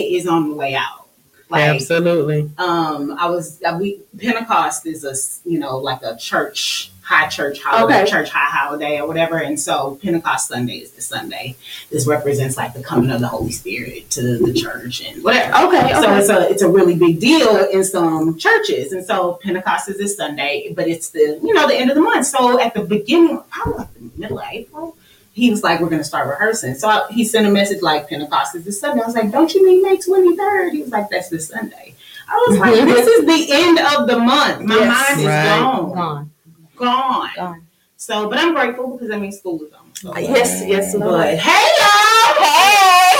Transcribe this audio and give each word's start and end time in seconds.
is 0.00 0.26
on 0.26 0.50
the 0.50 0.54
way 0.56 0.74
out. 0.74 1.06
Like, 1.50 1.62
Absolutely. 1.62 2.50
um, 2.58 3.16
I 3.18 3.30
was 3.30 3.62
uh, 3.62 3.76
we 3.80 4.00
Pentecost 4.18 4.84
is 4.86 5.02
a 5.04 5.14
you 5.48 5.58
know 5.58 5.78
like 5.78 6.02
a 6.02 6.14
church 6.18 6.90
high 7.00 7.26
church 7.26 7.62
holiday, 7.62 8.02
Okay. 8.02 8.10
church 8.10 8.28
high 8.28 8.50
holiday 8.54 9.00
or 9.00 9.08
whatever, 9.08 9.38
and 9.38 9.58
so 9.58 9.98
Pentecost 10.02 10.48
Sunday 10.48 10.74
is 10.74 10.90
the 10.90 11.00
Sunday. 11.00 11.56
This 11.90 12.06
represents 12.06 12.58
like 12.58 12.74
the 12.74 12.82
coming 12.82 13.10
of 13.10 13.20
the 13.22 13.28
Holy 13.28 13.50
Spirit 13.50 14.10
to 14.10 14.36
the 14.36 14.52
church 14.52 15.00
and 15.02 15.24
whatever. 15.24 15.68
Okay, 15.68 15.90
So 15.94 16.00
okay. 16.02 16.18
it's 16.18 16.28
a 16.28 16.50
it's 16.50 16.60
a 16.62 16.68
really 16.68 16.96
big 16.96 17.18
deal 17.18 17.64
in 17.72 17.82
some 17.82 18.36
churches, 18.36 18.92
and 18.92 19.06
so 19.06 19.38
Pentecost 19.42 19.88
is 19.88 19.96
this 19.96 20.18
Sunday, 20.18 20.74
but 20.76 20.86
it's 20.86 21.08
the 21.08 21.40
you 21.42 21.54
know 21.54 21.66
the 21.66 21.76
end 21.76 21.88
of 21.90 21.94
the 21.96 22.02
month. 22.02 22.26
So 22.26 22.60
at 22.60 22.74
the 22.74 22.82
beginning, 22.84 23.40
probably 23.48 23.78
like 23.78 23.94
the 23.94 24.10
middle 24.20 24.38
of 24.38 24.44
April, 24.52 24.97
he 25.38 25.50
was 25.50 25.62
like, 25.62 25.80
"We're 25.80 25.88
going 25.88 26.00
to 26.02 26.04
start 26.04 26.28
rehearsing." 26.28 26.74
So 26.74 26.88
I, 26.88 27.06
he 27.10 27.24
sent 27.24 27.46
a 27.46 27.50
message 27.50 27.80
like, 27.82 28.08
"Pentecost 28.08 28.54
is 28.56 28.64
this 28.64 28.80
Sunday." 28.80 29.02
I 29.02 29.06
was 29.06 29.14
like, 29.14 29.30
"Don't 29.30 29.52
you 29.54 29.64
mean 29.64 29.82
May 29.82 29.96
twenty 29.96 30.36
third? 30.36 30.72
He 30.72 30.82
was 30.82 30.90
like, 30.90 31.08
"That's 31.10 31.28
this 31.30 31.48
Sunday." 31.48 31.94
I 32.30 32.44
was 32.48 32.58
like, 32.58 32.74
"This 32.86 33.06
is 33.06 33.24
the 33.26 33.52
end 33.54 33.78
of 33.78 34.06
the 34.06 34.18
month. 34.18 34.62
My 34.64 34.74
Yes. 34.76 35.08
mind 35.08 35.20
is 35.20 35.26
Right. 35.26 35.58
gone, 35.60 35.94
Gone. 35.94 36.30
gone, 36.76 37.30
Gone. 37.36 37.66
So, 37.96 38.28
but 38.28 38.38
I'm 38.38 38.52
grateful 38.54 38.96
because 38.96 39.10
I 39.10 39.18
mean, 39.18 39.32
school 39.32 39.62
is 39.62 39.72
on. 39.72 39.94
So. 39.94 40.16
Yes, 40.18 40.62
yes, 40.66 40.92
But 40.96 41.00
Lord. 41.08 41.26
hey, 41.26 41.66
y'all! 41.80 42.34
Hey! 42.44 43.16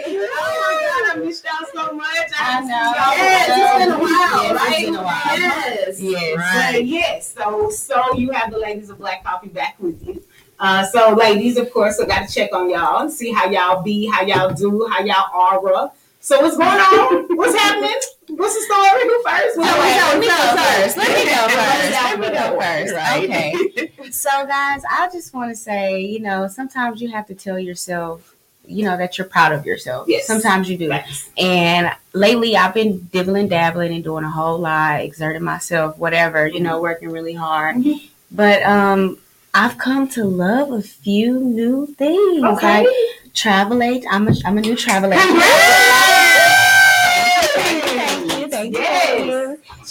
Oh 0.00 0.54
my 0.60 0.74
God, 0.82 1.16
I 1.16 1.24
missed 1.24 1.44
y'all 1.44 1.66
so 1.72 1.92
much. 1.94 2.30
I 2.48 2.60
know. 2.60 2.92
Yes, 3.16 3.48
it's 3.50 3.84
been 3.84 3.92
a 3.92 3.98
while, 3.98 4.42
Yes, 4.42 4.50
it's 4.50 4.60
right? 4.62 4.84
been 4.86 4.94
a 4.94 5.02
while. 5.02 5.38
Yes. 5.38 6.00
Yes. 6.00 6.36
Right. 6.38 6.72
So, 6.74 6.78
yes. 6.80 7.34
So, 7.34 7.70
so 7.70 8.14
you 8.14 8.30
have 8.30 8.50
the 8.50 8.58
ladies 8.58 8.90
of 8.90 8.98
Black 8.98 9.22
Coffee 9.24 9.48
back 9.48 9.76
with 9.78 10.06
you. 10.06 10.22
Uh, 10.58 10.84
so, 10.86 11.14
ladies, 11.14 11.56
of 11.56 11.70
course, 11.72 12.00
I 12.00 12.06
got 12.06 12.26
to 12.28 12.34
check 12.34 12.52
on 12.52 12.68
y'all 12.70 13.02
and 13.02 13.12
see 13.12 13.30
how 13.32 13.48
y'all 13.50 13.82
be, 13.82 14.06
how 14.08 14.22
y'all 14.22 14.52
do, 14.52 14.88
how 14.90 15.04
y'all 15.04 15.30
aura. 15.34 15.92
So, 16.20 16.40
what's 16.40 16.56
going 16.56 16.68
on? 16.68 17.36
What's 17.36 17.54
happening? 17.56 17.94
What's 18.28 18.54
the 18.54 18.62
story? 18.62 19.02
Who 19.04 19.22
first? 19.22 19.56
Wait, 19.56 19.64
let 19.66 20.18
me 20.18 20.26
go 20.26 20.56
first. 20.56 20.96
Let 20.96 21.08
me 21.16 21.30
go 21.30 21.48
first. 21.48 21.90
Yeah, 21.92 22.02
Let 22.02 22.20
me 22.20 22.28
go 22.28 22.60
first. 22.60 22.94
Right. 22.94 23.24
Okay. 23.24 23.92
So, 24.10 24.30
guys, 24.46 24.82
I 24.90 25.10
just 25.12 25.34
want 25.34 25.50
to 25.50 25.54
say, 25.54 26.00
you 26.00 26.20
know, 26.20 26.48
sometimes 26.48 27.02
you 27.02 27.10
have 27.10 27.26
to 27.26 27.34
tell 27.34 27.58
yourself, 27.58 28.34
you 28.68 28.84
know, 28.84 28.96
that 28.96 29.18
you're 29.18 29.26
proud 29.26 29.52
of 29.52 29.66
yourself. 29.66 30.06
Yes. 30.08 30.26
Sometimes 30.26 30.68
you 30.68 30.76
do. 30.76 30.92
And 31.38 31.90
lately, 32.12 32.56
I've 32.56 32.74
been 32.74 33.08
dibbling, 33.12 33.48
dabbling, 33.48 33.92
and 33.94 34.04
doing 34.04 34.24
a 34.24 34.30
whole 34.30 34.58
lot, 34.58 35.00
exerting 35.00 35.42
myself, 35.42 35.98
whatever, 35.98 36.46
you 36.46 36.60
know, 36.60 36.80
working 36.80 37.10
really 37.10 37.34
hard. 37.34 37.76
Mhm. 37.76 38.00
But 38.30 38.62
um, 38.62 39.18
I've 39.54 39.78
come 39.78 40.08
to 40.08 40.24
love 40.24 40.70
a 40.70 40.82
few 40.82 41.40
new 41.40 41.86
things. 41.86 42.44
Okay. 42.44 42.84
Like 42.84 43.34
travel 43.34 43.82
age. 43.82 44.04
I'm 44.10 44.28
a, 44.28 44.34
I'm 44.44 44.58
a 44.58 44.60
new 44.60 44.76
travel 44.76 45.12
agent. 45.12 45.42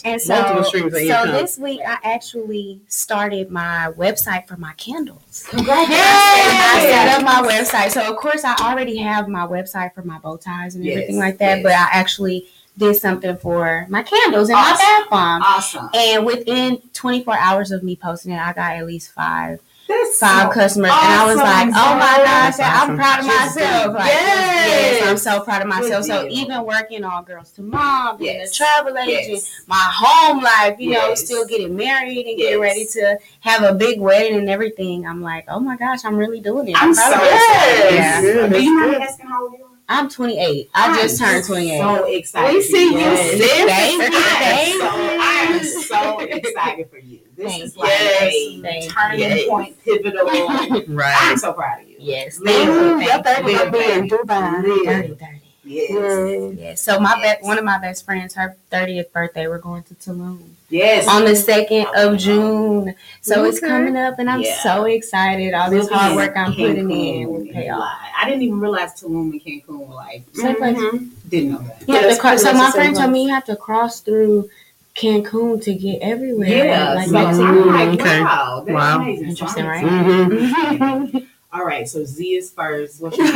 And 0.08 0.22
so, 0.22 0.36
Multiple 0.36 0.63
streams 0.63 0.94
of 0.94 1.00
so 1.00 1.05
income. 1.05 1.31
this 1.31 1.58
week 1.58 1.81
I 1.86 1.97
actually 2.03 2.80
started 2.88 3.52
my 3.52 3.91
website 3.97 4.47
for 4.47 4.55
my 4.58 4.73
candles. 4.73 5.45
Congratulations. 5.49 5.99
I 5.99 6.80
set 6.89 7.17
up 7.19 7.23
my 7.23 7.47
website. 7.47 7.91
So 7.91 8.09
of 8.09 8.17
course 8.17 8.44
I 8.45 8.55
already 8.55 8.97
have 8.97 9.27
my 9.27 9.45
website 9.45 9.93
for 9.93 10.04
my 10.04 10.17
bow 10.20 10.37
ties 10.37 10.76
and 10.76 10.86
Yes, 10.86 10.93
everything 10.93 11.17
like 11.20 11.37
that, 11.39 11.58
yes. 11.58 11.64
but 11.64 11.71
I 11.73 11.87
actually 11.92 12.48
did 12.77 12.95
something 12.95 13.36
for 13.37 13.86
my 13.89 14.04
candles 14.04 14.49
and 14.49 14.58
Awesome. 14.58 14.71
my 14.86 14.99
bath 15.02 15.09
bombs. 15.09 15.45
Awesome. 15.48 15.89
And 15.93 16.26
within 16.26 16.82
24 16.93 17.36
hours 17.37 17.71
of 17.71 17.83
me 17.83 17.95
posting 17.95 18.32
it, 18.32 18.39
I 18.39 18.53
got 18.53 18.76
at 18.76 18.86
least 18.86 19.11
five 19.11 19.59
That's 19.87 20.20
five 20.20 20.48
so 20.48 20.53
customers, 20.53 20.92
and 20.92 21.14
I 21.14 21.25
was 21.25 21.37
like, 21.37 21.67
"Oh 21.70 21.95
my 21.95 22.17
gosh, 22.23 22.58
That's 22.58 22.59
I'm 22.59 22.95
proud 22.98 23.20
of 23.21 23.25
Just 23.25 23.55
myself!" 23.55 23.93
Like, 23.95 24.05
Yes. 24.05 24.99
yes, 24.99 25.09
I'm 25.09 25.17
so 25.17 25.39
proud 25.42 25.61
of 25.61 25.67
myself. 25.70 26.05
So 26.05 26.27
even 26.30 26.64
working 26.64 27.03
on 27.05 27.23
Girls 27.23 27.52
to 27.52 27.61
Mom, 27.61 28.17
being 28.17 28.36
Yes. 28.36 28.52
a 28.52 28.53
travel 28.55 28.97
agent, 28.97 29.27
Yes. 29.30 29.49
my 29.67 29.76
home 29.93 30.43
life, 30.43 30.76
you 30.80 30.92
know, 30.92 31.15
still 31.15 31.45
getting 31.45 31.76
married 31.77 32.26
and 32.27 32.37
Yes. 32.37 32.47
getting 32.47 32.59
ready 32.61 32.86
to 32.86 33.17
have 33.42 33.64
a 33.64 33.73
big 33.73 34.02
wedding 34.02 34.37
and 34.37 34.49
everything. 34.49 35.08
I'm 35.08 35.21
like, 35.21 35.45
"Oh 35.47 35.59
my 35.59 35.77
gosh, 35.77 36.03
I'm 36.03 36.17
really 36.17 36.42
doing 36.42 36.67
it." 36.67 36.76
I'm 36.81 36.93
proud 36.93 37.14
so 37.14 37.23
excited. 37.23 37.95
Yeah. 37.95 38.21
Good, 38.21 38.52
Do 38.53 38.61
you 38.64 38.77
mind 38.80 38.95
asking 39.03 39.27
how 39.27 39.43
old 39.43 39.53
you 39.53 39.64
are? 39.64 39.67
I'm 39.89 40.09
28. 40.09 40.70
I 40.76 41.02
just 41.02 41.21
I'm 41.21 41.30
turned 41.36 41.45
28. 41.45 41.80
So 41.80 42.03
excited. 42.11 42.53
We 42.55 42.61
see 42.61 42.92
you, 42.92 42.99
Yes. 42.99 43.31
sis. 43.31 43.65
Thank 43.71 44.02
you. 44.02 44.20
I 44.20 44.33
am 44.33 44.39
Thank 44.58 44.81
so, 44.81 44.97
you. 44.97 45.20
I 45.21 45.33
am 45.49 45.64
so 45.64 46.20
excited 46.20 46.89
for 46.89 46.97
you. 46.97 47.17
This 47.37 47.52
Thank 47.52 47.64
is 47.65 47.77
like 47.77 47.89
Yes. 47.89 48.33
a 48.33 48.61
Thank 48.64 48.92
turning 48.93 49.37
you. 49.37 49.48
point, 49.49 49.83
pivotal. 49.86 50.25
Right. 50.95 51.15
I'm 51.20 51.37
so 51.37 51.53
proud 51.53 51.81
of 51.83 51.87
you. 51.87 51.98
Yes, 51.99 52.39
Live, 52.39 52.55
thank 52.55 52.67
you. 52.67 52.73
Ooh, 52.73 52.99
your 52.99 53.09
Thank 53.23 53.25
thirty 53.25 53.52
you. 53.52 53.58
gonna 53.58 54.08
Dubai. 54.09 54.64
Live. 54.64 54.86
30, 54.86 55.08
30. 55.15 55.42
Yes. 55.64 55.89
Yes. 55.92 56.53
Yeah, 56.58 56.76
so 56.76 56.99
my 56.99 57.15
Yes. 57.21 57.42
be- 57.42 57.47
one 57.47 57.59
of 57.59 57.65
my 57.65 57.77
best 57.77 58.05
friends, 58.05 58.33
her 58.36 58.55
30th 58.71 59.11
birthday, 59.11 59.47
we're 59.47 59.58
going 59.59 59.83
to 59.83 59.93
Tulum 59.95 60.39
Yes. 60.70 61.08
on 61.08 61.26
the 61.26 61.36
2nd 61.36 61.86
of 61.93 62.17
June. 62.17 62.95
So 63.21 63.43
it's 63.43 63.59
coming 63.59 63.95
up, 63.97 64.17
and 64.17 64.30
I'm 64.31 64.42
Yeah. 64.42 64.58
so 64.64 64.86
excited. 64.86 65.53
All 65.53 65.70
this 65.70 65.89
hard 65.89 66.15
work 66.15 66.36
I'm 66.37 66.53
putting 66.53 66.89
in 66.89 67.27
will 67.30 67.45
pay 67.53 67.70
off. 67.70 67.97
I 68.20 68.26
didn't 68.27 68.43
even 68.43 68.59
realize 68.61 68.93
Tulum 68.99 69.31
and 69.33 69.42
Cancun 69.43 69.87
were 69.87 69.93
like, 69.93 70.23
Same 70.33 70.55
place. 70.55 70.77
Mhm. 70.77 71.09
didn't 71.30 71.52
know 71.52 71.58
that. 71.59 71.83
You 71.87 71.93
have 71.95 72.03
Yes, 72.05 72.17
so 72.17 72.23
my 72.23 72.33
the 72.33 72.71
same 72.71 72.71
friend 72.71 72.95
told 72.95 73.11
me 73.11 73.23
you 73.26 73.30
have 73.30 73.45
to 73.45 73.55
cross 73.58 73.99
through 73.99 74.49
Cancun 74.97 75.61
to 75.63 75.73
get 75.75 76.02
everywhere. 76.02 76.47
Yeah. 76.49 76.93
like 76.95 77.08
so 77.08 77.13
back 77.13 77.35
to 77.35 77.43
I'm 77.43 77.67
like, 77.67 77.99
Okay. 77.99 78.21
wow. 78.21 78.63
That's 78.65 78.73
Wow. 78.75 79.02
amazing. 79.02 79.30
Interesting, 79.30 79.63
I'm 79.65 79.69
right? 79.69 79.83
excited. 79.83 80.80
Mm-hmm. 80.81 81.17
All 81.53 81.63
right. 81.65 81.87
So 81.87 82.03
Z 82.03 82.33
is 82.35 82.52
first. 82.52 83.02
What's 83.02 83.17
your 83.17 83.27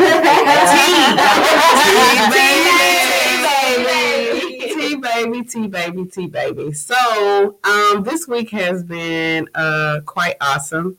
T 3.61 4.95
baby, 4.95 5.43
T 5.43 5.67
baby, 5.67 6.05
T 6.05 6.27
baby. 6.27 6.71
So, 6.73 7.57
um, 7.63 8.03
this 8.03 8.27
week 8.27 8.49
has 8.51 8.83
been 8.83 9.49
uh 9.55 9.99
quite 10.05 10.35
awesome. 10.41 10.97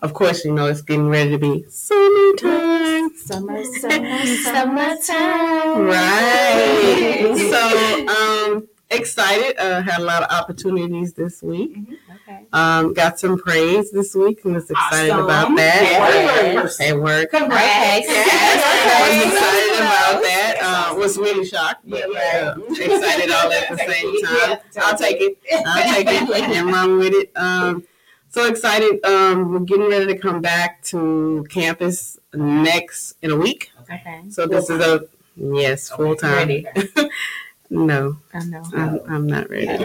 Of 0.00 0.12
course, 0.14 0.44
you 0.44 0.52
know 0.52 0.66
it's 0.66 0.82
getting 0.82 1.08
ready 1.08 1.30
to 1.30 1.38
be 1.38 1.64
summertime, 1.70 3.10
Summer, 3.16 3.64
summer, 3.80 4.26
Summertime. 4.26 5.84
right? 5.86 7.30
So, 7.54 8.06
um, 8.54 8.68
excited. 8.90 9.56
Uh, 9.58 9.82
had 9.82 10.00
a 10.00 10.04
lot 10.04 10.22
of 10.22 10.30
opportunities 10.30 11.12
this 11.14 11.42
week. 11.42 11.76
Okay. 12.28 12.46
Um, 12.52 12.94
got 12.94 13.18
some 13.18 13.38
praise 13.38 13.90
this 13.90 14.14
week, 14.14 14.44
and 14.44 14.54
was 14.54 14.70
excited 14.70 15.10
Awesome. 15.10 15.24
about 15.24 15.56
that 15.56 15.82
Yes. 16.54 16.80
at 16.80 16.98
work. 17.00 17.30
Congrats. 17.30 18.08
Okay. 18.08 18.22
I 18.24 19.08
was 19.08 19.32
excited 19.32 19.74
about 19.80 20.22
that. 20.22 20.56
Uh, 20.62 20.94
was 20.96 21.18
really 21.18 21.44
shocked, 21.44 21.82
but 21.84 22.04
Yeah. 22.12 22.54
uh, 22.56 22.72
excited 22.72 23.30
all 23.30 23.52
at 23.52 23.68
the 23.70 23.78
same 23.78 24.22
time. 24.24 24.58
I'll 24.78 24.96
take 24.96 25.16
it. 25.20 25.38
I'll 25.66 25.94
take 25.94 26.06
it. 26.08 26.28
Can't 26.28 26.72
run 26.72 26.98
with 26.98 27.12
it. 27.12 27.30
Um, 27.36 27.84
so 28.30 28.46
excited. 28.46 29.04
Um, 29.04 29.52
we're 29.52 29.60
getting 29.60 29.88
ready 29.88 30.06
to 30.06 30.18
come 30.18 30.40
back 30.40 30.82
to 30.84 31.44
campus 31.50 32.18
next 32.32 33.14
in 33.22 33.30
a 33.30 33.36
week. 33.36 33.70
Okay. 33.90 34.22
So 34.30 34.46
this 34.46 34.70
is 34.70 34.80
a 34.80 35.04
yes 35.36 35.88
full 35.90 36.16
time. 36.16 36.48
No, 37.70 38.16
I 38.32 38.44
know. 38.44 38.62
I'm, 38.74 39.00
I'm 39.08 39.26
not 39.26 39.48
ready. 39.50 39.68
I'm 39.70 39.78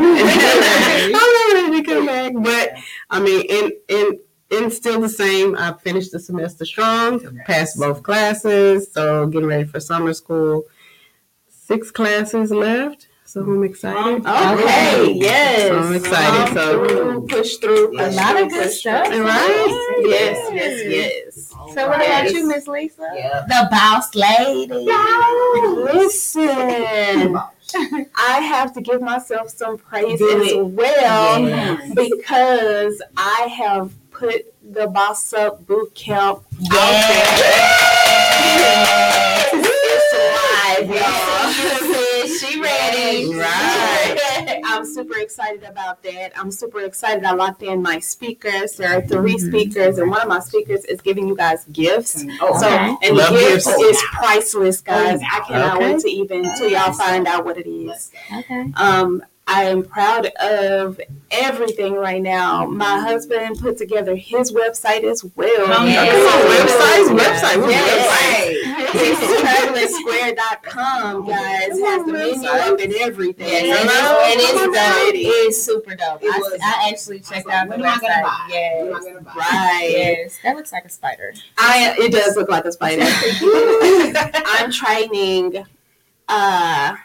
not 1.14 1.54
ready 1.54 1.82
to 1.82 1.84
come 1.84 2.06
back. 2.06 2.34
But 2.36 2.74
I 3.10 3.20
mean, 3.20 3.46
in 3.50 3.72
in 3.88 4.20
in 4.52 4.72
still 4.72 5.00
the 5.02 5.10
same. 5.10 5.56
I 5.56 5.74
finished 5.74 6.12
the 6.12 6.20
semester 6.20 6.66
strong, 6.66 7.20
passed 7.46 7.80
both 7.80 8.04
classes, 8.04 8.92
so 8.92 9.28
getting 9.28 9.48
ready 9.48 9.64
for 9.66 9.80
summer 9.80 10.14
school. 10.14 10.64
Six 11.48 11.92
classes 11.92 12.52
left, 12.52 13.08
so 13.26 13.42
I'm 13.42 13.64
excited. 13.64 14.26
Okay, 14.26 15.14
yes. 15.14 15.68
So 15.68 15.80
I'm 15.80 15.94
excited. 15.94 16.54
So 16.56 16.88
Through, 16.88 17.28
push 17.28 17.56
through. 17.58 18.02
A 18.02 18.10
lot 18.12 18.32
through, 18.36 18.46
of 18.46 18.50
good 18.50 18.72
stuff. 18.72 19.08
through. 19.08 19.24
Right? 19.24 19.98
Yes, 20.02 20.50
yes, 20.52 20.84
yes. 20.88 21.50
So 21.76 21.88
what 21.88 22.02
about 22.04 22.32
you, 22.32 22.48
Miss 22.48 22.66
Lysa? 22.66 23.48
The 23.48 23.68
boss 23.70 24.16
lady. 24.16 24.88
Listen, 25.94 27.38
I 27.76 28.40
have 28.42 28.74
to 28.74 28.82
give 28.82 29.02
myself 29.02 29.50
some 29.50 29.78
praise 29.78 30.22
as 30.22 30.54
well 30.56 31.42
Yes. 31.48 31.94
because 31.96 33.02
I 33.18 33.48
have 33.58 33.92
put 34.12 34.54
the 34.74 34.88
Boss 34.88 35.34
Up 35.34 35.66
Boot 35.66 35.94
Camp 35.96 36.44
Yes. 36.60 37.50
It's 39.54 40.14
live, 40.36 40.90
y'all. 40.90 42.28
She 42.38 42.60
ready. 42.62 43.34
Right. 43.36 43.59
I'm 44.90 44.96
super 44.96 45.20
excited 45.20 45.64
about 45.66 46.02
that. 46.02 46.32
I'm 46.36 46.50
super 46.50 46.80
excited. 46.82 47.24
I 47.24 47.34
locked 47.34 47.62
in 47.62 47.80
my 47.80 48.00
speakers. 48.00 48.74
There 48.74 48.98
are 48.98 49.02
3 49.04 49.38
speakers, 49.38 50.00
and 50.00 50.10
one 50.10 50.20
of 50.22 50.28
my 50.28 50.40
speakers 50.40 50.84
is 50.86 51.00
giving 51.00 51.28
you 51.28 51.36
guys 51.36 51.64
gifts. 51.66 52.26
Oh, 52.42 52.60
So, 52.60 52.66
Okay. 52.68 52.96
and 53.04 53.16
Love 53.16 53.30
gifts 53.34 53.68
gifts. 53.68 53.80
is 53.80 54.02
priceless, 54.14 54.82
guys. 54.82 55.20
I 55.32 55.42
cannot 55.42 55.78
Okay. 55.78 55.94
wait 55.94 56.02
to 56.02 56.10
even 56.10 56.52
till 56.58 56.70
y'all 56.70 56.92
find 56.94 57.28
out 57.28 57.46
what 57.46 57.60
it 57.60 57.70
is. 57.70 58.10
Okay. 58.36 58.72
Um, 58.78 59.22
I 59.52 59.64
am 59.64 59.84
proud 59.84 60.28
of 60.28 61.02
everything 61.32 61.94
right 61.94 62.22
now. 62.22 62.66
My 62.68 63.00
husband 63.00 63.58
put 63.60 63.78
together 63.80 64.16
his 64.16 64.52
website 64.52 65.04
as 65.04 65.24
well. 65.36 65.66
Come 65.66 65.88
Yes. 65.88 66.14
Come 66.14 66.28
on, 66.36 66.42
websites, 66.56 67.10
website, 67.20 67.62
what's 67.62 67.72
Yes. 67.74 68.08
website? 68.10 69.40
TravelingSquare.com, 69.40 71.28
guys, 71.28 71.68
has 71.80 72.06
the 72.06 72.14
menu 72.14 72.48
up 72.50 72.80
and 72.80 72.94
everything. 72.96 73.48
Yes, 73.48 73.80
and 73.82 73.90
Hello? 73.92 74.20
it's, 74.22 74.32
and 74.32 74.42
it's 74.42 74.52
Come 74.62 74.74
dope. 74.74 75.14
It's 75.16 75.64
super 75.64 75.96
dope. 75.96 76.24
It 76.24 76.34
I, 76.34 76.38
was- 76.38 76.60
I 76.64 76.90
actually 76.90 77.20
checked 77.20 77.48
like, 77.48 77.56
out 77.56 77.70
the 77.70 77.78
when 77.78 77.86
am 77.86 77.88
I 77.88 78.00
gonna 78.00 78.14
website. 78.14 78.24
buy? 78.24 78.48
When 78.50 78.88
am 78.88 78.94
I 78.94 79.02
Yes. 79.04 79.24
buy? 79.24 79.34
Right. 79.36 79.90
Yes, 79.92 80.40
that 80.44 80.56
looks 80.56 80.72
like 80.72 80.86
a 80.86 80.90
spider. 80.90 81.34
I 81.58 81.96
it 82.00 82.12
does 82.12 82.36
look 82.36 82.50
like 82.50 82.66
a 82.66 82.72
spider. 82.72 83.04
I'm 84.46 84.72
training 84.72 85.66
uh 86.28 86.96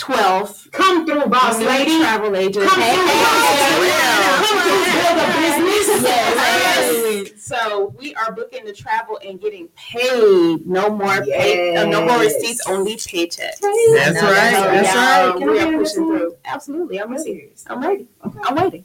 12 0.00 0.68
Come 0.72 1.06
through, 1.06 1.26
boss 1.26 1.58
lady. 1.60 1.98
travel 2.00 2.34
agents. 2.34 2.72
Come 2.72 2.82
through, 2.82 3.06
boss 3.06 3.60
lady. 3.60 3.92
Come 4.40 4.58
through, 4.64 4.84
build 4.96 5.18
a 5.18 5.26
business. 5.36 6.02
Yes. 6.02 7.42
So 7.42 7.94
we 7.98 8.14
are 8.14 8.32
booking 8.32 8.64
the 8.64 8.72
travel 8.72 9.18
and 9.26 9.38
getting 9.40 9.68
paid. 9.76 10.66
No 10.66 10.88
more 10.90 11.20
pay, 11.22 11.76
uh, 11.76 11.84
no 11.86 12.04
more 12.06 12.18
receipts, 12.18 12.66
only 12.66 12.96
paychecks. 12.96 13.58
That's 13.60 13.60
No, 13.60 14.30
right. 14.30 14.54
So, 14.54 14.62
That's 14.62 14.94
yeah, 14.94 15.26
right. 15.30 15.38
Can 15.38 15.50
We 15.50 15.58
are 15.60 15.72
pushing 15.78 16.06
through. 16.06 16.36
Absolutely, 16.44 17.00
I'm 17.00 17.10
ready. 17.10 17.20
I'm 17.20 17.26
ready. 17.26 17.40
serious. 17.40 17.64
I'm 17.68 17.82
ready. 17.82 18.08
I'm 18.44 18.54
waiting. 18.56 18.84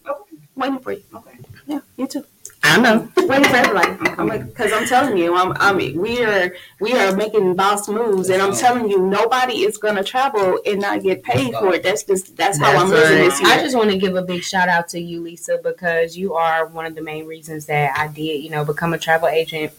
Waiting 0.55 0.79
for 0.79 0.91
you. 0.93 1.03
Okay. 1.13 1.37
Yeah, 1.67 1.79
you 1.97 2.07
too. 2.07 2.25
I 2.67 2.79
know. 2.81 3.09
Waiting 3.17 3.43
for 3.45 3.55
everybody. 3.55 4.09
I'm 4.17 4.47
because 4.47 4.71
I'm 4.73 4.85
telling 4.87 5.17
you, 5.17 5.35
I'm, 5.35 5.53
I 5.57 5.71
mean, 5.73 5.99
we 5.99 6.23
are 6.23 6.53
we 6.79 6.93
are 6.93 7.15
making 7.15 7.55
boss 7.55 7.87
moves, 7.87 8.29
and 8.29 8.41
I'm 8.41 8.53
telling 8.53 8.89
you, 8.89 8.99
nobody 8.99 9.63
is 9.63 9.77
gonna 9.77 10.03
travel 10.03 10.59
and 10.65 10.81
not 10.81 11.03
get 11.03 11.23
paid 11.23 11.53
for 11.53 11.73
it. 11.75 11.83
That's 11.83 12.03
just 12.03 12.35
that's 12.35 12.57
how 12.59 12.71
I'm 12.71 12.89
That's 12.89 13.09
living 13.09 13.17
right. 13.19 13.29
this 13.29 13.41
I 13.41 13.61
just 13.61 13.75
want 13.75 13.91
to 13.91 13.97
give 13.97 14.15
a 14.15 14.21
big 14.21 14.41
shout 14.43 14.67
out 14.67 14.87
to 14.89 14.99
you, 14.99 15.21
Lysa, 15.21 15.61
because 15.61 16.17
you 16.17 16.33
are 16.33 16.65
one 16.67 16.85
of 16.85 16.95
the 16.95 17.01
main 17.01 17.25
reasons 17.25 17.65
that 17.67 17.95
I 17.97 18.07
did, 18.07 18.43
you 18.43 18.49
know, 18.49 18.65
become 18.65 18.93
a 18.93 18.97
travel 18.97 19.27
agent. 19.27 19.71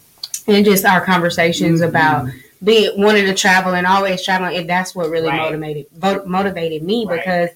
And 0.47 0.65
just 0.65 0.85
our 0.85 1.05
conversations 1.05 1.81
Mm-hmm. 1.81 1.89
about 1.89 2.29
being 2.63 3.01
wanting 3.01 3.27
to 3.27 3.35
travel 3.35 3.75
and 3.75 3.87
always 3.87 4.25
traveling, 4.25 4.57
and 4.57 4.69
that's 4.71 4.95
what 4.95 5.11
really 5.11 5.29
Right. 5.29 5.53
motivated 5.53 6.27
motivated 6.27 6.83
me 6.83 7.05
Right. 7.07 7.19
because 7.19 7.51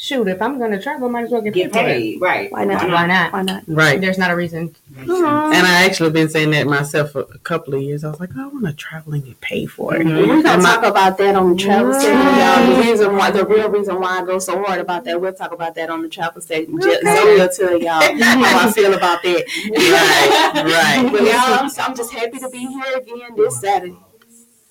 shoot, 0.00 0.28
if 0.28 0.40
I'm 0.40 0.58
gonna 0.60 0.80
travel, 0.80 1.08
I 1.08 1.10
might 1.10 1.24
as 1.24 1.30
well 1.32 1.40
get, 1.42 1.54
Get 1.54 1.72
paid. 1.72 1.84
paid, 1.84 2.20
right? 2.20 2.52
Why 2.52 2.64
not? 2.64 2.88
Why 2.88 3.04
not? 3.06 3.32
Why 3.32 3.42
not? 3.42 3.64
Right. 3.66 4.00
There's 4.00 4.16
not 4.16 4.30
a 4.30 4.36
reason. 4.36 4.74
Makes 4.94 5.08
sense. 5.08 5.18
And 5.18 5.66
I 5.66 5.84
actually 5.84 6.10
been 6.10 6.28
saying 6.28 6.52
that 6.52 6.66
myself 6.68 7.10
for 7.10 7.22
a 7.22 7.38
couple 7.38 7.74
of 7.74 7.82
years. 7.82 8.04
I 8.04 8.10
was 8.10 8.20
like, 8.20 8.30
oh, 8.36 8.44
I 8.44 8.46
want 8.46 8.64
to 8.66 8.72
travel 8.72 9.12
and 9.14 9.24
get 9.24 9.40
paid 9.40 9.66
for 9.72 9.96
it. 9.96 10.02
Mhm. 10.06 10.16
We're 10.28 10.42
gonna 10.42 10.48
And 10.54 10.62
my- 10.62 10.74
talk 10.76 10.84
about 10.84 11.18
that 11.18 11.34
on 11.34 11.50
the 11.56 11.62
travel 11.62 11.92
segment, 11.92 12.24
y'all. 12.38 12.76
The 12.76 12.80
reason 12.90 13.16
why, 13.16 13.30
the 13.32 13.44
real 13.44 13.68
reason 13.68 14.00
why 14.00 14.20
I 14.20 14.24
go 14.24 14.38
so 14.38 14.62
hard 14.62 14.78
about 14.80 15.04
that, 15.04 15.20
we'll 15.20 15.32
talk 15.34 15.50
about 15.52 15.74
that 15.74 15.90
on 15.90 16.02
the 16.02 16.08
travel 16.08 16.40
segment. 16.40 16.84
Okay. 16.84 17.00
Zoe 17.02 17.34
will 17.40 17.48
tell 17.48 17.78
y'all 17.80 18.00
how 18.22 18.68
I 18.68 18.72
feel 18.74 18.94
about 18.94 19.22
that. 19.24 19.44
Right, 19.72 20.64
right. 20.64 21.12
But 21.12 21.22
y'all, 21.22 21.34
I'm, 21.58 21.70
I'm 21.80 21.96
just 21.96 22.12
happy 22.12 22.38
to 22.38 22.48
be 22.50 22.58
here 22.58 22.96
again 22.96 23.34
this 23.36 23.60
Saturday. 23.60 23.96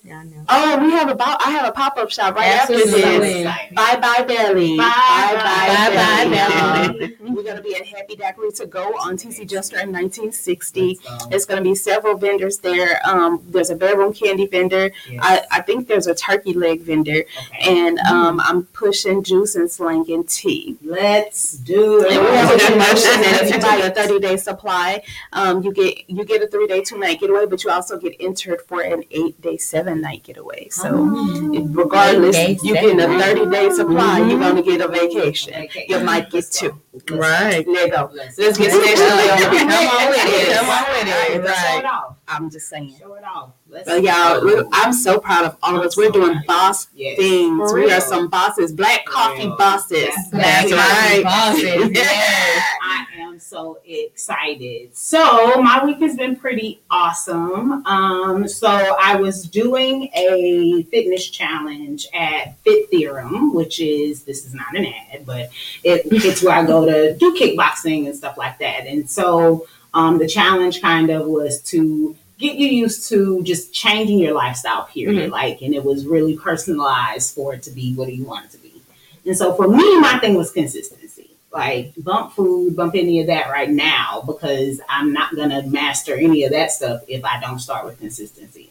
Yeah, 0.04 0.20
I 0.20 0.24
know. 0.24 0.44
Oh, 0.48 0.84
we 0.84 0.92
have 0.92 1.08
a 1.10 1.14
bo- 1.14 1.24
I 1.26 1.50
have 1.50 1.68
a 1.68 1.72
pop 1.72 1.98
up 1.98 2.08
shop 2.10 2.36
right 2.36 2.46
after 2.46 2.74
this. 2.74 3.44
Bye 3.74 3.96
bye 4.00 4.24
Belly. 4.26 4.76
Bye, 4.76 5.34
bye, 5.34 6.28
Belly. 6.30 6.98
Belly. 7.08 7.16
We're 7.20 7.42
gonna 7.42 7.60
be 7.60 7.74
at 7.74 7.84
Happy 7.84 8.14
Daiquiri 8.16 8.52
to 8.52 8.66
go 8.66 8.84
on 8.98 9.16
TC 9.16 9.46
Jester 9.46 9.76
in 9.80 9.92
1960. 9.92 10.98
Let's 11.04 11.24
go. 11.24 11.28
There's 11.30 11.46
gonna 11.46 11.62
be 11.62 11.74
several 11.74 12.16
vendors 12.16 12.58
there. 12.58 13.00
Um, 13.04 13.42
there's 13.48 13.70
a 13.70 13.76
bedroom 13.76 14.12
candy 14.14 14.46
vendor. 14.46 14.90
Yes. 15.10 15.20
I, 15.22 15.42
I 15.50 15.62
think 15.62 15.88
there's 15.88 16.06
a 16.06 16.14
turkey 16.14 16.54
leg 16.54 16.80
vendor, 16.82 17.24
Okay. 17.48 17.70
and 17.78 17.98
um, 18.00 18.40
I'm 18.40 18.64
pushing 18.66 19.22
juice 19.22 19.56
and 19.56 19.70
slanging 19.70 20.24
tea. 20.24 20.78
Let's 20.82 21.52
do 21.58 22.04
it. 22.04 22.12
And 22.12 22.24
we 22.24 22.30
have 22.30 22.50
a 22.54 22.58
promotion 22.58 23.20
that 23.20 23.40
if 23.42 23.54
you 23.54 23.60
buy 23.60 23.76
a 23.84 23.90
30 23.90 24.20
day 24.20 24.36
supply, 24.36 25.02
um, 25.32 25.62
you 25.62 25.72
get 25.72 26.08
you 26.08 26.24
get 26.24 26.40
a 26.42 26.46
three 26.46 26.66
day, 26.68 26.82
two 26.82 26.98
night 26.98 27.20
getaway, 27.20 27.46
but 27.46 27.62
you 27.64 27.70
also 27.70 27.98
get 27.98 28.14
entered 28.20 28.62
for 28.62 28.80
an 28.80 29.02
eight 29.10 29.40
day, 29.42 29.56
seven 29.56 29.97
night 29.98 30.22
getaway. 30.22 30.68
So 30.70 30.88
Oh. 30.88 31.66
regardless, 31.70 32.36
Eight 32.36 32.46
days, 32.46 32.64
you 32.64 32.74
getting 32.74 33.00
a 33.00 33.06
30 33.06 33.46
day 33.50 33.66
mm-hmm. 33.66 33.74
supply, 33.76 34.18
you're 34.18 34.38
gonna 34.38 34.62
get 34.62 34.80
a 34.80 34.88
vacation. 34.88 35.54
Okay. 35.64 35.86
You 35.88 36.00
might 36.00 36.30
get 36.30 36.50
two. 36.50 36.80
Right. 37.10 37.64
There 37.64 37.86
you 37.86 37.90
go. 37.90 38.10
Let's 38.12 38.38
Let's 38.38 38.58
get 38.58 38.72
stationary. 38.72 39.28
Come 39.68 39.88
on 39.88 40.08
with 40.10 40.24
it. 40.24 40.56
Come 40.56 40.70
on 40.70 40.84
with 40.88 41.08
it. 41.08 41.44
Let's 41.44 41.74
it 41.74 41.84
Right. 41.84 42.16
Off. 42.28 42.36
I'm 42.40 42.50
just 42.50 42.68
saying. 42.68 42.94
Show 42.98 43.14
it 43.14 43.24
off. 43.24 43.50
Let's 43.68 43.88
But 43.88 44.02
y'all, 44.02 44.68
I'm 44.72 44.92
so 44.92 45.18
proud 45.20 45.44
of 45.44 45.56
all 45.62 45.76
of 45.78 45.82
us. 45.84 45.96
We're 45.96 46.10
doing 46.10 46.40
boss 46.46 46.88
Yes. 46.94 47.16
things. 47.18 47.72
We 47.72 47.90
are 47.92 48.00
some 48.00 48.28
bosses, 48.28 48.72
black 48.72 49.04
coffee 49.04 49.46
real. 49.46 49.56
bosses. 49.56 50.08
That's 50.30 50.70
That's 50.70 50.72
right. 50.72 51.22
Bosses, 51.24 51.90
yes. 51.94 52.62
I 52.82 53.06
am 53.18 53.38
so 53.38 53.78
excited. 53.84 54.96
So 54.96 55.60
my 55.62 55.84
week 55.84 55.98
has 56.00 56.16
been 56.16 56.36
pretty 56.36 56.80
awesome. 56.90 57.84
Um, 57.86 58.48
so 58.48 58.68
I 58.68 59.16
was 59.16 59.42
doing 59.48 60.10
a 60.14 60.82
fitness 60.90 61.28
challenge 61.28 62.06
at 62.14 62.58
Fit 62.64 62.88
Theorem, 62.90 63.54
which 63.54 63.80
is 63.80 64.22
this 64.24 64.46
is 64.46 64.54
not 64.54 64.74
an 64.76 64.86
ad, 64.86 65.26
but 65.26 65.50
it, 65.84 66.02
it's 66.10 66.42
where 66.42 66.54
I 66.54 66.64
go 66.64 66.84
to 66.86 67.14
do 67.16 67.34
kickboxing 67.34 68.06
and 68.06 68.16
stuff 68.16 68.36
like 68.38 68.58
that. 68.58 68.86
And 68.86 69.08
so 69.08 69.66
um, 69.94 70.18
the 70.18 70.28
challenge 70.28 70.80
kind 70.80 71.10
of 71.10 71.26
was 71.26 71.60
to 71.62 72.16
get 72.38 72.56
you 72.56 72.68
used 72.68 73.08
to 73.08 73.42
just 73.42 73.72
changing 73.72 74.18
your 74.18 74.34
lifestyle 74.34 74.84
period. 74.84 75.30
Like 75.30 75.60
and 75.62 75.74
it 75.74 75.84
was 75.84 76.06
really 76.06 76.36
personalized 76.36 77.34
for 77.34 77.54
it 77.54 77.62
to 77.64 77.70
be 77.70 77.94
what 77.94 78.12
you 78.12 78.24
want 78.24 78.46
it 78.46 78.50
to 78.52 78.58
be. 78.58 78.82
And 79.26 79.36
so 79.36 79.54
for 79.54 79.68
me 79.68 80.00
my 80.00 80.18
thing 80.18 80.34
was 80.34 80.52
consistency. 80.52 81.30
Like 81.50 81.92
bump 81.96 82.34
food 82.34 82.76
bump 82.76 82.94
any 82.94 83.20
of 83.20 83.26
that 83.28 83.48
right 83.48 83.70
now 83.70 84.22
because 84.26 84.82
i'm 84.88 85.14
not 85.14 85.34
going 85.34 85.48
to 85.48 85.62
master 85.62 86.14
any 86.14 86.44
of 86.44 86.52
that 86.52 86.70
stuff 86.70 87.00
if 87.08 87.24
i 87.24 87.40
don't 87.40 87.58
start 87.58 87.86
with 87.86 87.98
consistency 87.98 88.67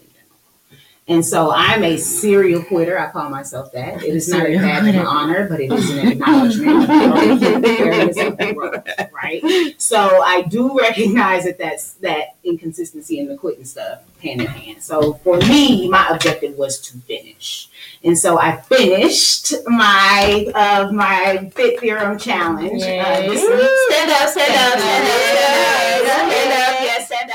and 1.07 1.25
so 1.25 1.51
i'm 1.53 1.83
a 1.83 1.97
serial 1.97 2.63
quitter. 2.63 2.97
I 2.99 3.09
call 3.11 3.29
myself 3.29 3.71
that. 3.73 4.03
It 4.03 4.15
is 4.15 4.27
not 4.29 4.45
a 4.45 4.57
badge 4.57 4.95
of 4.95 5.05
honor 5.05 5.47
but 5.49 5.59
it 5.59 5.71
is 5.71 5.89
an 5.91 6.07
acknowledgement 6.07 6.83
of 6.89 7.65
areas 7.65 8.17
of 8.19 8.37
growth, 8.55 8.85
right? 9.11 9.75
So 9.77 10.21
I 10.21 10.41
do 10.43 10.77
recognize 10.77 11.45
that 11.45 11.57
that's 11.57 11.93
that 11.95 12.35
inconsistency 12.43 13.19
in 13.19 13.27
the 13.27 13.37
quitting 13.37 13.65
stuff 13.65 14.01
hand 14.21 14.41
in 14.41 14.47
hand. 14.47 14.83
So 14.83 15.13
for 15.23 15.37
me, 15.37 15.87
my 15.89 16.07
objective 16.09 16.57
was 16.57 16.79
to 16.81 16.97
finish, 16.99 17.69
and 18.03 18.17
so 18.17 18.39
I 18.39 18.57
finished 18.57 19.53
my 19.65 20.51
uh, 20.53 20.91
my 20.91 21.49
Fit 21.55 21.79
Theorem 21.79 22.17
challenge. 22.17 22.81
Uh, 22.81 23.21
this 23.21 23.41
week. 23.41 23.69
Stand 23.89 24.11
up, 24.11 24.29
stand 24.29 24.53
up, 24.55 24.79
stand 24.79 25.07
up, 25.47 26.31
stand 26.31 26.51
up, 26.53 26.81
yes, 26.81 27.07
stand 27.07 27.31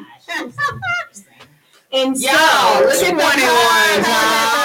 up. 0.00 0.88
And 1.94 2.18
so, 2.18 2.26
Yo, 2.26 2.32
look 2.32 2.94
at 2.94 3.04
the 3.04 3.10
21, 3.12 4.04
cards. 4.04 4.61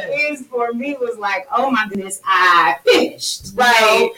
Thing 0.00 0.32
is, 0.32 0.46
for 0.46 0.72
me, 0.72 0.96
was 1.00 1.18
like, 1.18 1.46
oh 1.54 1.70
my 1.70 1.86
goodness, 1.88 2.20
I 2.24 2.76
finished, 2.84 3.56
know? 3.56 3.62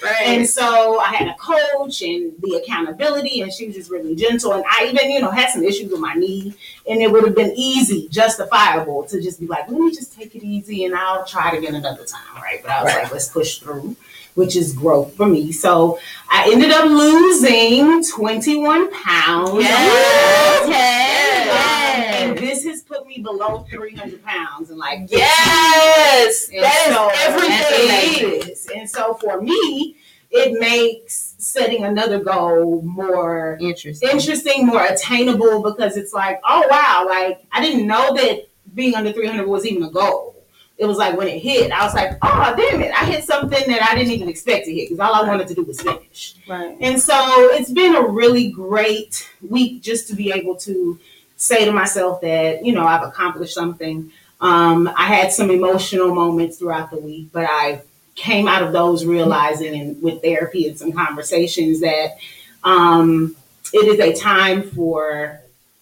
Right, 0.02 0.22
And 0.24 0.48
so 0.48 1.00
I 1.00 1.14
had 1.14 1.28
a 1.28 1.34
coach 1.34 2.02
and 2.02 2.32
the 2.40 2.62
accountability, 2.62 3.40
and 3.40 3.52
she 3.52 3.66
was 3.66 3.76
just 3.76 3.90
really 3.90 4.14
gentle. 4.14 4.52
And 4.52 4.64
I 4.70 4.90
even, 4.92 5.10
you 5.10 5.20
know, 5.20 5.30
had 5.30 5.50
some 5.50 5.64
issues 5.64 5.90
with 5.90 6.00
my 6.00 6.14
knee, 6.14 6.54
and 6.88 7.02
it 7.02 7.10
would 7.10 7.24
have 7.24 7.34
been 7.34 7.52
easy, 7.56 8.08
justifiable 8.08 9.04
to 9.04 9.20
just 9.20 9.40
be 9.40 9.46
like, 9.46 9.68
let 9.68 9.78
me 9.78 9.90
just 9.94 10.14
take 10.14 10.34
it 10.34 10.42
easy 10.42 10.84
and 10.84 10.94
I'll 10.94 11.24
try 11.24 11.52
it 11.52 11.58
again 11.58 11.74
another 11.74 12.04
time, 12.04 12.42
right? 12.42 12.60
But 12.62 12.70
I 12.70 12.82
was 12.82 12.94
like, 12.94 13.12
let's 13.12 13.28
push 13.28 13.58
through, 13.58 13.96
which 14.34 14.56
is 14.56 14.72
growth 14.72 15.14
for 15.16 15.26
me. 15.26 15.52
So 15.52 15.98
I 16.30 16.50
ended 16.52 16.70
up 16.70 16.86
losing 16.86 18.02
21 18.04 18.90
pounds. 18.92 19.64
Yes, 19.64 20.64
um, 20.66 20.72
And 20.72 22.40
yes, 22.40 22.40
this 22.40 22.64
has 22.64 22.82
put 22.82 23.06
me 23.06 23.18
below 23.20 23.64
300 23.70 24.22
pounds 24.24 24.70
and 24.70 24.78
like 24.78 25.00
yes. 25.10 26.48
and 26.52 26.62
That 26.62 26.90
so 26.90 27.08
is 27.10 28.20
everything. 28.24 28.80
And 28.80 28.90
so 28.90 29.14
for 29.14 29.40
me, 29.40 29.96
it 30.30 30.58
makes 30.58 31.34
setting 31.38 31.84
another 31.84 32.18
goal 32.18 32.82
more 32.82 33.56
Interesting. 33.60 34.08
interesting, 34.08 34.66
more 34.66 34.84
attainable 34.84 35.62
because 35.62 35.96
it's 35.96 36.12
like, 36.12 36.40
oh 36.44 36.66
wow, 36.68 37.06
like 37.08 37.44
I 37.52 37.62
didn't 37.62 37.86
know 37.86 38.14
that 38.14 38.48
being 38.74 38.94
under 38.96 39.12
300 39.12 39.46
was 39.46 39.64
even 39.66 39.84
a 39.84 39.90
goal. 39.90 40.33
It 40.76 40.86
was 40.86 40.98
like 40.98 41.16
when 41.16 41.28
it 41.28 41.38
hit, 41.38 41.70
I 41.70 41.84
was 41.84 41.94
like, 41.94 42.18
oh 42.22 42.54
damn 42.56 42.80
it, 42.82 42.92
I 42.92 43.04
hit 43.04 43.24
something 43.24 43.62
that 43.68 43.88
I 43.88 43.94
didn't 43.94 44.12
even 44.12 44.28
expect 44.28 44.66
to 44.66 44.74
hit 44.74 44.88
because 44.88 44.98
all 44.98 45.14
I 45.14 45.26
wanted 45.26 45.46
to 45.48 45.54
do 45.54 45.62
was 45.62 45.80
finish. 45.80 46.34
Right. 46.48 46.76
And 46.80 47.00
so 47.00 47.14
it's 47.52 47.70
been 47.70 47.94
a 47.94 48.02
really 48.02 48.50
great 48.50 49.30
week 49.48 49.82
just 49.82 50.08
to 50.08 50.16
be 50.16 50.32
able 50.32 50.56
to 50.56 50.98
say 51.36 51.64
to 51.64 51.72
myself 51.72 52.20
that, 52.22 52.64
you 52.64 52.72
know, 52.72 52.84
I've 52.84 53.06
accomplished 53.06 53.54
something. 53.54 54.10
Um, 54.40 54.92
I 54.96 55.06
had 55.06 55.32
some 55.32 55.50
emotional 55.50 56.12
moments 56.12 56.58
throughout 56.58 56.90
the 56.90 56.98
week, 56.98 57.28
but 57.32 57.44
I 57.48 57.82
came 58.14 58.48
out 58.48 58.62
of 58.62 58.72
those 58.72 59.04
realizing 59.04 59.80
and 59.80 60.02
with 60.02 60.22
therapy 60.22 60.68
and 60.68 60.78
some 60.78 60.92
conversations 60.92 61.80
that 61.80 62.16
um, 62.62 63.36
it 63.72 63.86
is 63.88 64.00
a 64.00 64.18
time 64.20 64.62
for 64.62 65.40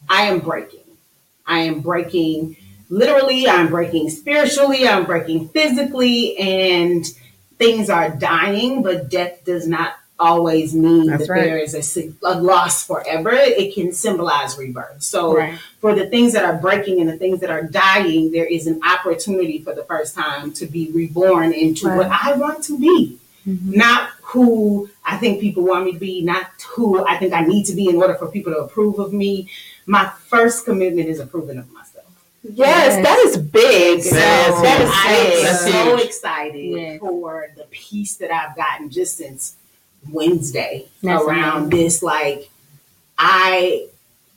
I 0.08 0.22
am 0.22 0.40
breaking. 0.40 0.80
I 1.46 1.60
am 1.60 1.80
breaking 1.80 2.56
literally, 2.92 3.48
I'm 3.48 3.68
breaking 3.68 4.10
spiritually, 4.10 4.86
I'm 4.86 5.06
breaking 5.06 5.48
physically, 5.48 6.36
and 6.36 7.06
things 7.56 7.88
are 7.88 8.10
dying, 8.10 8.82
but 8.82 9.08
death 9.08 9.44
does 9.44 9.66
not 9.66 9.94
always 10.18 10.74
mean 10.74 11.06
That's 11.06 11.26
that 11.26 11.32
right. 11.32 11.44
there 11.44 11.58
is 11.58 11.96
a, 11.96 12.12
a 12.22 12.40
loss 12.40 12.86
forever. 12.86 13.30
It 13.32 13.74
can 13.74 13.92
symbolize 13.92 14.56
rebirth. 14.58 15.02
So 15.02 15.36
Right. 15.36 15.58
for 15.80 15.94
the 15.94 16.06
things 16.06 16.34
that 16.34 16.44
are 16.44 16.58
breaking 16.58 17.00
and 17.00 17.08
the 17.08 17.16
things 17.16 17.40
that 17.40 17.50
are 17.50 17.62
dying, 17.62 18.30
there 18.30 18.44
is 18.44 18.66
an 18.66 18.80
opportunity 18.84 19.58
for 19.58 19.74
the 19.74 19.84
first 19.84 20.14
time 20.14 20.52
to 20.54 20.66
be 20.66 20.90
reborn 20.92 21.52
into 21.52 21.88
what 21.88 22.08
I 22.08 22.34
want 22.34 22.62
to 22.64 22.78
be. 22.78 23.18
Mm-hmm. 23.48 23.72
Not 23.72 24.10
who 24.22 24.88
I 25.04 25.16
think 25.16 25.40
people 25.40 25.64
want 25.64 25.86
me 25.86 25.92
to 25.94 25.98
be, 25.98 26.22
not 26.22 26.46
who 26.74 27.04
I 27.04 27.16
think 27.16 27.32
I 27.32 27.40
need 27.40 27.64
to 27.64 27.74
be 27.74 27.88
in 27.88 27.96
order 27.96 28.14
for 28.14 28.28
people 28.28 28.52
to 28.52 28.60
approve 28.60 29.00
of 29.00 29.12
me. 29.12 29.48
My 29.86 30.08
first 30.28 30.64
commitment 30.64 31.08
is 31.08 31.18
approving 31.18 31.58
of. 31.58 31.66
Yes, 32.44 32.96
Yes. 32.96 33.04
that 33.06 33.18
is 33.26 33.36
big. 33.38 34.02
So 34.02 34.14
that 34.16 34.80
is 34.80 34.90
I 34.92 35.30
big. 35.30 35.44
That's 35.44 35.64
am 35.66 35.72
so 35.72 35.96
huge. 35.96 36.06
excited 36.06 36.64
Yes. 36.64 37.00
for 37.00 37.48
the 37.56 37.64
peace 37.70 38.16
that 38.16 38.32
I've 38.32 38.56
gotten 38.56 38.90
just 38.90 39.16
since 39.16 39.54
Wednesday 40.10 40.86
That's 41.02 41.22
around 41.24 41.70
this. 41.70 42.02
Like, 42.02 42.50
I, 43.18 43.86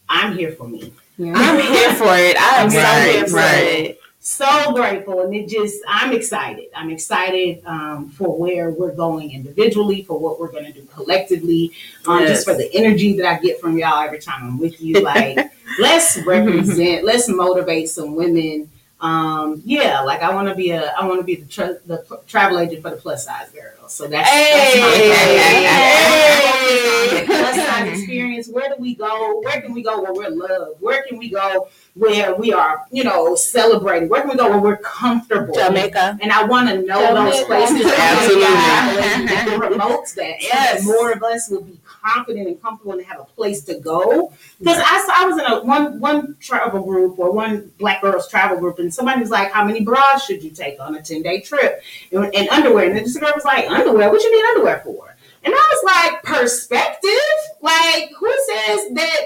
I'm 0.08 0.38
here 0.38 0.52
for 0.52 0.68
me. 0.68 0.94
I'm 1.20 1.60
here 1.60 1.94
for 1.96 2.14
it. 2.16 2.38
I 2.40 2.62
am 2.62 2.70
so 2.70 2.80
here 2.80 3.28
for 3.28 3.36
right. 3.38 3.64
it. 3.64 4.00
so 4.20 4.74
grateful 4.74 5.22
and 5.22 5.34
it 5.36 5.48
just 5.48 5.78
i'm 5.88 6.12
excited 6.12 6.66
i'm 6.76 6.90
excited 6.90 7.62
um, 7.66 8.10
for 8.10 8.36
where 8.40 8.72
we're 8.72 8.92
going 8.92 9.30
individually 9.32 10.02
for 10.04 10.20
what 10.20 10.40
we're 10.40 10.52
going 10.52 10.66
to 10.66 10.72
do 10.74 10.84
collectively 10.94 11.72
um, 12.08 12.22
Yes. 12.22 12.30
just 12.30 12.48
for 12.48 12.56
the 12.56 12.68
energy 12.74 13.14
that 13.18 13.26
i 13.28 13.40
get 13.40 13.62
from 13.62 13.78
y'all 13.78 14.02
every 14.04 14.18
time 14.20 14.42
i'm 14.44 14.58
with 14.60 14.82
you 14.82 15.00
like 15.14 15.38
let's 15.80 16.18
represent 16.26 17.06
let's 17.06 17.30
motivate 17.30 17.90
some 17.90 18.16
women. 18.16 18.70
Um, 19.02 19.62
yeah 19.66 20.00
like 20.02 20.22
i 20.22 20.34
want 20.34 20.48
to 20.48 20.56
be 20.56 20.72
a 20.72 20.86
i 20.94 21.06
want 21.06 21.20
to 21.20 21.24
be 21.26 21.36
the, 21.36 21.46
tra- 21.46 21.78
the 21.86 22.06
travel 22.28 22.58
agent 22.60 22.82
for 22.82 22.92
the 22.92 22.96
plus 22.96 23.26
size 23.26 23.50
girls 23.52 23.92
so 23.94 24.08
that's, 24.08 24.30
that's 24.32 24.78
my 24.80 24.88
Hey. 24.98 25.66
goal. 27.28 27.35
Plus 27.54 27.56
size 27.56 27.68
mm-hmm. 27.68 27.88
experience 27.96 28.50
where 28.50 28.70
do 28.70 28.76
we 28.80 28.96
go 28.96 29.42
where 29.42 29.62
can 29.62 29.74
we 29.74 29.82
go 29.84 30.02
where 30.02 30.14
we're 30.14 30.30
loved 30.30 30.82
where 30.82 31.04
can 31.04 31.18
we 31.18 31.30
go 31.30 31.68
where 31.96 32.36
we 32.36 32.52
are, 32.52 32.86
you 32.92 33.06
know, 33.06 33.36
celebrating. 33.36 34.10
Where 34.10 34.22
can 34.22 34.32
we 34.32 34.36
go 34.36 34.50
where 34.50 34.60
we're 34.60 34.78
comfortable? 34.78 35.56
Jamaica. 35.56 36.18
And 36.22 36.30
I 36.30 36.44
want 36.44 36.68
to 36.68 36.82
know 36.82 37.14
those 37.14 37.46
places. 37.46 37.86
Absolutely. 37.98 38.44
That 38.44 39.56
promotes 39.58 40.14
that. 40.16 40.42
Yes. 40.42 40.80
that 40.80 40.86
more 40.86 41.14
of 41.14 41.24
us 41.24 41.50
will 41.50 41.62
be 41.62 41.80
confident 41.86 42.48
and 42.50 42.62
comfortable 42.62 42.94
and 42.94 43.06
have 43.06 43.22
a 43.22 43.24
place 43.24 43.64
to 43.66 43.80
go. 43.80 44.34
Because 44.60 44.78
I, 44.78 45.06
saw- 45.06 45.24
I 45.24 45.26
was 45.26 45.38
in 45.38 45.46
a 45.46 45.64
one 45.64 46.00
one 46.02 46.36
travel 46.42 46.84
group 46.84 47.18
or 47.18 47.32
one 47.32 47.72
Black 47.80 48.02
girls 48.02 48.28
travel 48.28 48.60
group, 48.60 48.80
and 48.80 48.94
somebody 48.94 49.22
was 49.22 49.30
like, 49.30 49.52
"How 49.52 49.64
many 49.64 49.82
bras 49.82 50.26
should 50.26 50.44
you 50.44 50.52
take 50.52 50.80
on 50.82 50.96
a 50.96 51.02
ten 51.02 51.22
day 51.22 51.40
trip?" 51.40 51.82
And, 52.12 52.34
and 52.36 52.50
underwear, 52.50 52.88
and 52.88 52.98
this 52.98 53.18
girl 53.18 53.32
was 53.34 53.46
like, 53.46 53.70
"Underwear? 53.70 54.10
What 54.12 54.22
you 54.22 54.36
need 54.36 54.46
underwear 54.50 54.82
for?" 54.84 55.15
And 55.46 55.54
I 55.54 55.70
was 55.74 55.84
like, 56.12 56.24
"Perspective? 56.24 57.12
Like, 57.62 58.10
who 58.20 58.32
says 58.48 58.80
that?" 58.96 59.22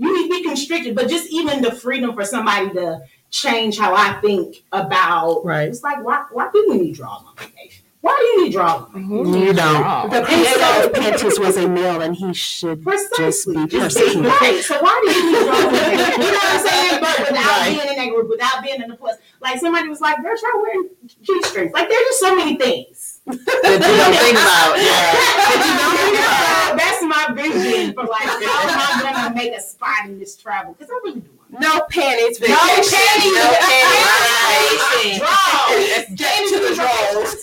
you 0.00 0.16
need 0.16 0.28
to 0.28 0.42
be 0.42 0.44
constricted, 0.48 0.94
but 0.94 1.08
just 1.08 1.28
even 1.32 1.60
the 1.60 1.72
freedom 1.72 2.14
for 2.14 2.24
somebody 2.24 2.70
to 2.70 3.00
change 3.30 3.76
how 3.78 3.94
I 3.94 4.12
think 4.20 4.62
about 4.72 5.44
Right. 5.44 5.68
It's 5.68 5.82
like 5.82 6.02
why 6.04 6.24
why 6.32 6.48
do 6.52 6.66
we 6.70 6.78
need 6.78 6.94
drama? 6.94 7.26
on 7.28 7.36
vacation? 7.36 7.84
Why 8.00 8.16
do 8.20 8.24
you 8.26 8.44
need 8.44 8.52
draws 8.52 8.82
on 8.82 8.92
vacation? 8.92 9.42
You 9.42 9.52
don't. 9.52 10.10
The 10.10 10.20
Pantos 10.20 10.92
Pantos 10.92 11.38
was 11.40 11.56
a 11.56 11.68
male 11.68 12.00
and 12.00 12.14
he 12.14 12.32
should 12.32 12.84
just 13.16 13.48
be 13.48 13.66
Just 13.66 13.96
persecuted. 13.98 14.24
right. 14.40 14.60
So 14.62 14.80
why 14.80 15.02
do 15.04 15.10
you 15.12 15.32
need 15.32 15.44
draws 15.46 15.64
on 15.64 15.72
vacation? 15.72 16.22
You 16.22 16.26
know 16.30 16.32
what 16.32 16.54
I'm 16.54 16.66
saying? 16.68 17.00
But 17.02 17.18
without 17.18 17.58
Right. 17.58 17.68
being 17.76 17.88
in 17.90 17.96
that 18.06 18.14
group, 18.14 18.28
without 18.30 18.62
being 18.62 18.80
in 18.80 18.88
the 18.88 18.96
plus, 18.96 19.16
like 19.42 19.58
somebody 19.58 19.88
was 19.88 20.00
like, 20.00 20.22
"Girl, 20.22 20.36
try 20.38 20.52
wearing 20.62 20.88
G 21.22 21.42
strings." 21.42 21.72
Like 21.74 21.88
there's 21.88 22.06
just 22.06 22.20
so 22.20 22.36
many 22.36 22.56
things. 22.56 23.07
That 23.28 23.80
you 23.84 23.96
don't 24.00 24.16
think 24.16 24.38
about. 24.38 24.78
Yeah. 24.88 26.76
That's 26.76 27.02
my 27.02 27.34
vision 27.34 27.94
for 27.94 28.04
like 28.04 28.22
how 28.22 28.68
am 28.68 29.06
I 29.06 29.12
gonna 29.12 29.34
make 29.34 29.52
a 29.54 29.60
spot 29.60 30.06
in 30.06 30.18
this 30.18 30.36
travel? 30.36 30.72
Because 30.74 30.90
I 30.90 30.94
really 31.04 31.20
do 31.20 31.28
want. 31.50 31.60
No 31.62 31.80
panties 31.90 32.40
No 32.40 32.46
panties. 32.48 33.32
No 33.34 33.56
panties. 33.60 35.20
vacation. 35.20 36.16
Get 36.16 36.48
to 36.48 36.58
the 36.60 36.74
draws. 36.74 37.42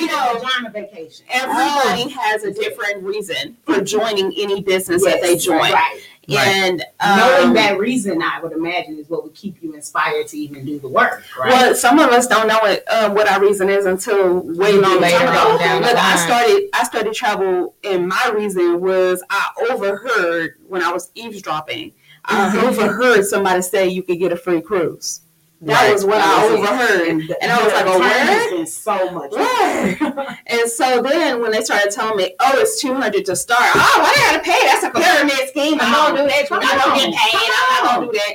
You 0.00 0.06
know, 0.06 0.38
vagina 0.40 0.70
vacation. 0.72 1.26
Everybody 1.30 2.08
has 2.10 2.44
a 2.44 2.52
different 2.52 3.02
reason 3.02 3.56
for 3.64 3.80
joining 3.80 4.32
any 4.36 4.62
business 4.62 5.04
that 5.04 5.20
they 5.22 5.36
join. 5.36 5.72
Right. 5.72 6.00
And 6.28 6.82
Knowing 7.04 7.48
um, 7.48 7.54
that 7.54 7.78
reason, 7.78 8.20
I 8.20 8.40
would 8.42 8.52
imagine, 8.52 8.98
is 8.98 9.08
what 9.08 9.22
would 9.22 9.34
keep 9.34 9.62
you 9.62 9.74
inspired 9.74 10.26
to 10.28 10.36
even 10.36 10.64
do 10.64 10.78
the 10.78 10.88
work. 10.88 11.22
Right. 11.38 11.52
Well, 11.52 11.74
some 11.74 11.98
of 11.98 12.10
us 12.10 12.26
don't 12.26 12.48
know 12.48 12.58
what 12.58 12.84
uh, 12.88 13.10
what 13.10 13.28
our 13.28 13.40
reason 13.40 13.68
is 13.68 13.86
until 13.86 14.40
way 14.40 14.72
long 14.72 15.00
Later 15.00 15.26
on 15.26 15.58
down 15.58 15.82
Look, 15.82 15.96
I 15.96 16.16
started 16.16 16.68
I 16.74 16.84
started 16.84 17.14
travel, 17.14 17.74
and 17.84 18.08
my 18.08 18.32
reason 18.34 18.80
was 18.80 19.22
I 19.30 19.50
overheard 19.70 20.58
when 20.66 20.82
I 20.82 20.92
was 20.92 21.10
eavesdropping. 21.14 21.92
I 22.24 22.58
overheard 22.66 23.24
somebody 23.24 23.62
say 23.62 23.88
you 23.88 24.02
could 24.02 24.18
get 24.18 24.32
a 24.32 24.36
free 24.36 24.60
cruise. 24.60 25.20
That 25.62 25.82
Right. 25.84 25.92
was 25.92 26.04
what 26.04 26.16
That 26.18 26.26
I 26.26 26.50
was 26.52 26.60
overheard, 26.60 27.08
And, 27.08 27.36
and 27.40 27.50
I 27.50 27.64
was 27.64 27.72
like, 27.72 27.86
"Oh, 27.86 27.98
where?" 27.98 28.66
so 28.66 29.10
much. 29.10 29.30
Where? 29.32 30.38
and 30.46 30.70
so 30.70 31.00
then 31.02 31.40
when 31.40 31.50
they 31.52 31.62
started 31.62 31.90
telling 31.90 32.16
me, 32.18 32.34
"Oh, 32.40 32.52
it's 32.58 32.78
two 32.80 32.92
hundred 32.94 33.24
to 33.26 33.34
start," 33.36 33.62
oh, 33.74 33.78
I 33.78 34.32
gotta 34.32 34.42
pay. 34.44 34.60
That's 34.66 34.84
a 34.84 34.90
pyramid 34.90 35.48
scheme. 35.48 35.78
I'm 35.80 35.92
gonna 36.14 36.22
do 36.22 36.28
that. 36.28 36.46
I'm 36.52 36.60
gonna 36.60 37.00
get 37.00 37.14
paid. 37.14 37.50
I'm 37.56 37.84
not 37.84 37.94
gonna 37.94 38.06
do 38.06 38.18
that. 38.18 38.34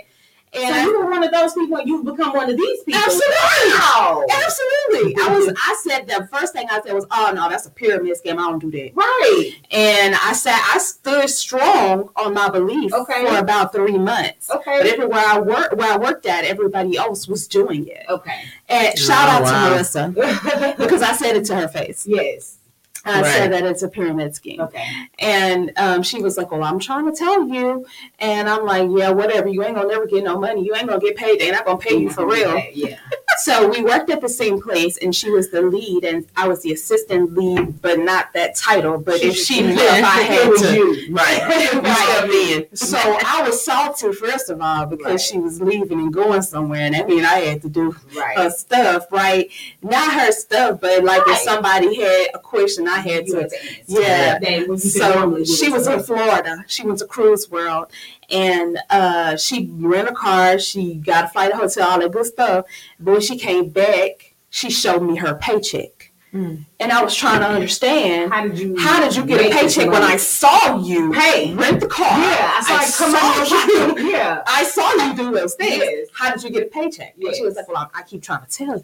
And 0.54 0.64
And 0.66 0.76
so 0.76 0.82
you 0.82 1.00
were 1.00 1.10
one 1.10 1.24
of 1.24 1.32
those 1.32 1.54
people, 1.54 1.78
and 1.78 1.88
you've 1.88 2.04
become 2.04 2.34
one 2.34 2.50
of 2.50 2.58
these 2.58 2.84
people. 2.84 3.00
Absolutely. 3.02 3.72
Wow. 3.72 4.26
Absolutely. 4.46 5.16
I 5.24 5.30
was 5.30 5.48
I 5.58 5.76
said 5.84 6.08
the 6.08 6.28
first 6.32 6.54
thing 6.54 6.68
I 6.70 6.82
said 6.82 6.94
was, 6.94 7.06
Oh 7.10 7.32
no, 7.34 7.50
that's 7.50 7.66
a 7.66 7.70
pyramid 7.72 8.18
scheme. 8.18 8.38
I 8.38 8.44
don't 8.44 8.60
do 8.60 8.70
that. 8.72 8.92
Right. 8.94 9.54
And 9.72 10.14
I 10.16 10.34
said 10.34 10.56
I 10.74 10.78
stood 10.80 11.30
strong 11.30 12.10
on 12.18 12.34
my 12.34 12.50
belief 12.50 12.94
Okay. 12.94 13.26
for 13.26 13.38
about 13.38 13.72
three 13.72 13.98
months. 13.98 14.50
Okay. 14.52 14.64
But 14.66 14.82
Okay. 14.82 14.90
everywhere 14.92 15.24
I 15.26 15.40
work 15.40 15.72
where 15.74 15.92
I 15.94 15.98
worked 15.98 16.26
at, 16.26 16.44
everybody 16.44 16.98
else 16.98 17.28
was 17.28 17.48
doing 17.48 17.88
it. 17.88 18.06
Okay. 18.10 18.44
And 18.68 18.98
shout 18.98 19.30
out 19.30 19.44
wow. 19.44 19.64
to 19.66 19.70
Melissa 19.70 20.76
because 20.78 21.02
I 21.02 21.14
said 21.14 21.36
it 21.38 21.46
to 21.46 21.56
her 21.56 21.68
face. 21.70 22.06
yes. 22.06 22.58
I 23.04 23.22
Right. 23.22 23.34
said 23.34 23.52
that 23.54 23.64
it's 23.64 23.82
a 23.82 23.88
pyramid 23.90 24.36
scheme. 24.36 24.62
Okay. 24.62 24.86
And 25.20 25.72
um, 25.78 26.04
she 26.04 26.22
was 26.22 26.38
like, 26.38 26.52
Well, 26.52 26.64
I'm 26.64 26.80
trying 26.80 27.06
to 27.12 27.18
tell 27.18 27.48
you. 27.48 27.86
And 28.20 28.48
I'm 28.48 28.66
like, 28.66 28.90
Yeah, 28.96 29.10
whatever. 29.10 29.48
You 29.48 29.64
ain't 29.64 29.76
gonna 29.76 29.88
never 29.88 30.06
get 30.06 30.24
no 30.24 30.40
money. 30.40 30.64
You 30.64 30.76
ain't 30.76 30.88
gonna 30.88 31.00
get 31.02 31.16
paid. 31.16 31.40
They're 31.40 31.52
not 31.52 31.66
gonna 31.66 31.78
pay 31.80 31.98
you 31.98 32.10
for 32.12 32.28
real. 32.28 32.62
Yeah. 32.74 32.98
So 33.40 33.68
we 33.70 33.82
worked 33.82 34.10
at 34.10 34.22
the 34.22 34.30
same 34.30 34.62
place, 34.62 34.98
and 34.98 35.16
she 35.16 35.30
was 35.32 35.50
the 35.50 35.62
lead, 35.62 36.04
and 36.04 36.28
I 36.36 36.48
was 36.48 36.62
the 36.62 36.74
assistant 36.74 37.34
lead, 37.34 37.82
but 37.82 37.98
not 38.00 38.34
that 38.34 38.56
title. 38.56 38.98
But 39.00 39.22
if 39.24 39.36
she 39.36 39.62
knew 39.62 39.74
if 39.78 40.04
I 40.04 40.22
had 40.22 40.54
to, 40.58 40.74
you. 40.76 41.16
Right. 41.22 42.30
In. 42.32 42.76
so 42.76 42.98
I 42.98 43.42
was 43.46 43.64
salty 43.64 44.12
first 44.14 44.50
of 44.50 44.62
all 44.62 44.86
because 44.86 45.06
Right. 45.06 45.22
she 45.22 45.38
was 45.40 45.60
leaving 45.62 46.00
and 46.00 46.14
going 46.14 46.42
somewhere, 46.42 46.82
and 46.82 46.94
that 46.96 47.08
mean 47.08 47.26
I 47.26 47.40
had 47.40 47.62
to 47.64 47.70
do 47.70 47.96
Right. 48.16 48.38
her 48.38 48.50
stuff, 48.52 49.08
right? 49.12 49.50
Not 49.82 50.14
her 50.14 50.32
stuff, 50.32 50.80
but 50.82 51.04
like 51.04 51.26
Right. 51.26 51.36
if 51.36 51.42
somebody 51.44 51.96
had 52.02 52.28
a 52.34 52.40
question, 52.40 52.88
I 52.88 53.00
had 53.00 53.28
You 53.28 53.34
to 53.36 53.42
had 53.42 53.50
to 53.50 53.56
answer. 53.58 54.02
Yeah. 54.02 54.40
They- 54.40 54.60
when 54.64 54.72
you 54.72 54.78
said 54.78 55.14
so 55.14 55.44
she 55.46 55.70
was 55.70 55.88
in 55.88 56.04
Florida. 56.04 56.64
She 56.68 56.84
went 56.86 57.00
to 57.00 57.06
Cruise 57.06 57.50
World, 57.50 57.88
and 58.32 58.78
uh, 58.90 59.36
she 59.38 59.70
rented 59.74 60.14
a 60.14 60.16
car. 60.16 60.58
She 60.60 60.96
got 60.96 61.26
a 61.26 61.28
flight, 61.30 61.52
a 61.52 61.58
hotel, 61.58 61.90
all 61.90 62.00
that 62.00 62.12
good 62.12 62.26
stuff. 62.26 62.66
But 63.00 63.12
when 63.12 63.22
she 63.22 63.38
came 63.38 63.70
back, 63.70 64.34
she 64.50 64.70
showed 64.70 65.02
me 65.02 65.18
her 65.18 65.36
paycheck, 65.36 66.08
Mm. 66.34 66.64
and 66.80 66.94
I 66.94 67.04
was 67.04 67.14
trying 67.14 67.42
to 67.42 67.48
understand 67.48 68.32
How 68.32 68.48
did 68.48 68.58
you? 68.58 68.78
how 68.80 69.02
did 69.04 69.14
you 69.18 69.26
get 69.26 69.42
a 69.42 69.50
paycheck 69.54 69.90
when? 69.92 70.02
I 70.02 70.16
saw 70.16 70.82
you 70.82 71.12
Pay. 71.12 71.54
rent 71.54 71.82
the 71.82 71.88
car? 71.88 72.08
Yeah, 72.08 72.54
I 72.56 72.86
saw 72.86 73.06
I 73.06 73.44
saw 73.46 73.58
out. 73.92 73.98
you. 73.98 74.10
Yeah. 74.12 74.42
I 74.48 74.64
saw 74.64 74.94
you 74.94 75.14
do 75.14 75.32
those 75.34 75.56
things. 75.56 75.84
Yes. 75.84 76.08
How 76.14 76.32
did 76.34 76.42
you 76.44 76.50
get 76.50 76.64
a 76.64 76.70
paycheck? 76.70 77.16
And 77.22 77.36
she 77.36 77.44
was 77.44 77.58
like, 77.58 77.68
"Well, 77.68 77.90
I, 77.94 78.00
I 78.00 78.04
keep 78.04 78.24
trying 78.24 78.46
to 78.46 78.50
tell 78.50 78.78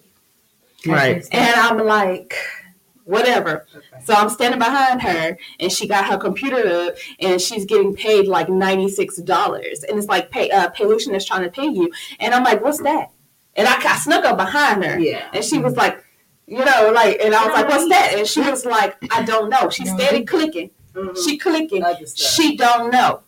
you," 0.84 0.92
Right. 0.94 1.26
and 1.32 1.56
I'm 1.56 1.78
like, 1.86 2.34
"Whatever." 3.08 3.66
Okay. 3.76 3.86
So 4.06 4.14
I'm 4.14 4.30
standing 4.30 4.60
behind 4.60 5.02
her, 5.02 5.38
and 5.60 5.72
she 5.72 5.88
got 5.88 6.06
her 6.06 6.18
computer 6.18 6.68
up, 6.68 6.96
and 7.20 7.42
she's 7.42 7.66
getting 7.66 7.96
paid 7.96 8.28
like 8.28 8.50
ninety 8.50 8.90
six 8.90 9.18
dollars, 9.18 9.84
and 9.84 9.98
it's 9.98 10.08
like 10.08 10.30
pay 10.30 10.50
uh, 10.52 10.70
Paylution 10.72 11.16
is 11.16 11.26
trying 11.26 11.44
to 11.44 11.50
pay 11.50 11.66
you, 11.68 11.92
and 12.20 12.34
I'm 12.34 12.44
like, 12.44 12.62
"What's 12.64 12.82
that?" 12.84 13.12
And 13.56 13.68
I, 13.68 13.76
I 13.76 13.98
snuck 13.98 14.24
up 14.26 14.38
behind 14.38 14.84
her, 14.86 15.00
Yeah. 15.00 15.30
and 15.34 15.44
she 15.44 15.58
was 15.58 15.76
like, 15.76 16.04
"You 16.46 16.60
know, 16.64 16.92
like," 16.94 17.20
and 17.24 17.34
I 17.34 17.46
was 17.46 17.54
like, 17.54 17.68
"What's 17.70 17.90
that?" 17.90 18.14
And 18.16 18.28
she 18.28 18.42
was 18.42 18.66
like, 18.66 18.96
"I 19.12 19.24
don't 19.24 19.50
know." 19.50 19.70
She 19.70 19.86
steady 19.86 20.24
clicking, 20.26 20.70
Mhm. 20.94 21.18
she 21.26 21.38
clicking, 21.38 21.84
she 22.16 22.56
don't 22.58 22.92
know 22.92 23.22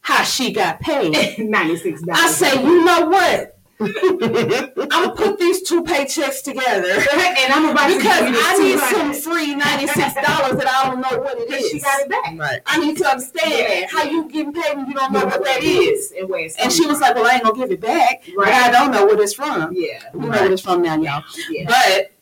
how 0.00 0.24
she 0.24 0.52
got 0.52 0.80
paid. 0.80 1.12
Ninety 1.38 1.76
six 1.76 2.02
dollars. 2.02 2.22
I 2.24 2.28
say, 2.30 2.62
"You 2.62 2.84
know 2.84 3.06
what?" 3.08 3.58
I'm 3.80 4.88
gonna 4.90 5.14
put 5.14 5.38
these 5.38 5.62
two 5.62 5.82
paychecks 5.82 6.42
together, 6.42 6.88
and 7.12 7.52
I'm 7.52 7.70
about 7.70 7.88
because 7.88 8.18
to 8.18 8.26
give 8.26 8.36
I 8.38 8.58
need 8.58 8.78
some 8.78 9.12
free 9.14 9.54
ninety 9.54 9.86
six 9.86 10.14
dollars 10.14 10.56
that 10.58 10.66
I 10.66 10.90
don't 10.90 11.00
know 11.00 11.18
what 11.22 11.38
it 11.38 11.50
is. 11.50 11.56
Because 11.56 11.70
she 11.70 11.80
got 11.80 12.00
it 12.00 12.08
back. 12.10 12.34
Right. 12.36 12.60
I 12.66 12.78
need 12.78 12.98
to 12.98 13.08
understand 13.08 13.50
Yeah. 13.52 13.80
that. 13.80 13.90
How 13.90 14.02
you 14.04 14.28
getting 14.28 14.52
paid 14.52 14.76
when 14.76 14.86
you 14.86 14.94
don't 14.94 15.12
know 15.12 15.24
what 15.24 15.42
that 15.44 15.62
is? 15.62 16.12
and 16.18 16.28
where 16.28 16.48
And 16.60 16.72
she 16.72 16.86
was 16.86 17.00
like, 17.00 17.14
"Well, 17.14 17.26
I 17.26 17.34
ain't 17.34 17.44
gonna 17.44 17.56
give 17.56 17.70
it 17.70 17.80
back, 17.80 18.22
but 18.36 18.48
I 18.48 18.70
don't 18.70 18.90
know 18.90 19.04
what 19.06 19.18
it's 19.20 19.32
from." 19.34 19.72
yeah, 19.72 20.00
You 20.14 20.20
know 20.20 20.28
what 20.28 20.50
it's 20.52 20.62
from 20.62 20.82
now, 20.82 20.96
y'all. 21.00 21.24
yeah. 21.48 21.64
But 21.66 22.12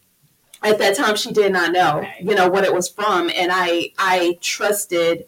at 0.71 0.79
that 0.79 0.97
time, 0.97 1.17
she 1.17 1.33
did 1.33 1.53
not 1.53 1.73
know, 1.73 1.99
Okay. 1.99 2.15
you 2.21 2.35
know, 2.35 2.49
what 2.49 2.65
it 2.65 2.73
was 2.73 2.89
from, 2.89 3.31
and 3.35 3.51
I 3.53 3.93
I 3.99 4.39
trusted 4.41 5.25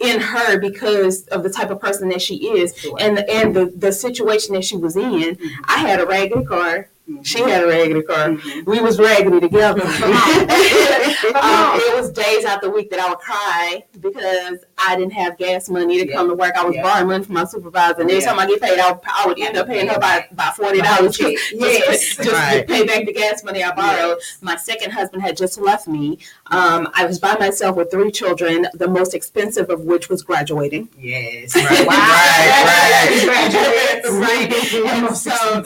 in 0.00 0.20
her 0.20 0.58
because 0.58 1.26
of 1.28 1.42
the 1.42 1.50
type 1.50 1.70
of 1.70 1.80
person 1.80 2.08
that 2.10 2.20
she 2.20 2.48
is, 2.58 2.76
Sure. 2.76 2.96
and 3.00 3.18
and 3.18 3.54
the 3.54 3.66
the 3.66 3.92
situation 3.92 4.54
that 4.54 4.64
she 4.64 4.76
was 4.76 4.96
in. 4.96 5.36
Mm-hmm. 5.36 5.62
I 5.64 5.78
had 5.78 6.00
a 6.00 6.06
raggedy 6.06 6.44
car. 6.44 6.90
She 7.22 7.38
had 7.40 7.62
a 7.62 7.66
raggedy 7.66 8.00
car. 8.02 8.28
Mhm. 8.30 8.64
We 8.64 8.80
was 8.80 8.98
raggedy 8.98 9.38
together. 9.38 9.82
Come 9.82 10.12
on. 10.12 10.46
Come 10.48 11.36
um, 11.36 11.80
it 11.80 11.94
was 11.94 12.10
days 12.10 12.46
out 12.46 12.62
the 12.62 12.70
week 12.70 12.88
that 12.90 12.98
I 12.98 13.10
would 13.10 13.18
cry 13.18 13.84
because 14.00 14.58
I 14.78 14.96
didn't 14.96 15.12
have 15.12 15.36
gas 15.36 15.68
money 15.68 15.98
to 16.02 16.08
Yeah. 16.08 16.16
come 16.16 16.28
to 16.28 16.34
work. 16.34 16.54
I 16.56 16.64
was 16.64 16.74
Yeah. 16.74 16.82
borrowing 16.82 17.08
money 17.08 17.24
from 17.24 17.34
my 17.34 17.44
supervisor, 17.44 18.00
and 18.00 18.10
every 18.10 18.22
Yeah. 18.22 18.30
time 18.30 18.38
I 18.38 18.46
get 18.46 18.60
paid, 18.62 18.78
I 18.78 18.92
would, 18.92 19.00
I 19.04 19.26
would 19.26 19.38
end 19.38 19.56
up 19.56 19.66
paying 19.66 19.86
her 19.88 19.98
by, 19.98 20.26
by 20.32 20.50
forty 20.56 20.80
dollars 20.80 21.16
just, 21.18 21.52
Yes. 21.52 21.84
just, 21.86 22.16
just 22.22 22.30
to 22.30 22.64
pay 22.66 22.84
back 22.86 23.04
the 23.04 23.12
gas 23.12 23.44
money 23.44 23.62
I 23.62 23.72
borrowed. 23.74 24.18
My 24.40 24.56
second 24.56 24.92
husband 24.92 25.22
had 25.22 25.36
just 25.36 25.58
left 25.60 25.86
me. 25.86 26.18
Um, 26.46 26.88
I 26.94 27.04
was 27.04 27.18
by 27.18 27.36
myself 27.38 27.76
with 27.76 27.90
three 27.90 28.10
children, 28.12 28.66
the 28.72 28.88
most 28.88 29.12
expensive 29.14 29.68
of 29.68 29.80
which 29.82 30.08
was 30.08 30.22
graduating. 30.22 30.88
Yes. 30.98 31.54
Right, 31.54 31.86
Wow. 31.86 31.94
right, 33.26 34.00
Graduates. 34.02 34.10
right. 34.10 34.94
And 35.04 35.16
so, 35.16 35.64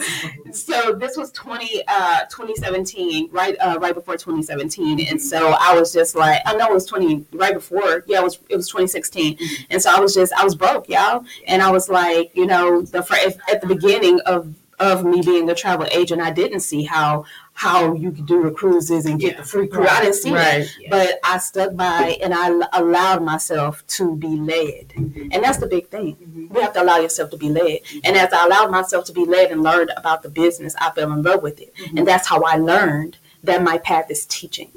so 0.55 0.93
this 0.93 1.17
was 1.17 1.31
20, 1.31 1.83
uh, 1.87 2.19
2017, 2.29 3.29
right, 3.31 3.55
uh, 3.59 3.77
right 3.79 3.93
before 3.93 4.15
2017. 4.15 5.07
And 5.07 5.21
so 5.21 5.55
I 5.59 5.73
was 5.77 5.91
just 5.93 6.15
like, 6.15 6.41
I 6.45 6.55
know 6.55 6.67
it 6.67 6.73
was 6.73 6.85
20, 6.85 7.25
right 7.33 7.53
before, 7.53 8.03
yeah, 8.07 8.19
it 8.19 8.23
was, 8.23 8.39
it 8.49 8.55
was 8.55 8.67
2016. 8.67 9.37
And 9.69 9.81
so 9.81 9.91
I 9.95 9.99
was 9.99 10.13
just, 10.13 10.33
I 10.33 10.43
was 10.43 10.55
broke, 10.55 10.89
y'all. 10.89 11.23
And 11.47 11.61
I 11.61 11.71
was 11.71 11.89
like, 11.89 12.31
you 12.35 12.45
know, 12.45 12.81
the, 12.81 12.99
if- 13.11 13.37
at 13.49 13.61
the 13.61 13.67
beginning 13.67 14.19
of, 14.21 14.53
of 14.79 15.03
me 15.03 15.21
being 15.21 15.49
a 15.49 15.55
travel 15.55 15.87
agent, 15.91 16.21
I 16.21 16.31
didn't 16.31 16.61
see 16.61 16.83
how, 16.83 17.25
how 17.59 17.93
you 17.93 18.09
could 18.09 18.25
do 18.25 18.41
the 18.43 18.51
cruises 18.51 19.05
and 19.05 19.19
get 19.19 19.33
Yeah. 19.33 19.41
the 19.41 19.45
free 19.45 19.67
cruise. 19.67 19.89
I 19.91 19.99
didn't 20.03 20.15
see 20.15 20.29
that. 20.31 20.57
Right. 20.59 20.69
Yeah. 20.79 20.87
But 20.91 21.19
I 21.25 21.37
stuck 21.39 21.75
by 21.75 22.17
and 22.23 22.33
I 22.33 22.47
allowed 22.71 23.21
myself 23.21 23.83
to 23.97 24.15
be 24.15 24.29
led. 24.37 24.93
And 24.95 25.43
that's 25.43 25.57
the 25.57 25.67
big 25.67 25.89
thing. 25.89 26.15
Mhm. 26.15 26.55
You 26.55 26.61
have 26.61 26.71
to 26.75 26.81
allow 26.81 26.99
yourself 26.99 27.31
to 27.31 27.37
be 27.37 27.49
led. 27.49 27.79
And 28.05 28.15
as 28.15 28.31
I 28.31 28.45
allowed 28.45 28.71
myself 28.71 29.03
to 29.07 29.11
be 29.11 29.25
led 29.25 29.51
and 29.51 29.61
learned 29.61 29.91
about 29.97 30.23
the 30.23 30.29
business, 30.29 30.73
I 30.79 30.91
fell 30.91 31.11
in 31.11 31.21
love 31.21 31.43
with 31.43 31.59
it. 31.59 31.73
Mhm. 31.75 31.97
And 31.99 32.07
that's 32.07 32.27
how 32.29 32.41
I 32.43 32.55
learned 32.55 33.17
that 33.43 33.61
my 33.61 33.77
path 33.77 34.05
is 34.09 34.25
teaching. 34.25 34.69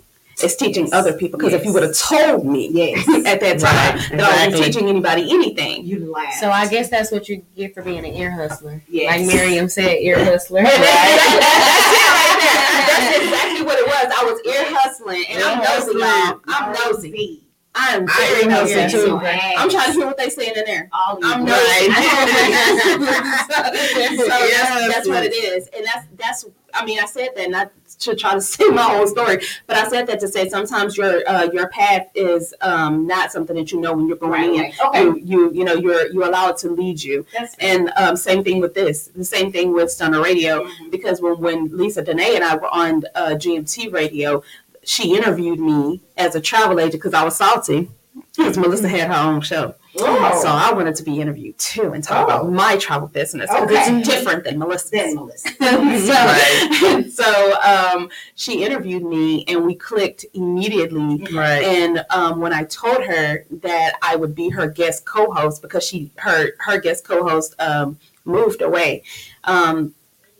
It's 0.42 0.56
teaching 0.56 0.86
Yes. 0.86 0.92
other 0.94 1.12
people. 1.12 1.38
Because 1.38 1.52
if 1.52 1.64
you 1.64 1.72
would 1.72 1.84
have 1.84 1.96
told 1.96 2.44
me 2.44 2.68
Yes. 2.72 3.06
at 3.26 3.38
that 3.38 3.60
time 3.60 3.94
Right. 3.96 4.10
that 4.18 4.20
I 4.24 4.46
wasn't 4.48 4.64
teaching 4.64 4.88
anybody 4.88 5.30
anything. 5.30 5.84
You 5.84 6.10
laugh. 6.12 6.34
So 6.40 6.50
I 6.50 6.66
guess 6.66 6.88
that's 6.88 7.12
what 7.12 7.28
you 7.28 7.42
get 7.56 7.74
for 7.74 7.82
being 7.82 8.00
an 8.04 8.06
ear 8.06 8.32
hustler. 8.32 8.82
Yes. 8.88 9.06
Like 9.08 9.26
Miriam 9.32 9.68
said, 9.68 9.98
ear 10.00 10.24
hustler. 10.24 10.64
That's 10.64 10.74
it 10.78 10.80
right 10.80 11.38
there. 11.40 12.42
That's 12.88 13.16
exactly 13.24 13.62
what 13.66 13.78
it 13.78 13.86
was. 13.86 14.11
I 14.22 14.24
was 14.32 14.40
ear 14.46 14.64
hustling, 14.68 15.24
and 15.30 15.42
I'm 15.42 15.58
Ear 15.58 15.64
nosy, 15.66 15.98
y'all. 15.98 16.40
I'm 16.46 16.72
nosy. 16.72 17.40
I'm 17.74 18.06
very 18.06 18.46
nosy 18.46 18.74
nosy 18.74 18.92
too. 18.98 19.06
too. 19.06 19.16
I'm 19.18 19.70
trying 19.70 19.86
to 19.86 19.92
hear 19.92 20.06
what 20.06 20.18
they 20.18 20.28
saying 20.28 20.52
in 20.56 20.64
there. 20.66 20.88
All 20.92 21.18
I'm 21.24 21.44
do. 21.44 21.50
nosy. 21.52 21.88
Right. 21.88 21.88
so 24.18 24.28
that's, 24.28 24.28
Yes. 24.28 24.94
that's 24.94 25.08
what 25.08 25.24
it 25.24 25.34
is, 25.34 25.68
and 25.74 25.84
that's 25.84 26.06
that's. 26.16 26.44
I 26.74 26.84
mean, 26.84 26.98
I 27.00 27.06
said 27.06 27.30
that 27.36 27.50
not 27.50 27.72
to 28.04 28.14
try 28.16 28.34
to 28.34 28.40
say 28.54 28.68
my 28.68 28.82
whole 28.82 29.06
story, 29.06 29.38
but 29.66 29.76
I 29.76 29.88
said 29.88 30.06
that 30.08 30.20
to 30.20 30.28
say 30.28 30.48
sometimes 30.48 30.96
your 30.96 31.22
uh, 31.28 31.44
your 31.52 31.68
path 31.68 32.08
is 32.14 32.54
um, 32.60 33.06
not 33.06 33.32
something 33.32 33.56
that 33.56 33.72
you 33.72 33.80
know 33.80 33.92
when 33.94 34.06
you're 34.08 34.16
going 34.16 34.32
Right, 34.32 34.72
in. 34.74 34.86
Okay. 34.86 35.02
You 35.02 35.20
you 35.24 35.52
you 35.52 35.64
know 35.64 35.74
you're 35.74 36.06
you 36.12 36.24
allow 36.24 36.50
it 36.50 36.56
to 36.58 36.70
lead 36.70 37.02
you, 37.02 37.26
That's 37.36 37.54
and 37.58 37.92
um, 37.96 38.16
same 38.16 38.42
thing 38.44 38.60
with 38.60 38.74
this. 38.74 39.08
The 39.14 39.24
same 39.24 39.50
thing 39.52 39.72
with 39.72 39.90
Stunner 39.90 40.22
Radio 40.22 40.62
Mhm. 40.64 40.90
because 40.90 41.20
when, 41.20 41.38
when 41.40 41.76
Lisa 41.76 42.02
Danae 42.02 42.34
and 42.36 42.44
I 42.44 42.56
were 42.56 42.68
on 42.68 43.02
uh, 43.14 43.30
GMT 43.42 43.92
radio, 43.92 44.42
she 44.84 45.14
interviewed 45.16 45.60
me 45.60 46.00
as 46.16 46.34
a 46.34 46.40
travel 46.40 46.78
agent 46.80 46.94
because 46.94 47.14
I 47.14 47.24
was 47.24 47.36
salty 47.36 47.88
because 48.36 48.58
Melissa 48.58 48.88
had 48.88 49.08
her 49.10 49.28
own 49.30 49.40
show. 49.40 49.74
Oh. 49.98 50.40
So 50.42 50.48
I 50.48 50.72
wanted 50.72 50.94
to 50.96 51.02
be 51.02 51.20
interviewed 51.20 51.58
too 51.58 51.92
and 51.92 52.02
talk 52.02 52.22
Oh. 52.22 52.24
about 52.24 52.50
my 52.52 52.76
travel 52.78 53.08
business. 53.08 53.50
'cause 53.50 53.62
Okay. 53.70 53.98
It's 53.98 54.08
different 54.08 54.44
than 54.44 54.58
Melissa's. 54.58 54.90
Then 54.90 55.14
Melissa. 55.14 55.48
so 56.06 57.02
so 57.10 57.60
um, 57.60 58.08
she 58.34 58.64
interviewed 58.64 59.02
me 59.04 59.44
and 59.48 59.64
we 59.66 59.74
clicked 59.74 60.24
immediately. 60.34 61.26
Right. 61.32 61.62
And 61.62 62.04
um, 62.10 62.40
when 62.40 62.52
I 62.52 62.64
told 62.64 63.02
her 63.04 63.44
that 63.62 63.94
I 64.02 64.16
would 64.16 64.34
be 64.34 64.48
her 64.50 64.66
guest 64.66 65.04
co-host 65.04 65.60
because 65.62 65.84
she 65.84 66.10
her 66.16 66.52
her 66.60 66.78
guest 66.80 67.04
co-host 67.06 67.54
um, 67.58 67.98
moved 68.24 68.62
away, 68.62 69.02
um, 69.44 69.94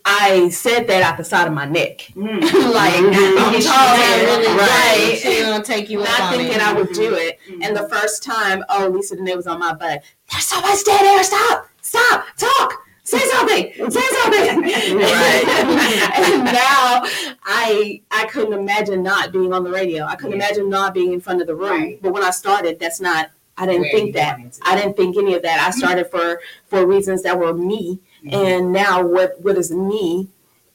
I 0.05 0.49
said 0.49 0.87
that 0.87 1.01
out 1.01 1.17
the 1.17 1.23
side 1.23 1.47
of 1.47 1.53
my 1.53 1.65
neck, 1.65 1.99
Mm. 2.15 2.41
like 2.73 2.93
Mhm. 2.93 3.37
I'm 3.37 3.61
tall, 3.61 3.97
really 3.97 4.57
right? 4.57 5.17
She 5.21 5.41
gonna 5.41 5.63
take 5.63 5.89
you 5.89 5.99
Not 5.99 6.33
thinking. 6.33 6.59
I 6.59 6.73
would 6.73 6.91
do 6.93 7.13
it. 7.13 7.39
Mhm. 7.49 7.65
And 7.65 7.75
the 7.77 7.87
first 7.87 8.21
time, 8.23 8.63
oh, 8.69 8.87
Lisa 8.89 9.15
Danae 9.15 9.35
was 9.35 9.47
on 9.47 9.59
my 9.59 9.73
butt. 9.73 10.03
There's 10.29 10.45
so 10.45 10.59
much 10.61 10.83
dead 10.83 11.01
air. 11.05 11.23
Stop, 11.23 11.67
stop, 11.81 12.25
talk. 12.37 12.79
Say 13.05 13.19
something. 13.31 13.71
Say 13.89 14.01
something. 14.21 14.61
Right. 14.61 15.43
and 16.17 16.43
now 16.45 17.03
I 17.45 18.01
I 18.11 18.25
couldn't 18.25 18.53
imagine 18.53 19.03
not 19.03 19.31
being 19.31 19.53
on 19.53 19.63
the 19.63 19.71
radio. 19.71 20.05
I 20.05 20.15
couldn't 20.15 20.37
Yeah. 20.39 20.45
imagine 20.47 20.69
not 20.69 20.93
being 20.93 21.13
in 21.13 21.21
front 21.21 21.39
of 21.41 21.47
the 21.47 21.55
room. 21.55 21.81
Right. 21.81 21.99
But 22.01 22.11
when 22.13 22.23
I 22.23 22.31
started, 22.31 22.77
that's 22.79 22.99
not. 22.99 23.29
I 23.57 23.67
didn't 23.67 23.81
Where 23.83 23.91
think 23.91 24.15
that. 24.15 24.39
I 24.63 24.75
didn't 24.75 24.97
think 24.97 25.15
any 25.15 25.35
of 25.35 25.43
that. 25.43 25.59
I 25.65 25.69
started 25.71 26.09
for 26.09 26.41
for 26.67 26.85
reasons 26.85 27.21
that 27.23 27.37
were 27.37 27.53
me. 27.53 27.99
Mhm. 28.25 28.33
And 28.33 28.71
now 28.71 29.03
what 29.05 29.39
what 29.41 29.57
is 29.57 29.71
me 29.71 30.27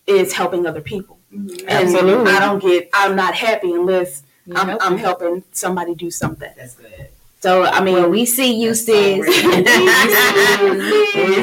is 0.07 0.33
helping 0.33 0.67
other 0.67 0.81
people. 0.81 1.19
Mhm. 1.35 1.61
And 1.61 1.71
Absolutely. 1.89 2.33
I 2.33 2.41
don't 2.41 2.59
get. 2.61 2.89
I'm 2.93 3.15
not 3.17 3.35
happy 3.35 3.73
unless 3.73 4.23
I'm, 4.55 4.79
I'm 4.81 4.97
helping 4.97 5.45
somebody 5.53 5.95
do 5.95 6.11
something. 6.11 6.51
That's 6.57 6.75
good. 6.75 7.09
So 7.41 7.63
I 7.65 7.81
mean, 7.85 7.95
Well, 7.95 8.09
we 8.11 8.25
see 8.27 8.55
you, 8.61 8.75
sis. 8.87 9.25
we 9.25 9.33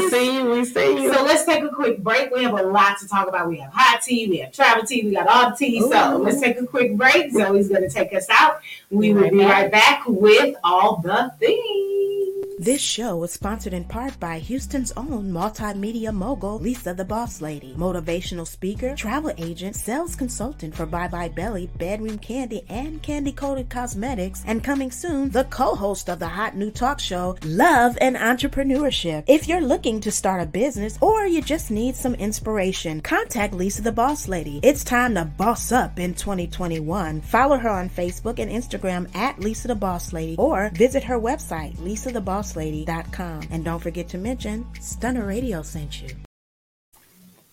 see 0.10 0.36
you. 0.36 0.46
We 0.52 0.66
see 0.66 1.02
you. 1.04 1.14
So 1.14 1.24
let's 1.24 1.46
take 1.46 1.64
a 1.64 1.70
quick 1.70 2.00
break. 2.04 2.34
We 2.34 2.44
have 2.44 2.54
a 2.58 2.64
lot 2.64 2.98
to 3.00 3.08
talk 3.08 3.28
about. 3.30 3.48
We 3.48 3.58
have 3.60 3.72
hot 3.74 4.02
tea, 4.02 4.28
we 4.28 4.38
have 4.40 4.52
travel 4.52 4.84
tea, 4.86 5.04
we 5.06 5.12
got 5.12 5.28
all 5.28 5.52
the 5.52 5.56
tea. 5.56 5.80
So 5.82 6.18
let's 6.18 6.42
take 6.42 6.60
a 6.60 6.66
quick 6.66 6.98
break. 6.98 7.32
Zoe's 7.32 7.70
going 7.70 7.84
to 7.84 7.90
take 7.90 8.14
us 8.14 8.28
out. 8.30 8.60
We 8.90 9.08
Be 9.10 9.14
will 9.14 9.22
right 9.22 9.32
be 9.32 9.38
back. 9.40 9.50
right 9.64 9.72
back 9.72 10.04
with 10.08 10.56
all 10.64 10.98
the 10.98 11.32
things. 11.40 12.15
This 12.58 12.80
show 12.80 13.22
is 13.26 13.34
sponsored 13.34 13.74
in 13.74 13.84
part 13.84 14.18
by 14.18 14.40
Houston's 14.40 14.94
own 14.96 15.30
multimedia 15.30 16.14
mogul, 16.14 16.58
Lysa 16.62 16.96
the 16.96 17.04
Boss 17.04 17.42
Lady, 17.42 17.76
motivational 17.78 18.48
speaker, 18.48 18.96
travel 18.96 19.34
agent, 19.38 19.76
sales 19.76 20.16
consultant 20.16 20.74
for 20.74 20.86
Bye 20.86 21.10
Bye 21.10 21.28
Belly, 21.28 21.70
Bedroom 21.78 22.18
Candy, 22.18 22.64
and 22.70 23.04
Candy 23.04 23.34
Coated 23.34 23.70
Cosmetics, 23.70 24.42
and 24.48 24.64
coming 24.64 24.90
soon, 24.90 25.32
the 25.32 25.44
co-host 25.46 26.10
of 26.10 26.20
the 26.20 26.30
hot 26.30 26.56
new 26.56 26.72
talk 26.72 27.02
show, 27.02 27.36
Love 27.44 27.98
and 28.00 28.16
Entrepreneurship. 28.16 29.26
If 29.28 29.50
you're 29.50 29.60
looking 29.60 30.00
to 30.00 30.12
start 30.12 30.42
a 30.42 30.46
business 30.46 30.98
or 31.02 31.28
you 31.28 31.42
just 31.42 31.72
need 31.72 31.98
some 31.98 32.16
inspiration, 32.16 33.02
contact 33.02 33.54
Lysa 33.54 33.84
the 33.84 33.92
Boss 33.92 34.30
Lady. 34.30 34.62
It's 34.64 34.86
time 34.86 35.16
to 35.16 35.26
boss 35.26 35.74
up 35.74 36.00
in 36.00 36.14
2021. 36.14 37.20
Follow 37.20 37.58
her 37.58 37.70
on 37.70 37.90
Facebook 37.90 38.40
and 38.40 38.50
Instagram 38.50 39.14
at 39.14 39.42
Lysa 39.42 39.68
the 39.68 39.76
Boss 39.76 40.14
Lady 40.14 40.38
or 40.38 40.70
visit 40.70 41.04
her 41.04 41.20
website, 41.20 41.76
lysathabosslady.com. 42.54 43.48
And 43.52 43.66
don't 43.66 43.80
forget 43.80 44.08
to 44.10 44.18
mention 44.18 44.66
Stunner 44.80 45.26
Radio 45.26 45.62
sent 45.62 46.02
you. 46.02 46.10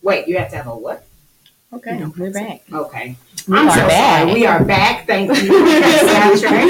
Wait, 0.03 0.27
you 0.29 0.37
have 0.39 0.51
to 0.51 0.57
have 0.57 0.67
a 0.67 0.77
what? 0.77 1.07
Okay, 1.73 2.05
we're 2.19 2.31
back. 2.31 2.63
Okay. 2.71 3.17
We 3.49 3.57
I'm 3.57 3.69
are 3.69 3.75
so 3.75 3.89
back. 3.89 4.21
sorry. 4.23 4.35
We 4.35 4.47
are 4.47 4.63
back. 4.63 5.07
Thank 5.07 5.31
you. 5.31 5.51
Soundtrack. 6.05 6.69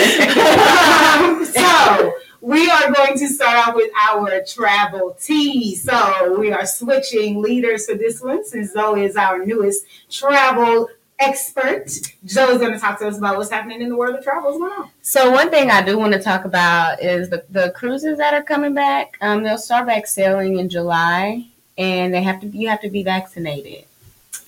so 1.46 2.12
we 2.40 2.70
are 2.70 2.92
going 2.92 3.18
to 3.18 3.26
start 3.26 3.66
off 3.68 3.74
with 3.74 3.90
our 4.00 4.42
travel 4.46 5.16
tea. 5.20 5.74
So 5.74 6.38
we 6.38 6.52
are 6.52 6.64
switching 6.66 7.42
leaders 7.42 7.86
for 7.86 7.96
this 7.96 8.20
one 8.20 8.44
since 8.44 8.72
Zoe 8.72 9.04
is 9.04 9.16
our 9.16 9.44
newest 9.44 9.86
travel 10.08 10.88
expert. 11.22 11.88
Zoe's 12.28 12.58
going 12.58 12.72
to 12.72 12.78
talk 12.78 12.98
to 12.98 13.08
us 13.08 13.16
about 13.18 13.36
what's 13.36 13.50
happening 13.50 13.80
in 13.80 13.88
the 13.88 13.96
world 13.96 14.14
of 14.16 14.24
travel 14.24 14.54
as 14.54 14.60
well. 14.60 14.90
So 15.02 15.30
one 15.30 15.50
thing 15.50 15.70
I 15.70 15.82
do 15.82 15.98
want 15.98 16.12
to 16.14 16.20
talk 16.20 16.44
about 16.44 17.02
is 17.02 17.30
the, 17.30 17.44
the 17.50 17.70
cruises 17.76 18.18
that 18.18 18.34
are 18.34 18.42
coming 18.42 18.74
back. 18.74 19.16
Um, 19.20 19.42
they'll 19.42 19.58
start 19.58 19.86
back 19.86 20.06
sailing 20.06 20.58
in 20.58 20.68
July, 20.68 21.46
and 21.78 22.12
they 22.12 22.22
have 22.22 22.40
to 22.40 22.46
you 22.48 22.68
have 22.68 22.80
to 22.82 22.90
be 22.90 23.02
vaccinated 23.02 23.84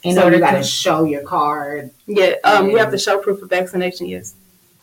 in 0.02 0.14
so 0.16 0.24
order 0.24 0.36
you 0.36 0.42
got 0.42 0.52
to 0.52 0.58
to. 0.58 0.64
show 0.64 1.04
your 1.04 1.22
card. 1.22 1.90
yeah, 2.06 2.34
um, 2.44 2.68
you 2.70 2.76
have 2.78 2.90
to 2.90 2.98
show 2.98 3.18
proof 3.18 3.40
of 3.42 3.48
vaccination. 3.48 4.06
Yes, 4.06 4.34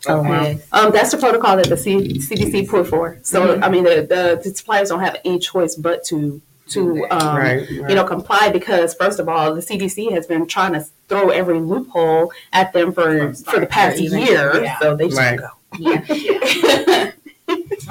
Okay. 0.08 0.58
um, 0.72 0.90
that's 0.92 1.12
the 1.12 1.18
protocol 1.18 1.56
that 1.56 1.68
the 1.68 1.76
C- 1.76 2.18
CDC 2.18 2.68
put 2.68 2.88
for. 2.88 3.18
So 3.22 3.60
I 3.60 3.68
mean, 3.68 3.84
the, 3.84 3.96
the 4.08 4.40
the 4.42 4.54
suppliers 4.54 4.88
don't 4.88 5.00
have 5.00 5.16
any 5.24 5.38
choice 5.38 5.74
but 5.76 6.04
to 6.06 6.40
to 6.72 7.06
um, 7.10 7.36
right, 7.36 7.68
you 7.70 7.94
know 7.94 8.04
comply 8.04 8.50
because 8.50 8.94
first 8.94 9.18
of 9.18 9.28
all 9.28 9.54
the 9.54 9.60
CDC 9.60 10.10
has 10.12 10.26
been 10.26 10.46
trying 10.46 10.72
to 10.72 10.84
throw 11.08 11.30
every 11.30 11.58
loophole 11.60 12.32
at 12.52 12.72
them 12.72 12.92
for 12.92 13.32
for 13.34 13.60
the 13.60 13.66
past 13.66 13.98
Even- 14.00 14.20
year, 14.20 14.62
yeah. 14.62 14.78
so 14.78 14.96
they 14.96 15.08
should 15.08 15.18
Right. 15.18 15.38
go. 15.38 15.48
Yeah. 15.78 17.10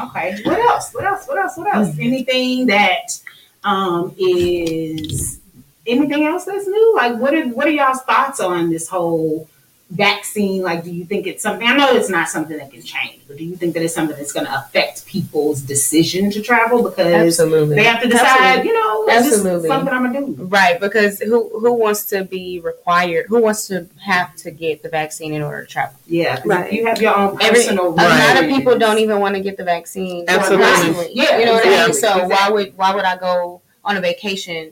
Okay. 0.04 0.40
What 0.44 0.58
else? 0.60 0.94
What 0.94 1.04
else? 1.06 1.28
What 1.28 1.38
else? 1.38 1.58
What 1.58 1.76
else? 1.76 1.96
Anything 2.00 2.66
that 2.68 3.20
um 3.64 4.16
is 4.18 5.40
anything 5.86 6.24
else 6.24 6.46
that's 6.46 6.66
new? 6.66 6.94
Like 6.96 7.18
what 7.18 7.34
are 7.34 7.48
what 7.50 7.68
are 7.68 7.72
y'all's 7.72 8.02
thoughts 8.04 8.40
on 8.40 8.70
this 8.70 8.88
whole 8.88 9.48
vaccine? 9.92 10.62
Like 10.64 10.84
do 10.84 10.92
you 10.92 11.06
think 11.06 11.28
it's 11.28 11.44
something 11.44 11.68
I 11.68 11.76
know 11.76 11.92
it's 11.96 12.10
not 12.10 12.30
something 12.30 12.58
that 12.58 12.72
can 12.72 12.82
change, 12.82 13.20
but 13.28 13.38
do 13.38 13.44
you 13.44 13.56
think 13.56 13.74
that 13.74 13.84
it's 13.84 13.94
something 13.94 14.16
that's 14.16 14.32
gonna 14.32 14.64
affect 14.66 15.06
people's 15.06 15.62
decision 15.62 16.32
to 16.32 16.42
travel 16.42 16.82
because 16.84 17.08
Absolutely. 17.40 17.76
they 17.76 17.84
have 17.84 18.02
to 18.02 18.08
decide, 18.08 18.28
Absolutely. 18.60 18.68
you 18.70 18.74
know, 18.74 19.08
is 19.10 19.24
this 19.26 19.34
Absolutely. 19.36 19.68
something 19.70 19.94
I'm 19.94 20.12
gonna 20.14 20.26
do? 20.28 20.44
Right, 20.46 20.80
because 20.80 21.20
who 21.20 21.50
who 21.60 21.74
wants 21.74 22.06
to 22.06 22.24
be 22.24 22.60
required? 22.64 23.26
Who 23.28 23.42
wants 23.42 23.68
to 23.68 23.88
have 24.00 24.36
to 24.38 24.52
get 24.52 24.82
the 24.84 24.90
vaccine 24.90 25.34
in 25.34 25.42
order 25.42 25.62
to 25.66 25.68
travel? 25.68 25.96
Yeah, 26.08 26.42
Right. 26.46 26.72
you 26.72 26.86
have 26.88 27.02
your 27.02 27.16
own 27.18 27.38
Every- 27.42 27.58
personal 27.60 27.90
A 27.90 27.96
lot 27.96 28.44
of 28.44 28.50
people 28.50 28.78
don't 28.80 28.98
even 29.00 29.20
want 29.20 29.36
to 29.36 29.42
get 29.42 29.58
the 29.58 29.64
vaccine. 29.66 30.26
Absolutely. 30.28 30.66
personally. 30.66 31.10
Yeah, 31.14 31.38
you 31.38 31.46
know 31.46 31.54
what 31.54 31.66
I 31.66 31.70
mean. 31.70 31.90
exactly, 31.90 32.22
So 32.22 32.28
why 32.30 32.50
would 32.50 32.78
why 32.78 32.96
would 32.96 33.06
I 33.06 33.18
go 33.18 33.62
on 33.84 33.98
a 33.98 34.02
vacation? 34.02 34.72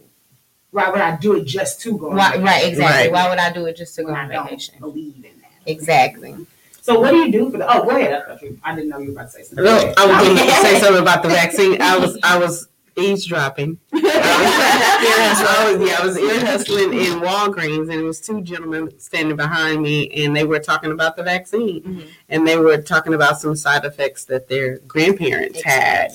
Why 0.72 0.90
would 0.90 1.02
I 1.02 1.16
do 1.18 1.36
it 1.36 1.46
just 1.46 1.82
to 1.82 1.98
go? 1.98 2.12
on 2.12 2.16
Why, 2.18 2.30
vacation 2.32 2.46
right, 2.46 2.68
exactly. 2.68 3.04
Right. 3.04 3.12
Why 3.12 3.30
would 3.30 3.40
I 3.40 3.52
do 3.52 3.66
it 3.66 3.76
just 3.76 3.96
to 3.96 4.04
go 4.04 4.10
when 4.14 4.18
on 4.18 4.32
I 4.32 4.36
don't 4.36 4.80
believe 4.80 5.16
in 5.16 5.22
that. 5.42 5.52
Exactly. 5.66 6.36
So 6.82 7.00
what 7.00 7.12
do 7.12 7.18
you 7.18 7.32
do 7.32 7.50
for 7.52 7.58
the? 7.58 7.72
Oh, 7.72 7.84
go 7.84 7.90
ahead. 7.92 8.14
I, 8.28 8.38
you, 8.44 8.60
I 8.64 8.76
didn't 8.76 8.90
know 8.90 9.00
you 9.00 9.08
were 9.08 9.14
about 9.14 9.26
to 9.26 9.32
say 9.32 9.44
something. 9.44 9.66
No, 9.66 9.94
I 9.98 10.06
was 10.08 10.28
going 10.28 10.38
to 10.48 10.52
say 10.62 10.80
something 10.80 11.02
about 11.02 11.24
the 11.24 11.30
vaccine. 11.30 11.82
I 11.82 11.98
was 11.98 12.18
I 12.24 12.38
was 12.38 12.68
eavesdropping. 12.98 13.80
I 13.94 13.98
was, 13.98 15.50
I 15.50 15.72
was- 15.78 15.90
yeah, 15.90 15.98
I 16.00 16.06
was 16.06 16.18
ear 16.18 16.46
hustling 16.46 16.94
in 16.94 17.20
Walgreens, 17.20 17.84
and 17.92 17.94
it 17.94 18.04
was 18.04 18.20
two 18.20 18.42
gentlemen 18.42 18.98
standing 19.00 19.36
behind 19.36 19.82
me, 19.82 20.10
and 20.24 20.36
they 20.36 20.44
were 20.44 20.60
talking 20.60 20.92
about 20.92 21.16
the 21.16 21.24
vaccine, 21.24 21.82
Mhm. 21.82 22.08
and 22.30 22.48
they 22.48 22.58
were 22.58 22.78
talking 22.82 23.14
about 23.14 23.40
some 23.40 23.56
side 23.56 23.86
effects 23.86 24.26
that 24.26 24.48
their 24.50 24.80
grandparents 24.80 25.62
had 25.64 26.12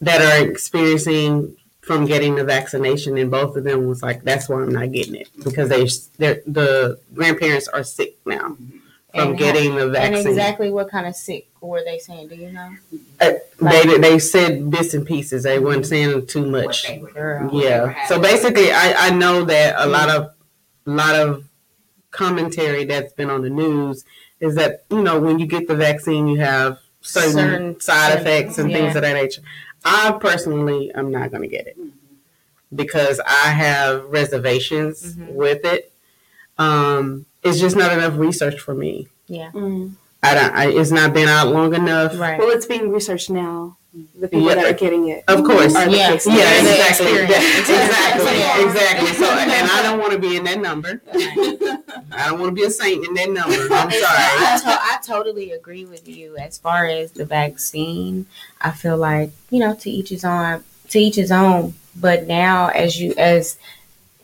that 0.00 0.20
are 0.20 0.48
experiencing 0.50 1.56
from 1.86 2.04
getting 2.04 2.34
the 2.34 2.42
vaccination, 2.42 3.16
and 3.16 3.30
both 3.30 3.56
of 3.56 3.62
them 3.62 3.86
was 3.86 4.02
like, 4.02 4.24
"That's 4.24 4.48
why 4.48 4.60
I'm 4.60 4.72
not 4.72 4.90
getting 4.90 5.14
it 5.14 5.30
because 5.44 5.68
they 5.68 5.86
they're, 6.18 6.42
the 6.46 6.98
grandparents 7.14 7.68
are 7.68 7.84
sick 7.84 8.16
now 8.26 8.56
from 9.14 9.28
And 9.28 9.38
getting 9.38 9.76
the 9.76 9.88
vaccine." 9.88 10.18
And 10.18 10.26
exactly 10.26 10.70
what 10.70 10.90
kind 10.90 11.06
of 11.06 11.14
sick 11.14 11.48
were 11.60 11.84
they 11.84 12.00
saying? 12.00 12.26
Do 12.26 12.34
you 12.34 12.50
know? 12.50 12.74
Uh, 13.20 13.34
they 13.60 13.98
they 13.98 14.18
said 14.18 14.68
bits 14.68 14.94
and 14.94 15.06
pieces. 15.06 15.44
They 15.44 15.60
weren't 15.60 15.82
mm-hmm. 15.82 15.88
saying 15.88 16.26
too 16.26 16.44
much. 16.44 16.90
were- 17.00 17.10
Girl. 17.12 17.44
what 17.44 17.52
they 17.52 17.56
were 17.56 17.62
Yeah. 17.62 18.06
So 18.08 18.20
basically, 18.20 18.72
I 18.72 19.06
I 19.06 19.10
know 19.10 19.44
that 19.44 19.76
a 19.78 19.86
lot 19.86 20.08
mm-hmm. 20.08 20.22
of 20.22 20.34
a 20.86 20.90
lot 20.90 21.14
of 21.14 21.44
commentary 22.10 22.84
that's 22.84 23.12
been 23.12 23.30
on 23.30 23.42
the 23.42 23.50
news 23.50 24.04
is 24.40 24.56
that 24.56 24.84
you 24.90 25.02
know 25.02 25.20
when 25.20 25.38
you 25.38 25.46
get 25.46 25.68
the 25.68 25.76
vaccine, 25.76 26.26
you 26.26 26.40
have 26.40 26.80
certain, 27.00 27.32
Certain 27.32 27.80
side 27.80 28.12
symptoms, 28.12 28.26
effects 28.26 28.58
and 28.58 28.72
things 28.72 28.96
of 28.96 29.02
that 29.02 29.14
nature. 29.14 29.42
I 29.86 30.12
personally 30.20 30.90
am 30.94 31.10
not 31.10 31.30
going 31.30 31.42
to 31.42 31.48
get 31.48 31.66
it 31.68 31.78
because 32.74 33.20
I 33.26 33.50
have 33.50 34.04
reservations 34.06 35.16
Mhm. 35.16 35.32
with 35.32 35.64
it. 35.64 35.92
Um, 36.58 37.26
it's 37.42 37.60
just 37.60 37.76
not 37.76 37.92
enough 37.92 38.18
research 38.18 38.58
for 38.60 38.74
me. 38.74 39.08
Yeah. 39.28 39.50
Mm. 39.52 39.92
I 40.22 40.34
don't. 40.34 40.52
I, 40.54 40.66
it's 40.70 40.90
not 40.90 41.12
been 41.14 41.28
out 41.28 41.48
long 41.48 41.72
enough. 41.74 42.18
Right. 42.18 42.38
Well, 42.38 42.50
it's 42.50 42.66
being 42.66 42.90
researched 42.90 43.30
now. 43.30 43.76
The 44.18 44.28
people 44.28 44.48
Yeah. 44.48 44.54
that 44.56 44.64
are 44.66 44.72
getting 44.74 45.08
it. 45.08 45.24
Of 45.28 45.44
course. 45.44 45.74
Are 45.74 45.86
the 45.86 45.96
Yeah. 45.96 46.10
Yeah, 46.26 46.34
Yeah, 46.34 46.60
exactly. 46.60 47.06
experience. 47.06 47.68
Exactly, 47.68 48.38
Yeah. 48.38 48.66
exactly. 48.66 49.12
So, 49.14 49.24
and 49.30 49.50
I 49.70 49.82
don't 49.86 49.98
want 49.98 50.12
to 50.12 50.18
be 50.18 50.36
in 50.36 50.44
that 50.44 50.60
number. 50.60 51.00
I 51.14 52.28
don't 52.28 52.38
want 52.40 52.50
to 52.50 52.54
be 52.54 52.64
a 52.64 52.70
saint 52.70 53.06
in 53.06 53.14
that 53.14 53.30
number. 53.30 53.54
I'm 53.74 53.90
sorry. 53.90 53.92
I, 54.00 54.60
to- 54.62 54.68
I 54.68 54.98
totally 55.04 55.52
agree 55.52 55.84
with 55.84 56.08
you 56.08 56.36
as 56.36 56.58
far 56.58 56.86
as 56.86 57.12
the 57.12 57.24
vaccine. 57.24 58.26
I 58.60 58.70
feel 58.72 58.96
like 58.96 59.30
you 59.50 59.60
know 59.60 59.74
to 59.76 59.90
each 59.90 60.10
his 60.10 60.24
own. 60.24 60.64
To 60.90 60.98
each 60.98 61.16
his 61.16 61.32
own. 61.32 61.74
But 61.98 62.26
now, 62.26 62.68
as 62.68 63.00
you 63.00 63.14
as 63.16 63.56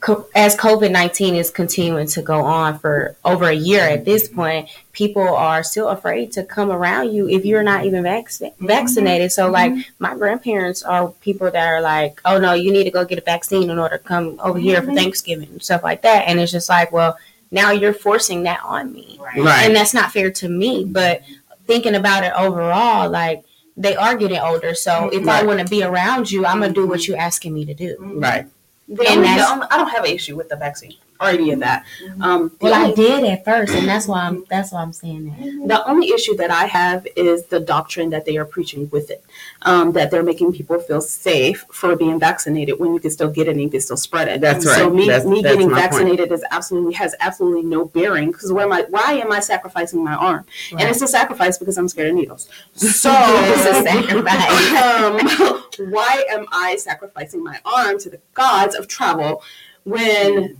co- 0.02 0.26
as 0.34 0.54
COVID 0.54 0.90
nineteen 0.90 1.34
is 1.34 1.50
continuing 1.50 2.06
to 2.08 2.20
go 2.20 2.42
on 2.44 2.78
for 2.78 3.16
over 3.24 3.46
a 3.46 3.54
year 3.54 3.80
at 3.80 4.04
this 4.04 4.28
point, 4.28 4.68
people 4.92 5.22
are 5.22 5.62
still 5.62 5.88
afraid 5.88 6.32
to 6.32 6.44
come 6.44 6.70
around 6.70 7.14
you 7.14 7.28
if 7.28 7.46
you're 7.46 7.62
not 7.62 7.86
even 7.86 8.02
vac- 8.02 8.26
mm-hmm. 8.26 8.66
vaccinated. 8.66 9.32
So, 9.32 9.50
like 9.50 9.72
mm-hmm. 9.72 9.80
my 9.98 10.14
grandparents 10.14 10.82
are 10.82 11.08
people 11.22 11.50
that 11.50 11.66
are 11.66 11.80
like, 11.80 12.20
"Oh 12.26 12.38
no, 12.38 12.52
you 12.52 12.70
need 12.70 12.84
to 12.84 12.90
go 12.90 13.06
get 13.06 13.18
a 13.18 13.22
vaccine 13.22 13.70
in 13.70 13.78
order 13.78 13.96
to 13.96 14.04
come 14.04 14.38
over 14.42 14.58
here 14.58 14.80
for 14.82 14.88
mm-hmm. 14.88 14.96
Thanksgiving 14.96 15.48
and 15.48 15.62
stuff 15.62 15.82
like 15.82 16.02
that." 16.02 16.28
And 16.28 16.38
it's 16.38 16.52
just 16.52 16.68
like, 16.68 16.92
well, 16.92 17.16
now 17.50 17.70
you're 17.70 17.94
forcing 17.94 18.42
that 18.42 18.60
on 18.64 18.92
me 18.92 19.18
Right. 19.20 19.38
Right. 19.38 19.66
and 19.66 19.76
that's 19.76 19.94
not 19.94 20.12
fair 20.12 20.30
to 20.30 20.48
me. 20.48 20.84
But 20.84 21.22
thinking 21.66 21.94
about 21.94 22.24
it 22.24 22.32
overall, 22.36 23.08
like 23.08 23.44
they 23.76 23.96
are 23.96 24.16
getting 24.16 24.38
older, 24.38 24.74
so 24.74 25.08
if 25.10 25.26
I 25.28 25.44
want 25.44 25.60
to 25.60 25.64
be 25.64 25.82
around 25.82 26.30
you, 26.30 26.44
I'm 26.44 26.60
gonna 26.60 26.74
do 26.74 26.86
what 26.86 27.06
you're 27.06 27.18
asking 27.18 27.54
me 27.54 27.64
to 27.66 27.74
do. 27.74 27.96
Right. 28.00 28.46
The 28.92 29.02
And 29.08 29.16
only- 29.18 29.28
that's- 29.28 29.68
I 29.70 29.76
don't 29.78 29.88
have 29.88 30.04
an 30.04 30.10
issue 30.10 30.36
with 30.36 30.48
the 30.48 30.56
vaccine 30.56 30.94
or 31.22 31.28
any 31.28 31.52
of 31.52 31.60
that. 31.60 31.84
Um, 32.20 32.50
the 32.60 32.66
Well, 32.66 32.74
I 32.74 32.92
did 32.92 33.24
at 33.24 33.44
first, 33.44 33.72
and 33.74 33.86
that's 33.88 34.06
why 34.08 34.22
I'm 34.26 34.44
that's 34.50 34.72
why 34.72 34.82
I'm 34.82 34.92
saying 34.92 35.26
that. 35.26 35.68
The 35.68 35.88
only 35.88 36.08
issue 36.10 36.36
that 36.36 36.50
I 36.50 36.66
have 36.66 37.06
is 37.16 37.44
the 37.46 37.60
doctrine 37.60 38.10
that 38.10 38.24
they 38.24 38.36
are 38.36 38.44
preaching 38.44 38.90
with 38.90 39.10
it. 39.10 39.24
Um, 39.62 39.92
that 39.92 40.10
they're 40.10 40.22
making 40.24 40.52
people 40.52 40.78
feel 40.80 41.00
safe 41.00 41.64
for 41.70 41.94
being 41.96 42.18
vaccinated 42.18 42.78
when 42.80 42.92
you 42.94 43.00
can 43.00 43.10
still 43.10 43.30
get 43.30 43.46
it 43.46 43.52
and 43.52 43.60
you 43.62 43.70
can 43.70 43.80
still 43.80 43.96
spread 43.96 44.26
it. 44.28 44.40
That's 44.40 44.64
So 44.64 44.86
right. 44.86 44.94
me, 44.94 45.06
That's- 45.06 45.24
me 45.26 45.40
that's 45.42 45.54
getting 45.54 45.70
my 45.70 45.80
point. 45.80 45.92
vaccinated 45.92 46.32
is 46.32 46.44
absolutely 46.50 46.94
has 46.94 47.14
absolutely 47.20 47.62
no 47.62 47.84
bearing 47.84 48.32
because 48.32 48.52
where 48.52 48.64
am 48.66 48.72
I? 48.72 48.82
Why 48.90 49.12
am 49.14 49.30
I 49.30 49.40
sacrificing 49.40 50.02
my 50.02 50.14
arm? 50.14 50.44
And 50.72 50.82
it's 50.88 51.00
a 51.02 51.06
sacrifice 51.08 51.56
because 51.58 51.78
I'm 51.78 51.88
scared 51.88 52.08
of 52.10 52.14
needles. 52.16 52.48
So 52.74 53.10
It's 53.14 53.66
a 53.66 53.82
sacrifice. 53.82 54.70
um, 55.80 55.90
why 55.92 56.24
am 56.30 56.46
I 56.52 56.76
sacrificing 56.76 57.42
my 57.44 57.60
arm 57.64 57.98
to 58.00 58.10
the 58.10 58.20
gods 58.34 58.74
of 58.74 58.88
travel 58.88 59.42
when 59.84 60.56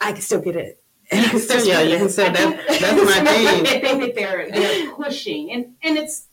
I 0.00 0.12
can 0.12 0.20
still 0.22 0.40
get 0.40 0.56
it? 0.56 0.82
And 1.10 1.24
I 1.24 1.28
can 1.28 1.40
still 1.40 1.64
Yeah, 1.64 1.80
you 1.82 1.94
it? 1.96 1.98
can 1.98 2.08
say 2.08 2.30
that. 2.30 2.66
That's 2.80 3.04
my 3.04 3.32
thing. 3.32 3.64
think 3.80 4.00
that 4.02 4.14
they're 4.14 4.50
they're 4.50 4.90
pushing, 4.92 5.52
and 5.52 5.74
and 5.82 5.96
it's 5.98 6.26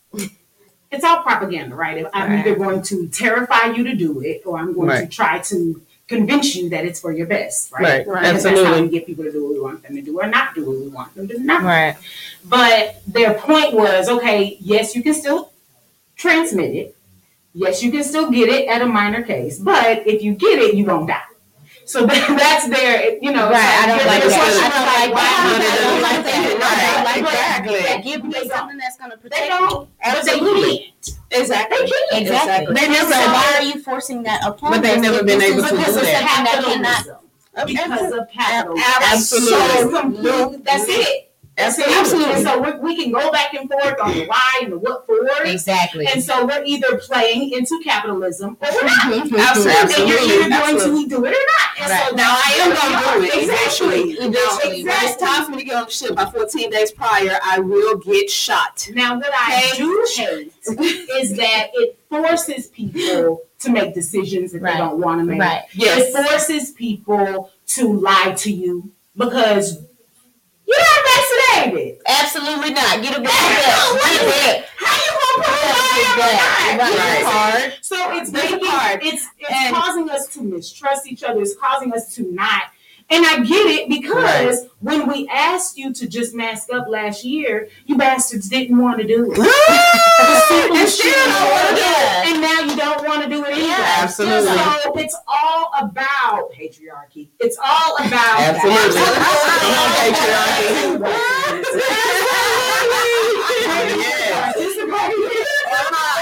it's 0.91 1.03
all 1.03 1.21
propaganda, 1.23 1.75
right? 1.75 1.97
If 1.97 2.07
I'm 2.13 2.29
Right. 2.31 2.39
either 2.45 2.55
going 2.55 2.81
to 2.83 3.07
terrify 3.07 3.71
you 3.75 3.83
to 3.83 3.95
do 3.95 4.21
it, 4.21 4.43
or 4.45 4.57
I'm 4.59 4.73
going 4.73 4.89
Right. 4.89 5.09
to 5.09 5.15
try 5.15 5.39
to 5.39 5.81
convince 6.07 6.55
you 6.55 6.69
that 6.69 6.85
it's 6.85 6.99
for 6.99 7.11
your 7.11 7.25
best, 7.27 7.71
right? 7.71 7.81
Right, 7.81 8.07
Right. 8.07 8.21
Because 8.23 8.43
That's 8.43 8.57
how 8.57 8.63
we 8.63 8.69
absolutely. 8.69 8.89
get 8.99 9.05
people 9.07 9.23
to 9.23 9.31
do 9.31 9.43
what 9.43 9.53
we 9.53 9.59
want 9.59 9.81
them 9.83 9.95
to 9.95 10.01
do, 10.01 10.19
or 10.19 10.27
not 10.27 10.53
do 10.53 10.65
what 10.69 10.77
we 10.77 10.87
want 10.89 11.15
them 11.15 11.27
to 11.29 11.39
not. 11.39 11.63
Right. 11.63 11.95
But 12.45 13.01
their 13.07 13.33
point 13.35 13.73
was, 13.73 14.09
okay, 14.09 14.57
yes, 14.59 14.95
you 14.95 15.01
can 15.01 15.13
still 15.15 15.51
transmit 16.15 16.75
it. 16.75 16.95
Yes, 17.55 17.81
you 17.83 17.91
can 17.91 18.03
still 18.03 18.29
get 18.31 18.49
it 18.49 18.67
at 18.67 18.81
a 18.81 18.85
minor 18.85 19.23
case, 19.23 19.59
but 19.59 20.05
if 20.07 20.21
you 20.23 20.33
get 20.33 20.59
it, 20.59 20.75
you 20.75 20.85
won't 20.85 21.07
die. 21.07 21.21
So 21.85 22.05
that's 22.07 22.67
their, 22.69 23.17
you 23.21 23.31
know. 23.31 23.49
Right, 23.49 23.61
so 23.61 23.83
I 23.83 23.87
don't 23.87 24.05
like 24.07 24.23
that. 24.23 24.61
I 24.63 24.69
don't 24.71 24.87
like 24.87 25.13
why 25.13 25.23
that. 25.23 25.43
would 25.51 25.59
I 25.59 25.67
they 25.67 25.83
don't 25.83 25.95
do 25.95 26.01
like 26.01 26.23
that. 26.23 27.03
I 27.07 27.21
don't. 27.21 27.27
Exactly. 27.27 28.11
Give 28.11 28.23
me 28.23 28.49
something 28.49 28.77
that's 28.77 28.97
gonna 28.97 29.15
They 29.17 29.21
protect 29.29 29.47
don't, 29.49 29.81
me. 29.81 29.87
but 30.03 30.23
they 30.23 30.31
Absolutely. 30.31 30.77
can't. 30.77 31.41
Exactly. 31.41 31.77
They 31.77 31.87
can't. 31.87 32.21
Exactly. 32.21 32.73
They 32.75 32.87
never- 32.89 33.11
so 33.11 33.19
why 33.33 33.53
are 33.57 33.63
you 33.63 33.81
forcing 33.81 34.23
that 34.23 34.41
upon 34.45 34.71
them? 34.71 34.81
But 34.81 34.87
they've 34.87 35.01
never 35.01 35.23
been 35.23 35.41
able 35.41 35.63
to 35.63 35.69
do 35.69 35.75
of 35.75 35.81
that. 35.81 35.91
something 35.93 36.81
that 36.81 37.03
capitalism. 37.03 37.67
Because 37.67 38.11
of 38.13 38.29
capitalism. 38.31 38.83
Absolutely. 39.11 40.57
That's 40.63 40.85
it. 40.87 41.32
That's 41.55 41.77
it. 41.77 41.85
Absolutely. 41.87 42.33
And 42.33 42.43
so 42.43 42.59
we, 42.59 42.79
we 42.79 42.95
can 43.03 43.11
go 43.11 43.31
back 43.31 43.53
and 43.53 43.69
forth 43.69 43.99
on 44.01 44.13
the 44.13 44.25
why 44.25 44.59
and 44.63 44.71
the 44.73 44.77
what 44.79 45.05
for. 45.05 45.19
Exactly. 45.45 46.07
And 46.07 46.23
so 46.23 46.45
we're 46.47 46.63
either 46.65 46.97
playing 46.97 47.51
into 47.51 47.79
capitalism 47.83 48.57
or 48.59 48.69
we're 48.73 48.83
not. 48.83 49.01
Mm-hmm, 49.03 49.27
mm-hmm. 49.27 49.35
Absolutely. 49.35 49.95
And 50.01 50.09
you're 50.09 50.19
either 50.19 50.49
going 50.49 50.75
Absolutely. 50.75 51.03
to 51.03 51.09
do 51.09 51.25
it 51.25 51.29
or 51.29 51.31
not. 51.31 51.69
And 51.81 51.89
Right. 51.91 52.09
so 52.09 52.15
Now 52.15 52.35
I 52.35 52.53
am 52.61 52.69
gonna 52.73 53.17
do 53.19 53.23
it 53.25 53.43
Exactly. 53.43 53.97
eventually. 53.97 54.11
Eventually, 54.13 54.83
When 54.83 54.93
it's 55.03 55.21
time 55.21 55.45
for 55.45 55.51
me 55.51 55.57
to 55.59 55.63
get 55.63 55.75
on 55.75 55.85
the 55.85 55.91
ship 55.91 56.15
by 56.15 56.25
14 56.25 56.69
days 56.71 56.91
prior, 56.91 57.37
I 57.43 57.59
will 57.59 57.97
get 57.97 58.29
shot. 58.31 58.87
Now, 58.93 59.17
what 59.17 59.29
I 59.31 59.69
Okay. 59.73 59.77
do 59.77 60.07
hate 60.15 60.53
is 61.21 61.35
that 61.37 61.67
it 61.73 61.99
forces 62.09 62.67
people 62.67 63.41
to 63.59 63.69
make 63.69 63.93
decisions 63.93 64.53
that 64.53 64.61
Right. 64.61 64.73
they 64.73 64.79
don't 64.79 64.99
want 64.99 65.19
to 65.21 65.25
make. 65.25 65.39
right. 65.39 65.63
Yes. 65.73 66.13
It 66.15 66.25
forces 66.27 66.71
people 66.71 67.51
to 67.67 67.93
lie 67.93 68.33
to 68.37 68.51
you 68.51 68.91
because 69.15 69.79
you're 70.65 70.79
not 70.79 70.99
vaccinated. 71.05 71.99
Absolutely 72.07 72.71
not. 72.73 73.01
Get 73.01 73.17
a 73.17 73.21
big 73.21 73.29
No, 73.29 73.99
Get 74.03 74.59
it? 74.59 74.65
How 74.77 74.95
you 74.95 75.11
gonna 75.11 75.43
prove 75.43 76.19
I 76.19 76.67
am 76.71 76.77
not? 76.77 76.89
Right. 76.97 77.23
Hard. 77.25 77.73
So 77.81 77.95
it's 78.17 78.31
making 78.31 78.59
hard. 78.63 79.03
it's 79.03 79.25
it's 79.39 79.49
And- 79.51 79.75
causing 79.75 80.09
us 80.09 80.27
to 80.27 80.41
mistrust 80.41 81.07
each 81.07 81.23
other. 81.23 81.41
It's 81.41 81.55
causing 81.55 81.93
us 81.93 82.13
to 82.15 82.31
not. 82.31 82.63
And 83.09 83.25
I 83.25 83.43
get 83.43 83.67
it 83.67 83.89
because 83.89 84.65
when 84.79 85.07
we 85.07 85.27
asked 85.29 85.77
you 85.77 85.93
to 85.93 86.07
just 86.07 86.33
mask 86.33 86.71
up 86.73 86.87
last 86.87 87.23
year, 87.23 87.69
you 87.85 87.97
bastards 87.97 88.49
didn't 88.49 88.77
want 88.77 88.99
to 89.01 89.07
do 89.07 89.31
it. 89.31 89.37
And 90.23 90.89
still 90.89 91.11
don't 91.11 91.51
wanna 91.51 91.75
do 91.75 91.81
it. 91.81 92.27
And 92.27 92.41
now 92.41 92.59
you 92.61 92.75
don't 92.75 93.05
want 93.05 93.23
to 93.23 93.29
do 93.29 93.43
it 93.45 93.51
anyway. 93.53 93.67
Yeah, 93.67 93.95
Absolutely. 93.99 94.47
So 94.47 94.93
it's 94.99 95.17
all 95.27 95.71
about 95.79 96.51
patriarchy. 96.51 97.29
It's 97.39 97.57
all 97.57 97.95
about 97.97 98.39
Absolutely. 98.39 99.01
Patriarchy. 100.03 101.43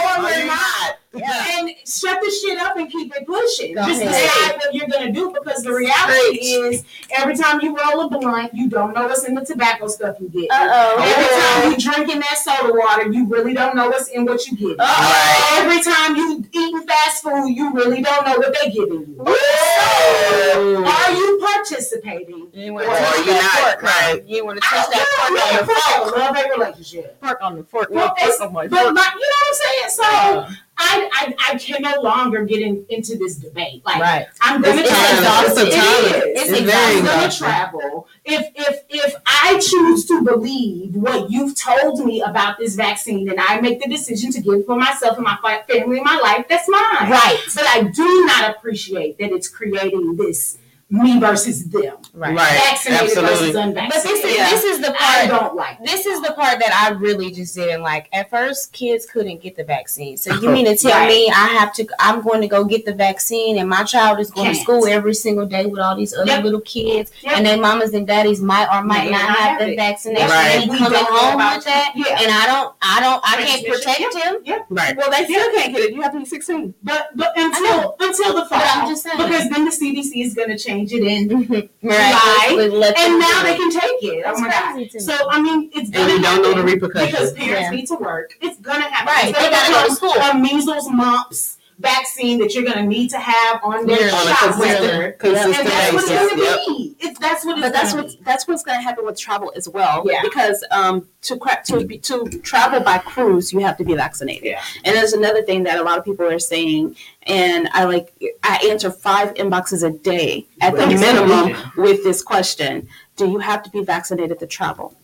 Or 0.03 0.23
we're 0.23 0.45
not. 0.45 0.70
Yeah. 1.13 1.59
And 1.59 1.69
shut 1.85 2.21
the 2.21 2.31
shit 2.31 2.57
up 2.57 2.77
and 2.77 2.89
keep 2.89 3.13
it 3.15 3.25
pushing. 3.27 3.75
Go 3.75 3.85
Just 3.85 4.01
ahead. 4.01 4.13
decide 4.13 4.55
what 4.57 4.73
you're 4.73 4.87
gonna 4.87 5.11
do 5.11 5.31
because 5.37 5.61
the 5.61 5.73
reality 5.73 6.37
is 6.39 6.85
every 7.17 7.35
time 7.35 7.59
you 7.61 7.75
roll 7.77 8.05
a 8.05 8.09
blunt, 8.09 8.53
you 8.53 8.69
don't 8.69 8.93
know 8.93 9.07
what's 9.07 9.25
in 9.25 9.35
the 9.35 9.43
tobacco 9.43 9.87
stuff 9.87 10.15
you 10.21 10.29
get. 10.29 10.47
Uh 10.49 10.95
Every 10.99 11.27
time 11.41 11.71
you 11.71 11.77
drinking 11.91 12.19
that 12.21 12.37
soda 12.37 12.73
water, 12.73 13.11
you 13.11 13.27
really 13.27 13.53
don't 13.53 13.75
know 13.75 13.89
what's 13.89 14.07
in 14.07 14.23
what 14.25 14.47
you 14.47 14.55
get. 14.55 14.77
Right. 14.77 15.57
Every 15.59 15.83
time 15.83 16.15
you 16.15 16.45
eating 16.51 16.81
fast 16.87 17.23
food, 17.23 17.47
you 17.49 17.73
really 17.73 18.01
don't 18.01 18.25
know 18.25 18.37
what 18.37 18.55
they 18.61 18.69
giving 18.71 19.05
you. 19.07 19.21
Ooh. 19.27 20.85
Are 20.85 21.11
you 21.11 21.39
participating? 21.55 22.47
You 22.53 22.73
want 22.73 22.85
to 22.85 22.91
Or 22.91 22.95
touch 22.97 23.15
you're 23.25 23.25
that 23.35 23.41
not, 23.43 23.79
fork, 23.79 23.83
right. 23.83 24.23
You 24.27 24.45
want 24.45 24.61
to 24.61 24.67
I 24.71 24.77
touch 24.77 24.89
that 24.91 25.07
fork 25.17 25.41
on 25.41 25.57
the 25.57 25.73
fork. 25.73 26.17
Love 26.17 26.37
a 26.37 26.59
relationship. 26.59 27.19
Fork 27.21 27.39
on 27.41 27.55
the 27.57 27.63
fork. 27.63 27.89
Well, 27.89 28.07
no 28.17 28.25
fork 28.25 28.41
on 28.41 28.53
my 28.53 28.67
But 28.67 28.79
fork. 28.83 28.95
like, 28.95 29.13
you 29.13 29.19
know 29.19 29.35
what 29.41 29.47
I'm 29.47 29.53
saying? 29.53 29.89
So 29.89 30.55
I, 30.81 31.09
I 31.13 31.51
I 31.51 31.57
can 31.57 31.81
no 31.81 32.01
longer 32.01 32.43
get 32.45 32.61
in, 32.61 32.85
into 32.89 33.17
this 33.17 33.35
debate. 33.35 33.83
Like 33.85 34.01
Right. 34.01 34.27
I'm 34.41 34.61
gonna 34.61 34.81
It's 34.81 34.89
travel. 34.89 35.45
It's 35.47 35.61
It 35.61 35.67
is. 35.67 36.41
It's 36.41 36.51
It's 36.51 36.71
very 36.71 36.97
I'm 36.97 37.05
gonna 37.05 37.31
travel. 37.31 38.07
If 38.25 38.51
if 38.55 38.83
if 38.89 39.15
I 39.25 39.59
choose 39.59 40.05
to 40.05 40.21
believe 40.23 40.95
what 40.95 41.29
you've 41.29 41.55
told 41.55 42.05
me 42.05 42.21
about 42.21 42.57
this 42.57 42.75
vaccine, 42.75 43.29
and 43.29 43.39
I 43.39 43.61
make 43.61 43.81
the 43.81 43.89
decision 43.89 44.31
to 44.31 44.41
give 44.41 44.65
for 44.65 44.75
myself 44.75 45.17
and 45.17 45.23
my 45.25 45.37
family 45.67 45.97
and 45.97 46.05
my 46.05 46.17
life, 46.17 46.45
that's 46.49 46.67
mine. 46.67 47.09
Right. 47.09 47.39
But 47.53 47.65
I 47.65 47.83
do 47.83 48.25
not 48.25 48.55
appreciate 48.55 49.17
that 49.19 49.31
it's 49.31 49.47
creating 49.47 50.15
this 50.15 50.57
me 50.91 51.19
versus 51.19 51.63
them, 51.69 51.95
Right. 52.13 52.35
Right. 52.35 52.51
vaccinated 52.65 53.15
versus 53.15 53.17
Absolutely. 53.55 53.61
unvaccinated. 53.61 53.93
But 53.93 54.03
this 54.03 54.23
is 54.25 54.35
Yeah. 54.37 54.49
this 54.49 54.63
is 54.65 54.79
the 54.79 54.87
part 54.91 54.99
I 54.99 55.27
part. 55.29 55.41
don't 55.41 55.55
like. 55.55 55.83
This 55.85 56.05
is 56.05 56.21
the 56.21 56.33
part 56.33 56.59
that 56.59 56.73
I 56.73 56.89
really 56.95 57.31
just 57.31 57.55
didn't 57.55 57.81
like. 57.81 58.09
At 58.11 58.29
first, 58.29 58.73
kids 58.73 59.05
couldn't 59.05 59.41
get 59.41 59.55
the 59.55 59.63
vaccine. 59.63 60.17
So 60.17 60.33
you 60.41 60.49
mean 60.55 60.65
to 60.65 60.75
tell 60.75 60.91
Right. 60.91 61.07
me 61.07 61.29
I 61.29 61.47
have 61.57 61.73
to? 61.75 61.87
I'm 61.99 62.21
going 62.21 62.41
to 62.41 62.47
go 62.47 62.65
get 62.65 62.85
the 62.85 62.93
vaccine, 62.93 63.57
and 63.57 63.69
my 63.69 63.83
child 63.85 64.19
is 64.19 64.29
going 64.31 64.47
to 64.49 64.53
Can't. 64.53 64.63
school 64.63 64.85
every 64.85 65.13
single 65.13 65.45
day 65.45 65.65
with 65.65 65.79
all 65.79 65.95
these 65.95 66.13
other 66.13 66.25
Yep. 66.25 66.43
little 66.43 66.61
kids, 66.61 67.11
Yep. 67.21 67.37
and 67.37 67.45
their 67.45 67.57
mamas 67.57 67.93
and 67.93 68.05
daddies 68.05 68.41
might 68.41 68.67
or 68.73 68.83
might 68.83 69.05
May 69.05 69.11
not 69.11 69.21
not 69.21 69.37
have 69.37 69.49
have 69.51 69.59
the 69.61 69.71
it. 69.73 69.75
vaccination. 69.77 70.27
Right. 70.29 70.55
And 70.63 70.71
he 70.73 70.77
coming 70.77 70.99
home 71.07 71.37
with 71.55 71.63
that. 71.65 71.93
Yeah. 71.95 72.17
and 72.21 72.31
I 72.31 72.45
don't, 72.47 72.75
I 72.81 72.99
don't, 72.99 73.21
I 73.23 73.43
can't 73.43 73.65
Transmission. 73.65 74.09
protect 74.11 74.45
him. 74.47 74.61
Right. 74.69 74.97
Well, 74.97 75.09
they 75.09 75.23
still 75.23 75.51
can't 75.53 75.73
get 75.73 75.83
it. 75.85 75.93
You 75.93 76.01
have 76.01 76.11
to 76.11 76.19
be 76.19 76.25
16. 76.25 76.73
But 76.83 77.09
but 77.15 77.31
until 77.37 77.95
until 77.99 78.33
the 78.33 78.45
fall, 78.45 78.59
But 78.59 78.67
I'm 78.75 78.89
just 78.89 79.03
saying. 79.03 79.17
because 79.17 79.49
then 79.49 79.63
the 79.65 79.71
CDC 79.71 80.21
is 80.25 80.33
going 80.33 80.49
to 80.49 80.57
change 80.87 80.93
it 80.93 81.03
in, 81.03 81.29
mm-hmm. 81.29 81.87
Miraculously 81.87 82.69
let 82.69 82.97
and 82.97 83.19
now 83.19 83.41
do 83.41 83.47
they 83.47 83.57
can 83.57 83.71
take 83.71 84.03
it. 84.03 84.23
That's 84.23 84.39
oh 84.39 84.41
my 84.41 84.49
god! 84.49 84.73
crazy 84.73 84.89
to 84.89 84.97
me. 84.97 85.03
So 85.03 85.29
I 85.29 85.41
mean, 85.41 85.69
it's 85.73 85.85
And 85.89 85.93
gonna 85.93 86.13
you 86.13 86.21
don't 86.21 86.41
know 86.41 86.49
the 86.49 86.55
happen 86.55 86.65
repercussions. 86.65 87.11
because 87.11 87.33
parents 87.33 87.61
Yeah. 87.61 87.69
need 87.71 87.87
to 87.87 87.95
work. 87.95 88.37
It's 88.41 88.59
gonna 88.59 88.89
happen. 88.89 89.13
Right, 89.13 89.33
they 89.35 89.49
gotta 89.49 89.71
go 89.73 89.87
to 89.87 89.95
school. 89.95 90.13
A 90.13 90.37
measles, 90.37 90.89
mumps 90.89 91.57
vaccine 91.81 92.39
that 92.39 92.53
you're 92.53 92.63
gonna 92.63 92.85
need 92.85 93.09
to 93.09 93.17
have 93.19 93.59
on 93.63 93.85
their 93.85 93.97
Yearly. 93.99 94.11
On 94.11 94.27
a 94.27 94.29
shot 94.29 94.53
consistent, 94.53 94.99
record. 94.99 95.05
And 95.05 95.19
consistent 95.19 95.67
that's 95.67 95.93
what 95.93 96.03
it's 96.03 96.29
gonna 96.31 96.41
Yep. 96.43 96.59
be. 96.67 96.95
That's 97.19 97.45
what 97.45 97.57
it's 97.57 97.61
But 97.67 97.73
that's 97.73 97.91
gonna 97.91 98.03
what's 98.03 98.15
be. 98.15 98.23
that's 98.23 98.47
what's 98.47 98.63
going 98.63 98.77
to 98.79 98.83
happen 98.83 99.05
with 99.05 99.17
travel 99.19 99.51
as 99.55 99.69
well. 99.69 100.03
Yeah. 100.05 100.21
Because 100.23 100.63
um, 100.71 101.07
to 101.23 101.39
to 101.65 101.85
be, 101.85 101.97
to 101.99 102.27
travel 102.43 102.79
by 102.79 102.97
cruise, 102.97 103.53
you 103.53 103.59
have 103.59 103.77
to 103.77 103.83
be 103.83 103.93
vaccinated. 103.93 104.43
Yeah. 104.45 104.61
And 104.83 104.95
there's 104.95 105.13
another 105.13 105.43
thing 105.43 105.63
that 105.63 105.77
a 105.79 105.83
lot 105.83 105.97
of 105.99 106.03
people 106.05 106.25
are 106.25 106.39
saying, 106.39 106.95
and 107.23 107.69
I 107.73 107.83
like 107.85 108.11
I 108.43 108.67
answer 108.69 108.89
five 108.89 109.33
inboxes 109.35 109.83
a 109.87 109.91
day 109.91 110.47
at 110.61 110.75
the 110.75 110.87
minimum 110.87 111.55
with 111.77 112.03
this 112.03 112.21
question: 112.23 112.87
Do 113.17 113.29
you 113.29 113.39
have 113.39 113.61
to 113.63 113.69
be 113.69 113.83
vaccinated 113.83 114.39
to 114.39 114.47
travel? 114.47 114.95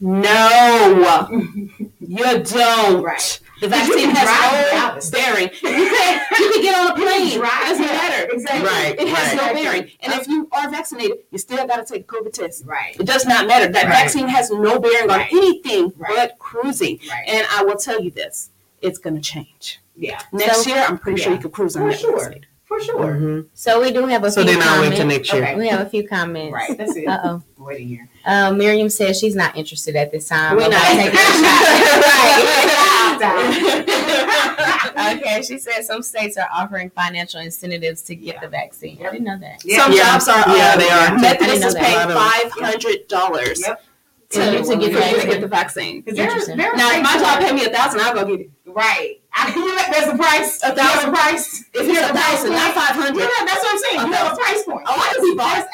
No, 0.00 1.28
you 2.00 2.24
don't. 2.44 3.02
Right. 3.02 3.40
The 3.60 3.66
vaccine 3.68 4.10
has 4.10 5.10
no 5.12 5.18
bearing. 5.18 5.50
You 5.62 5.88
can 5.90 6.20
you 6.38 6.52
can 6.52 6.62
get 6.62 6.78
on 6.78 6.90
a 6.92 6.94
plane. 6.94 7.38
It 7.38 7.42
doesn't 7.42 7.84
matter. 7.84 8.28
Exactly. 8.32 8.66
Right. 8.68 8.94
It 8.98 9.08
has 9.08 9.36
right. 9.38 9.46
no 9.48 9.54
bearing. 9.62 9.90
And 10.00 10.12
if 10.12 10.28
you 10.28 10.48
are 10.52 10.70
vaccinated, 10.70 11.18
you 11.32 11.38
still 11.38 11.66
got 11.66 11.84
to 11.84 11.92
take 11.92 12.02
a 12.02 12.06
COVID 12.06 12.32
test. 12.32 12.64
Right. 12.64 12.96
It 12.98 13.06
does 13.06 13.26
not 13.26 13.46
matter. 13.48 13.66
That 13.72 13.84
Right. 13.86 13.92
vaccine 13.92 14.28
has 14.28 14.50
no 14.50 14.78
bearing 14.78 15.10
on 15.10 15.20
anything 15.22 15.92
Right. 15.96 16.14
but 16.14 16.38
cruising. 16.38 17.00
Right. 17.10 17.24
And 17.26 17.46
I 17.50 17.64
will 17.64 17.76
tell 17.76 18.00
you 18.00 18.12
this: 18.12 18.50
it's 18.80 18.98
going 18.98 19.16
to 19.16 19.22
change 19.22 19.80
Yeah. 19.96 20.20
next 20.32 20.62
So- 20.64 20.70
year. 20.70 20.84
I'm 20.88 20.98
pretty 20.98 21.20
sure 21.20 21.32
you 21.32 21.38
can 21.38 21.50
cruise 21.50 21.74
on 21.76 21.88
that. 21.88 21.98
sure. 21.98 22.34
For 22.68 22.78
sure. 22.80 23.14
Mhm. 23.14 23.46
So 23.54 23.80
we 23.80 23.90
do 23.92 24.04
have 24.06 24.22
a 24.24 24.30
So 24.30 24.44
few 24.44 24.52
then 24.52 24.62
I'll 24.62 24.82
wait 24.82 24.92
comments. 24.92 24.96
till 24.98 25.06
next 25.06 25.32
year. 25.32 25.42
Okay. 25.42 25.54
We 25.56 25.68
have 25.68 25.80
a 25.86 25.88
few 25.88 26.06
comments. 26.06 26.52
Right. 26.52 26.76
That's 26.76 26.94
it. 26.96 27.08
Uh 27.08 27.18
oh. 27.24 27.42
Wait 27.56 27.80
a 27.80 27.82
year. 27.82 28.08
Uh, 28.26 28.52
Miriam 28.52 28.90
says 28.90 29.18
she's 29.18 29.34
not 29.34 29.56
interested 29.56 29.96
at 29.96 30.12
this 30.12 30.28
time. 30.28 30.56
We're 30.56 30.68
not. 30.68 30.82
taking 30.82 31.08
a 31.08 31.16
shot. 31.16 32.78
Right. 33.20 35.16
okay, 35.16 35.42
she 35.42 35.58
said 35.58 35.82
some 35.84 36.02
states 36.02 36.36
are 36.36 36.48
offering 36.52 36.90
financial 36.90 37.40
incentives 37.40 38.02
to 38.02 38.14
get 38.14 38.34
Yeah. 38.36 38.40
the 38.40 38.48
vaccine. 38.48 38.98
I 39.00 39.10
didn't 39.10 39.24
know 39.24 39.38
that. 39.40 39.64
Yeah. 39.64 39.78
Some 39.82 39.92
Yeah. 39.92 40.12
jobs 40.12 40.28
are. 40.28 40.38
Yeah, 40.56 40.72
uh, 40.74 40.76
they 40.78 40.88
are. 40.90 41.08
I 41.16 41.20
Methodist 41.20 41.64
is 41.64 41.74
paying 41.74 41.94
A 41.96 42.14
lot 42.14 42.44
of- 42.44 42.52
five 42.52 42.52
hundred 42.52 43.08
dollars 43.08 43.60
Yep. 43.66 43.82
to, 44.30 44.38
To 44.38 44.44
get 44.52 44.64
the 44.66 44.74
to 44.74 44.76
get 44.76 44.92
vaccine. 44.92 45.40
the 45.40 45.46
vaccine. 45.48 46.02
'Cause 46.02 46.14
there- 46.16 46.24
Interesting. 46.26 46.56
Now, 46.58 46.70
if 46.92 47.02
my 47.02 47.18
job 47.18 47.40
paid 47.40 47.54
me 47.54 47.64
a 47.64 47.70
thousand, 47.70 48.00
I'll 48.02 48.14
go 48.14 48.24
get 48.24 48.40
it. 48.40 48.50
Right. 48.66 49.20
I, 49.34 49.52
you 49.54 49.62
know, 49.64 49.82
there's 49.92 50.08
a 50.08 50.16
price. 50.16 50.62
A 50.62 50.74
thousand. 50.74 51.10
a 51.10 51.12
price. 51.12 51.64
If 51.74 51.88
it's 51.88 51.98
a 51.98 52.14
thousand, 52.14 52.50
not 52.52 52.74
five 52.74 52.96
hundred. 52.96 53.20
no, 53.22 53.28
that's 53.46 53.62
what 53.62 53.72
I'm 53.72 53.78
saying. 53.78 54.00
A 54.00 54.06
You 54.06 54.12
have 54.12 54.32
a 54.32 54.36
price 54.36 54.62
point. 54.64 54.84
Oh, 54.86 54.98
I 54.98 55.12
see 55.20 55.34
boss. 55.36 55.64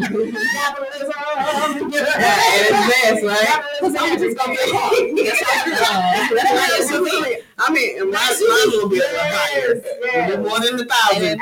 Capitalism. 0.00 1.20
Yeah, 1.90 2.46
and 2.50 2.62
it's 2.66 2.80
best, 2.88 3.22
right? 3.24 3.60
Because 3.80 3.94
I'm 3.96 4.18
just 4.18 4.36
gonna. 4.36 4.54
That's 6.30 6.50
why 6.50 6.68
it's 6.72 6.88
so 6.90 7.04
big. 7.04 7.44
I 7.58 7.72
mean, 7.72 7.98
mine, 7.98 8.12
mine 8.12 8.70
will 8.72 8.88
be 8.88 8.96
a 8.96 9.00
little 9.00 9.20
higher. 9.20 9.72
It'll 9.74 10.42
be 10.42 10.48
more 10.48 10.60
than 10.60 10.76
the 10.76 10.86
thousand. 10.86 11.40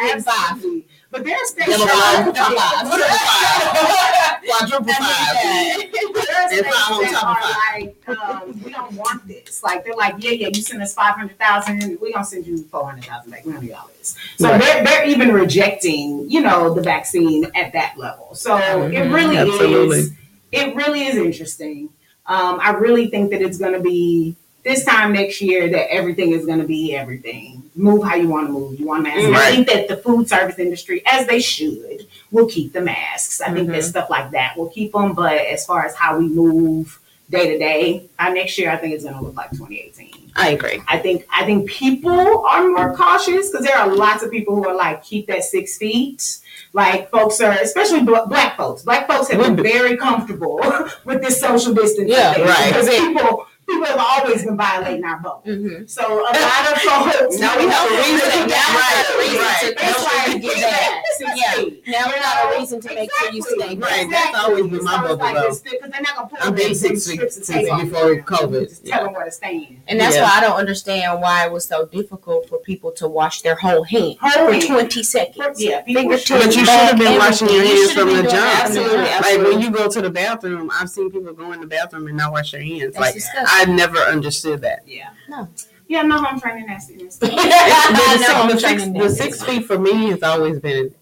But 1.11 1.25
there 1.25 1.35
are 1.35 1.47
states 1.47 1.71
Double 1.71 1.87
that 1.87 2.35
five. 2.35 2.87
are- 2.87 2.99
Triple 2.99 3.09
five. 3.09 4.43
Quadruple 4.47 4.93
five. 4.95 5.91
There 5.93 6.05
are 6.05 6.43
And 6.43 6.51
states 6.51 6.77
five 6.77 6.93
on 6.93 7.03
that 7.03 7.11
top 7.13 7.39
of 7.39 7.45
are 7.45 7.55
five. 7.55 7.83
like, 7.83 8.09
um, 8.19 8.63
we 8.65 8.71
don't 8.71 8.93
want 8.93 9.27
this. 9.27 9.63
Like 9.63 9.85
they're 9.85 9.95
like, 9.95 10.15
yeah, 10.19 10.33
yeah, 10.33 10.49
you 10.49 10.61
send 10.63 10.83
us 10.83 10.93
five 10.95 11.15
hundred 11.15 11.39
thousand, 11.39 11.99
we 12.01 12.13
gonna 12.13 12.25
send 12.25 12.47
you 12.47 12.59
four 12.65 12.85
hundred 12.91 13.05
thousand 13.07 13.31
back. 13.31 13.45
We 13.47 13.53
don't 13.53 13.63
need 13.63 13.73
all 13.73 13.91
this. 13.99 14.17
So 14.39 14.51
Right. 14.51 14.61
they're 14.61 14.85
they're 14.85 15.05
even 15.07 15.33
rejecting, 15.33 16.31
you 16.31 16.41
know, 16.43 16.75
the 16.75 16.83
vaccine 16.83 17.47
at 17.55 17.73
that 17.73 17.95
level. 17.97 18.35
So 18.35 18.57
it 18.57 18.93
Mhm. 18.93 19.15
really 19.15 19.37
Absolutely. 19.39 19.99
is. 19.99 20.11
It 20.53 20.75
really 20.77 21.07
is 21.07 21.17
interesting. 21.17 21.89
Um, 22.27 22.59
I 22.63 22.71
really 22.73 23.09
think 23.09 23.31
that 23.31 23.41
it's 23.41 23.57
gonna 23.59 23.81
be 23.81 24.37
this 24.65 24.85
time 24.85 25.13
next 25.15 25.41
year 25.41 25.69
that 25.71 25.91
everything 25.91 26.33
is 26.33 26.45
going 26.45 26.59
to 26.59 26.67
be 26.67 26.95
everything. 26.95 27.58
Move 27.79 28.03
how 28.03 28.17
you 28.17 28.29
want 28.29 28.49
to 28.49 28.53
move. 28.53 28.79
You 28.79 28.87
want 28.87 29.05
masks. 29.05 29.25
And 29.25 29.37
I 29.37 29.51
think 29.53 29.69
that 29.69 29.87
the 29.87 29.97
food 29.97 30.29
service 30.29 30.59
industry, 30.59 31.03
as 31.07 31.29
they 31.29 31.41
should, 31.41 32.09
will 32.33 32.49
keep 32.49 32.73
the 32.73 32.81
masks. 32.81 33.41
I 33.41 33.53
think 33.53 33.69
that 33.69 33.85
stuff 33.85 34.11
like 34.11 34.33
that 34.33 34.57
will 34.57 34.69
keep 34.69 34.93
them. 34.93 35.15
But 35.15 35.41
as 35.41 35.65
far 35.65 35.87
as 35.87 35.95
how 35.95 36.19
we 36.19 36.29
move 36.29 36.99
day 37.31 37.53
to 37.53 37.59
day, 37.59 38.09
uh, 38.19 38.31
next 38.31 38.59
year 38.59 38.71
I 38.71 38.77
think 38.77 38.95
it's 38.95 39.05
going 39.05 39.17
to 39.17 39.23
look 39.23 39.37
like 39.37 39.51
2018. 39.53 40.33
I 40.35 40.51
agree. 40.51 40.83
I 40.89 40.99
think 40.99 41.27
I 41.33 41.45
think 41.45 41.69
people 41.69 42.47
are 42.47 42.69
more 42.69 42.95
cautious 42.95 43.51
because 43.51 43.67
there 43.67 43.77
are 43.77 43.95
lots 43.95 44.23
of 44.23 44.31
people 44.31 44.57
who 44.57 44.69
are 44.69 44.75
like 44.75 45.03
keep 45.03 45.27
that 45.27 45.45
six 45.45 45.79
feet. 45.79 46.39
Like 46.73 47.11
folks 47.11 47.41
are, 47.41 47.53
especially 47.53 48.03
black 48.03 48.57
folks. 48.57 48.83
Black 48.83 49.09
folks 49.09 49.29
have 49.29 49.41
been 49.41 49.57
very 49.57 49.97
comfortable 49.97 50.59
with 51.05 51.23
this 51.23 51.41
social 51.41 51.75
distancing. 51.75 52.09
Yeah, 52.09 52.35
thing 52.35 52.45
right. 52.45 52.69
Because 52.69 52.89
people 52.89 53.47
people 53.69 53.87
have 53.87 53.99
always 53.99 54.45
been 54.45 54.57
violating 54.57 55.05
our 55.05 55.21
vote. 55.21 55.45
Mm-hmm. 55.45 55.87
So 55.87 56.03
a 56.03 56.23
lot 56.25 56.33
of 56.33 56.79
folks 57.19 57.39
Now 57.39 57.57
we 57.59 57.67
have 57.69 57.91
a 57.91 57.95
reason. 57.97 58.49
Now 58.49 58.69
we 58.75 58.81
have 58.83 59.15
a 59.15 59.19
reason 59.19 59.39
Right, 59.39 59.61
to 59.61 59.67
right. 59.67 59.77
make 59.77 59.89
It's 59.89 60.03
sure 60.03 60.33
you 60.33 60.41
get 60.41 60.55
get 60.57 60.61
that. 60.61 61.03
that 61.21 61.37
Yeah. 61.37 61.99
Now 62.01 62.07
we 62.13 62.19
got 62.21 62.55
a 62.55 62.59
reason 62.59 62.81
to 62.81 62.89
make 62.95 63.11
sure 63.19 63.31
you 63.33 63.39
Exactly. 63.39 63.65
stay. 63.67 63.77
Right, 63.77 64.11
that's 64.11 64.39
always 64.39 64.67
been 64.67 64.85
my 64.85 64.91
So 64.93 65.01
it's 65.01 65.09
bubble, 65.09 65.17
like 65.17 65.35
though. 65.35 65.49
'cause 65.49 65.63
they're 65.63 65.81
not 66.01 66.17
gonna 66.17 66.29
pull 66.29 66.39
I've 66.41 66.57
been 66.57 66.67
them 66.69 66.75
six 66.75 67.03
strips 67.05 67.09
feet 67.09 67.23
of 67.23 67.33
since 67.33 67.47
tape 67.47 67.81
before 67.81 68.17
COVID. 68.23 68.69
Just 68.69 68.87
tell 68.87 69.05
them 69.05 69.13
where 69.15 69.25
to 69.25 69.31
stand. 69.31 69.81
And 69.89 70.01
that's 70.01 70.17
Yeah. 70.17 70.23
why 70.23 70.39
I 70.39 70.41
don't 70.41 70.57
understand 70.57 71.21
why 71.21 71.45
it 71.47 71.53
was 71.53 71.65
so 71.67 71.87
difficult 71.87 72.49
for 72.49 72.59
people 72.59 72.91
to 72.93 73.09
wash 73.09 73.43
their 73.43 73.57
whole 73.57 73.85
hand 73.85 74.17
Whole 74.21 74.47
for 74.47 74.53
hand. 74.53 74.67
20 74.67 75.03
seconds. 75.03 75.63
Yeah, 75.63 75.83
people 75.83 76.03
Fingertips, 76.03 76.27
should- 76.27 76.39
But 76.39 76.57
you 76.57 76.65
should 76.65 76.69
have 76.69 76.99
been 76.99 77.19
washing 77.19 77.49
your 77.49 77.63
everything. 77.63 77.77
You 77.77 77.83
hands 77.89 77.93
from 77.99 78.09
the 78.09 78.15
been 78.15 78.23
doing 78.25 78.35
jump. 78.35 78.45
that 78.45 78.65
Absolutely. 78.67 78.99
Like 78.99 79.49
when 79.53 79.61
you 79.61 79.71
go 79.71 79.89
to 79.89 80.01
the 80.03 80.11
bathroom, 80.11 80.71
I've 80.73 80.89
seen 80.91 81.11
people 81.11 81.33
go 81.33 81.53
in 81.53 81.61
the 81.61 81.67
bathroom 81.67 82.07
and 82.07 82.17
not 82.17 82.33
wash 82.33 82.53
their 82.53 82.63
hands. 82.63 82.95
That's 82.95 82.99
like 82.99 83.15
disgusting. 83.15 83.58
I 83.59 83.65
never 83.65 83.99
understood 83.99 84.61
that. 84.63 84.85
Yeah. 84.87 85.11
No. 85.29 85.49
Yeah, 85.89 86.03
no, 86.03 86.19
I'm 86.19 86.39
training 86.39 86.67
nastiness. 86.67 87.17
the, 87.19 87.27
know, 87.29 87.35
I'm 87.37 88.51
six, 88.51 88.55
the, 88.55 88.61
trying 88.61 88.79
six, 88.79 88.85
to 88.85 88.93
the 88.93 89.11
six 89.11 89.43
feet 89.43 89.65
for 89.65 89.79
me 89.79 90.11
has 90.11 90.23
always 90.23 90.61
been 90.61 90.95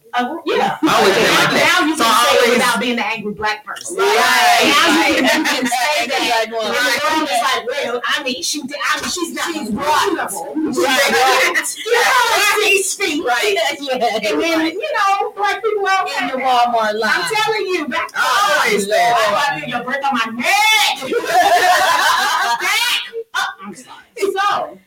Yeah. 0.46 0.79
I 0.81 0.88
always 0.96 1.14
that. 1.16 1.52
Now 1.52 1.87
you 1.87 1.94
So 1.96 2.05
can 2.05 2.12
I 2.12 2.24
say 2.24 2.33
it 2.33 2.40
always- 2.40 2.57
without 2.57 2.81
being 2.81 2.96
the 2.96 3.07
angry 3.07 3.35
black 3.35 3.64
person. 3.64 3.96
Right, 3.96 4.07
Now 4.07 4.87
you 4.88 5.20
right. 5.20 5.31
can, 5.31 5.40
you 5.40 5.44
can 5.44 5.66
say 5.76 6.07
that. 6.09 6.48
Right. 6.48 6.72
And 6.72 6.87
the 6.88 6.96
girl 7.05 7.22
is 7.26 7.42
like, 7.44 7.64
well, 7.68 8.00
I 8.05 8.22
mean, 8.22 8.40
she, 8.42 8.59
I 8.64 9.00
mean, 9.00 9.11
she's 9.11 9.33
not 9.37 9.44
She's 9.46 9.68
reasonable. 9.70 10.57
Right, 10.57 11.11
right. 11.12 11.68
You 11.76 11.92
know, 11.94 12.64
six 12.64 12.94
feet. 12.94 13.24
Right. 13.24 13.55
yeah. 13.81 14.31
And 14.31 14.40
then, 14.40 14.66
you 14.72 14.90
know, 14.96 15.33
black 15.37 15.62
people 15.62 15.87
are 15.87 16.02
okay. 16.05 16.24
in 16.24 16.29
the. 16.29 16.46
Walmart 16.46 16.94
line. 17.00 17.11
I'm 17.12 17.35
telling 17.35 17.66
you, 17.66 17.88
back 17.88 18.11
always 18.16 18.87
say 18.87 19.11
I 19.12 19.61
the 19.66 19.85
break 19.85 20.02
on 20.05 20.12
my 20.14 20.26
neck. 20.40 20.96
Oh, 23.38 23.44
I'm 23.62 23.74
sorry. 23.74 24.02
So, 24.16 24.79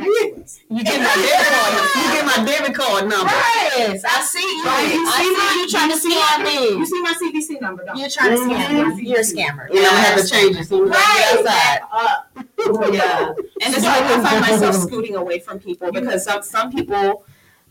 You 0.00 0.84
get 0.84 1.00
my 1.00 1.14
debit 1.14 1.46
card. 1.46 1.74
You 1.96 2.12
get 2.12 2.24
my 2.26 2.44
debit 2.44 2.74
card 2.74 3.08
number. 3.08 3.32
Yes, 3.32 4.02
I 4.04 4.20
see 4.22 4.40
you. 4.40 4.64
Right, 4.64 4.92
you 4.94 5.06
I 5.06 5.18
see 5.18 5.24
see 5.24 5.32
my- 5.32 5.56
you 5.60 5.68
trying 5.70 5.90
to 5.90 5.96
scam 5.96 6.44
you 6.78 6.86
see 6.86 7.02
my 7.02 7.14
CVC 7.14 7.60
number, 7.60 7.84
don't 7.84 7.96
you? 7.96 8.02
You're 8.02 8.10
trying 8.10 8.30
to 8.30 8.36
scam 8.42 8.66
Mhm. 8.66 8.96
me. 8.96 9.08
You're 9.08 9.20
a 9.20 9.22
scammer. 9.22 9.68
And 9.68 9.78
I'm 9.78 9.84
gonna 9.84 9.96
have 9.96 10.20
to 10.20 10.28
change 10.28 10.56
it 10.56 10.66
I 10.72 11.38
get 11.40 11.46
outside. 11.46 11.80
Uh, 11.92 12.92
Yeah, 12.92 13.28
and 13.64 13.74
it's 13.74 13.84
like 13.84 14.02
I 14.02 14.22
find 14.22 14.40
myself 14.40 14.74
scooting 14.76 15.14
away 15.16 15.38
from 15.40 15.58
people 15.60 15.92
because 15.92 16.24
some 16.24 16.42
some 16.42 16.70
people, 16.72 17.24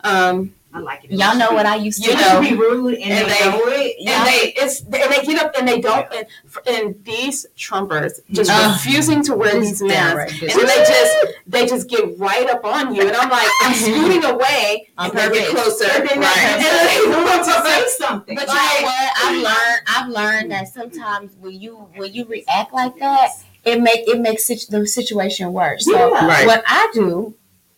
um, 0.03 0.53
I 0.75 0.79
like 0.79 1.05
it. 1.05 1.11
Y'all 1.11 1.37
know 1.37 1.51
what 1.51 1.65
I 1.65 1.77
used 1.77 2.03
to 2.03 2.09
You 2.11 2.15
You 2.17 2.21
know, 2.21 2.33
know, 2.33 2.41
be 2.49 2.55
rude 2.55 2.95
and, 2.95 3.03
and 3.03 3.29
they, 3.31 3.39
they- 3.39 3.49
know 3.49 3.61
it. 3.67 3.95
Yeah. 3.97 4.17
and 4.19 4.27
they 4.27 4.53
it's 4.61 4.81
and 4.81 4.93
they 4.93 5.21
get 5.25 5.41
up 5.41 5.55
and 5.57 5.65
they 5.67 5.79
don't 5.79 6.05
and, 6.13 6.25
and 6.67 7.03
these 7.05 7.45
Trumpers 7.57 8.19
just 8.31 8.51
Ugh. 8.53 8.73
refusing 8.73 9.23
to 9.23 9.35
wear 9.35 9.59
these 9.59 9.81
masks, 9.81 10.41
and 10.41 10.51
they 10.51 10.83
just 10.85 11.15
they 11.47 11.65
just 11.65 11.89
get 11.89 12.19
right 12.19 12.49
up 12.49 12.65
on 12.65 12.93
you, 12.93 13.01
and 13.07 13.15
I'm 13.15 13.29
like 13.29 13.47
I'm 13.63 13.73
scooting 13.85 14.23
away, 14.25 14.89
On 14.97 15.09
and 15.11 15.17
they 15.17 15.39
get 15.39 15.49
closer, 15.55 15.85
And 15.85 16.09
then 16.09 16.19
right? 16.19 16.57
they- 16.59 17.05
And 17.05 17.13
they 17.13 17.23
want 17.23 17.45
to 17.45 17.53
say 17.63 17.85
something. 17.97 18.35
But 18.35 18.47
you 18.47 18.53
know 18.53 18.77
what? 18.81 19.11
I've 19.23 19.35
mm. 19.35 19.43
learned. 19.43 19.81
I've 19.87 20.09
learned 20.09 20.51
that 20.51 20.67
sometimes 20.67 21.35
when 21.39 21.53
you 21.53 21.75
when 21.95 22.13
you 22.13 22.25
react 22.25 22.73
like 22.73 22.97
that, 22.99 23.29
it 23.63 23.81
make 23.81 24.07
it 24.09 24.19
makes 24.19 24.43
situ- 24.45 24.69
the 24.71 24.85
situation 24.87 25.53
worse. 25.53 25.85
So 25.85 25.91
Yeah. 26.13 26.27
Right. 26.27 26.45
what 26.45 26.63
I 26.67 26.91
do, 26.93 27.33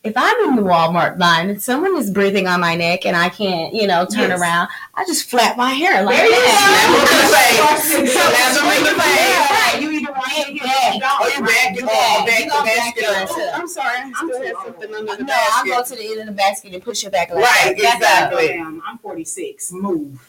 if 0.07 0.13
I'm 0.15 0.49
in 0.49 0.55
the 0.55 0.61
Walmart 0.61 1.19
line 1.19 1.49
and 1.49 1.61
someone 1.61 1.95
is 1.97 2.09
breathing 2.09 2.47
on 2.47 2.61
my 2.61 2.75
neck 2.75 3.05
and 3.05 3.15
I 3.15 3.29
can't, 3.29 3.73
you 3.73 3.85
know, 3.87 4.05
turn 4.05 4.29
Yes. 4.31 4.39
around, 4.41 4.69
I 4.95 5.05
just 5.05 5.29
flap 5.29 5.57
my 5.57 5.71
hair 5.73 6.03
like 6.03 6.15
There 6.17 6.25
you 6.25 6.31
that. 6.31 7.77
Slap 7.77 7.93
them 7.93 8.01
in 8.01 8.01
the 8.01 8.03
face. 8.03 8.13
Slap 8.13 8.53
them 8.55 8.77
in 8.77 8.83
the 8.83 9.01
face. 9.01 9.17
Yeah, 9.37 9.79
you 9.79 9.91
either 9.91 10.11
want 10.11 10.31
to 10.31 10.53
get 10.53 10.93
you 10.95 10.99
don't. 10.99 11.19
Oh, 11.19 11.27
you 11.27 11.41
back 11.43 11.75
it 11.77 11.83
Yeah, 11.83 12.19
you 12.19 12.25
Back 12.25 12.43
the 12.43 12.49
gonna 12.49 12.65
back 12.65 12.95
basket 12.95 13.03
it 13.03 13.09
up. 13.09 13.29
up. 13.29 13.37
Oh, 13.37 13.51
I'm 13.53 13.67
sorry. 13.67 13.97
I 13.99 14.11
I'm 14.17 14.29
still 14.29 14.45
have 14.47 14.55
something 14.65 14.93
under 14.95 15.15
the 15.17 15.23
No, 15.23 15.33
I'll 15.51 15.65
go 15.65 15.83
to 15.83 15.95
the 15.95 16.11
end 16.11 16.19
of 16.21 16.25
the 16.27 16.31
basket 16.31 16.73
and 16.73 16.83
push 16.83 17.03
it 17.03 17.11
back 17.11 17.29
like 17.29 17.43
Right, 17.43 17.77
that. 17.81 17.95
Exactly. 17.97 18.53
I'm 18.59 18.97
46. 18.99 19.71
Move. 19.73 20.19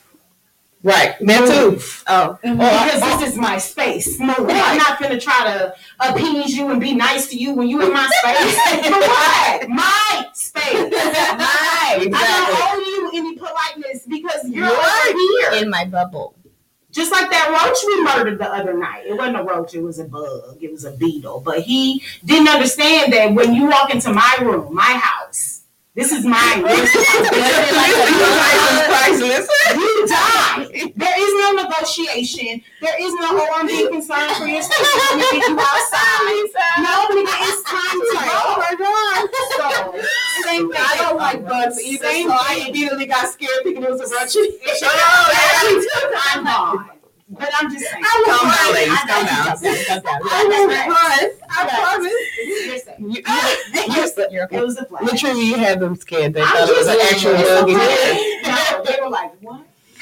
Right. 0.84 1.14
That 1.20 1.48
too. 1.48 1.80
oh 2.06 2.38
because 2.40 3.02
oh, 3.02 3.18
this 3.20 3.32
is 3.32 3.36
my 3.36 3.58
space. 3.58 4.18
Move. 4.20 4.36
I'm 4.38 4.78
not 4.78 5.00
gonna 5.00 5.20
try 5.20 5.44
to 5.44 5.74
appease 6.00 6.56
you 6.56 6.70
and 6.70 6.80
be 6.80 6.94
nice 6.94 7.28
to 7.30 7.36
you 7.36 7.52
when 7.54 7.68
you 7.68 7.82
in 7.82 7.92
my 7.92 8.08
space. 8.22 8.54
For 8.86 9.00
what? 9.00 9.68
My 9.68 10.26
space. 10.34 10.94
Right. 11.90 12.06
I 12.12 12.46
don't 12.46 12.78
owe 12.78 12.84
you 12.86 13.10
any 13.14 13.34
politeness 13.36 14.04
because 14.06 14.46
you're 14.48 14.66
Right. 14.66 15.40
over 15.42 15.54
here. 15.54 15.62
In 15.64 15.70
my 15.70 15.84
bubble. 15.86 16.34
Just 16.90 17.10
like 17.12 17.30
that 17.30 17.48
roach 17.50 17.78
we 17.86 18.02
murdered 18.04 18.38
the 18.38 18.46
other 18.52 18.74
night. 18.74 19.04
It 19.06 19.16
wasn't 19.16 19.40
a 19.40 19.42
roach, 19.42 19.74
it 19.74 19.80
was 19.82 19.98
a 19.98 20.04
bug. 20.04 20.58
It 20.60 20.70
was 20.70 20.84
a 20.84 20.92
beetle. 20.92 21.40
But 21.40 21.60
he 21.62 22.02
didn't 22.24 22.48
understand 22.48 23.12
that 23.14 23.34
when 23.34 23.54
you 23.54 23.66
walk 23.66 23.90
into 23.90 24.12
my 24.12 24.36
room, 24.42 24.74
my 24.74 24.82
house, 25.02 25.57
this 25.98 26.12
is 26.12 26.24
mine. 26.24 26.62
This 26.62 26.94
is 26.94 27.26
priceless. 28.86 29.48
Uh, 29.48 29.74
you 29.74 30.06
die. 30.06 30.92
There 30.94 31.16
is 31.18 31.32
no 31.42 31.62
negotiation. 31.62 32.62
There 32.80 32.94
is 33.02 33.12
no, 33.14 33.34
oh, 33.34 33.48
I'm 33.56 33.66
being 33.66 33.90
concerned 33.90 34.30
for 34.36 34.46
your 34.46 34.62
safety. 34.62 34.84
Let 34.84 35.16
me 35.16 35.40
get 35.40 35.48
you 35.48 35.58
outside. 35.58 36.04
No, 36.78 37.08
nigga, 37.10 37.34
it's 37.48 37.62
time 37.64 37.98
to 37.98 38.14
go. 38.14 38.20
Oh 38.22 38.54
my 38.58 38.74
god. 38.78 39.28
So, 39.58 39.66
same 40.44 40.70
thing. 40.70 40.80
I 40.80 40.96
don't 40.98 41.16
like 41.16 41.44
bugs 41.44 41.80
either, 41.80 42.04
so 42.04 42.30
I 42.30 42.66
immediately 42.68 43.06
got 43.06 43.28
scared 43.28 43.50
thinking 43.64 43.82
it 43.82 43.90
was 43.90 44.00
a 44.00 44.14
roach. 44.14 44.36
I'm 46.34 46.44
gone. 46.44 46.97
But 47.30 47.50
I'm 47.54 47.70
just 47.70 47.84
saying. 47.90 48.02
Calm 48.24 48.24
down, 48.48 48.72
ladies. 48.74 48.94
I 48.94 49.06
Calm 49.06 49.24
know 49.24 49.30
down. 49.30 49.46
you 49.62 49.84
just- 49.84 49.90
I 49.90 50.88
won't. 50.88 51.34
I 51.50 51.68
promise. 51.68 52.12
You're 52.66 52.78
safe. 52.78 52.98
You, 52.98 53.06
you, 54.26 54.32
You're 54.32 54.44
okay. 54.44 54.56
It 54.56 54.64
was 54.64 54.76
a 54.78 54.84
flash. 54.86 55.02
Literally, 55.02 55.42
you 55.44 55.56
had 55.56 55.78
them 55.80 55.96
scared. 55.96 56.32
They 56.34 56.40
thought 56.42 56.68
it 56.68 56.76
was 56.76 56.86
an 56.86 56.98
actual 57.12 57.32
it's 57.34 57.48
bug. 57.48 57.68
in 57.68 57.78
here. 57.78 58.42
No, 58.44 58.82
they 58.84 58.98
were 59.02 59.10
like, 59.10 59.32
what? 59.42 59.60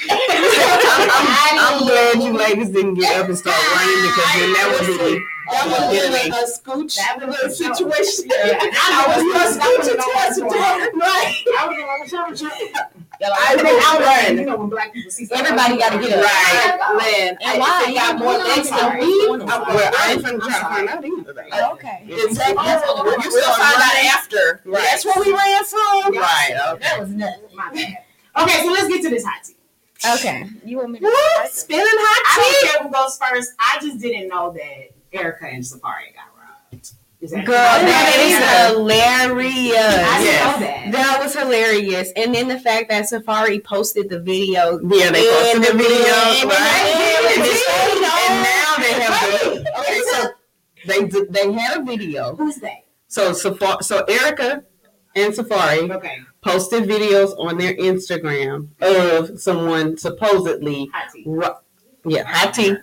I'm, 0.09 1.09
I'm, 1.09 1.59
I'm 1.81 1.87
glad 1.87 2.23
you 2.23 2.31
ladies 2.37 2.69
didn't 2.69 2.93
get 2.95 3.19
up 3.19 3.27
and 3.27 3.37
start 3.37 3.57
running 3.57 4.01
because 4.07 4.29
then 4.37 4.53
that 4.53 4.67
would 4.77 4.87
be 4.87 5.19
That 5.49 5.63
would 5.65 5.81
would 5.81 5.91
be 5.91 5.97
have 5.97 6.23
been 6.23 6.33
a 6.33 6.45
scooch 6.45 6.95
That 6.95 7.17
was 7.17 7.35
little 7.35 7.47
a 7.47 7.75
situation. 7.75 8.29
Yeah. 8.29 8.59
I 8.61 9.03
was 9.09 9.57
going 9.57 9.81
to 9.81 9.89
a 9.89 9.89
scooch 9.89 9.89
to 9.89 9.97
no-brainer. 9.97 10.13
twice 10.13 10.37
a 10.37 10.45
Right. 10.45 11.35
I 11.57 11.97
was 11.99 12.13
on 12.13 12.31
the 12.31 13.06
temperature. 13.19 13.41
I 13.41 13.53
I've 13.53 13.57
been 13.57 13.79
out 14.07 14.39
You 14.39 14.45
know 14.45 14.57
when 14.57 14.69
black 14.69 14.93
people 14.93 15.11
see 15.11 15.25
something- 15.25 15.45
Everybody 15.45 15.77
gotta 15.77 15.97
get 15.99 16.17
up. 16.19 16.23
Right. 16.25 16.97
Man, 16.97 17.37
And 17.41 17.49
I- 17.49 17.57
why? 17.59 17.83
if 17.83 17.89
it 17.89 17.93
got 17.95 18.17
more 18.19 18.33
know 18.33 18.39
legs 18.45 18.69
than 18.69 18.79
sorry. 18.79 19.01
me. 19.05 19.25
I'm 19.27 19.41
I'm 19.41 19.47
Well, 19.47 19.93
I 19.97 20.11
ain't 20.11 20.21
sorry. 20.21 20.37
finna 20.37 20.39
try 20.47 20.59
to 20.59 20.65
find 20.65 20.89
out 20.89 21.05
either. 21.05 21.33
though. 21.33 21.41
Oh, 21.53 21.73
okay. 21.73 22.03
Exactly. 22.07 22.55
Oh, 22.57 23.19
You 23.23 23.31
still 23.31 23.53
find 23.53 23.81
out 23.81 24.05
after. 24.13 24.61
Right. 24.65 24.83
That's 24.83 25.05
where 25.05 25.15
we 25.23 25.31
ran 25.33 25.63
from. 25.65 26.13
Right. 26.17 26.51
Okay. 26.69 26.83
That 26.83 26.99
was 26.99 27.09
nuts. 27.09 27.39
My 27.53 27.71
bad. 27.73 27.97
Okay, 28.39 28.63
so 28.63 28.71
let's 28.71 28.87
get 28.87 29.01
to 29.03 29.09
this 29.09 29.23
hot 29.25 29.43
tea. 29.43 29.55
Okay. 30.15 30.45
You 30.63 30.77
want 30.77 30.91
me 30.91 30.99
to 30.99 31.05
What? 31.05 31.51
Spilling 31.51 31.83
I 31.85 32.59
don't 32.61 32.71
care 32.71 32.83
who 32.83 32.91
goes 32.93 33.17
first. 33.17 33.53
I 33.59 33.79
just 33.81 33.97
didn't 33.99 34.27
know 34.27 34.51
that 34.53 34.89
Erica 35.11 35.47
and 35.47 35.63
Safaree 35.63 36.13
got 36.13 36.29
robbed. 36.36 36.36
Is 37.27 37.33
that 37.33 37.45
Girl, 37.45 37.55
I 37.57 37.83
that 37.83 38.69
didn't 38.71 38.77
hilarious. 38.77 39.73
Yes. 39.73 40.59
know 40.59 40.65
that. 40.65 40.91
That 40.93 41.19
was 41.21 41.33
hilarious. 41.35 42.11
And 42.15 42.33
then 42.33 42.47
the 42.47 42.57
fact 42.59 42.87
that 42.89 43.03
Safaree 43.03 43.61
posted 43.61 44.09
the 44.09 44.19
video. 44.21 44.79
Yeah, 44.87 45.11
they 45.11 45.27
posted 45.27 45.63
the 45.63 45.71
the 45.73 45.77
video, 45.77 45.97
video, 45.97 46.47
right? 46.47 47.27
and 47.27 47.43
And, 47.43 47.43
the 47.43 48.07
and 48.23 48.35
now 48.47 48.71
they 48.79 48.93
have 49.03 49.15
the 49.41 49.79
okay. 49.79 50.01
So 50.11 50.29
they 50.87 51.25
they 51.29 51.51
had 51.51 51.81
a 51.81 51.83
video. 51.83 52.33
Who's 52.35 52.55
that? 52.57 52.85
So 53.09 53.31
Safaree, 53.31 53.83
so 53.83 54.05
Erica 54.05 54.63
and 55.15 55.33
Safaree 55.33 55.91
Okay, 55.91 56.19
posted 56.41 56.83
videos 56.85 57.37
on 57.37 57.57
their 57.57 57.73
Instagram 57.75 58.69
of 58.81 59.37
someone 59.39 59.97
supposedly, 59.97 60.89
hot 60.93 61.11
tea. 61.13 61.23
ro- 61.27 61.57
yeah, 62.05 62.23
high 62.25 62.51
tea, 62.51 62.77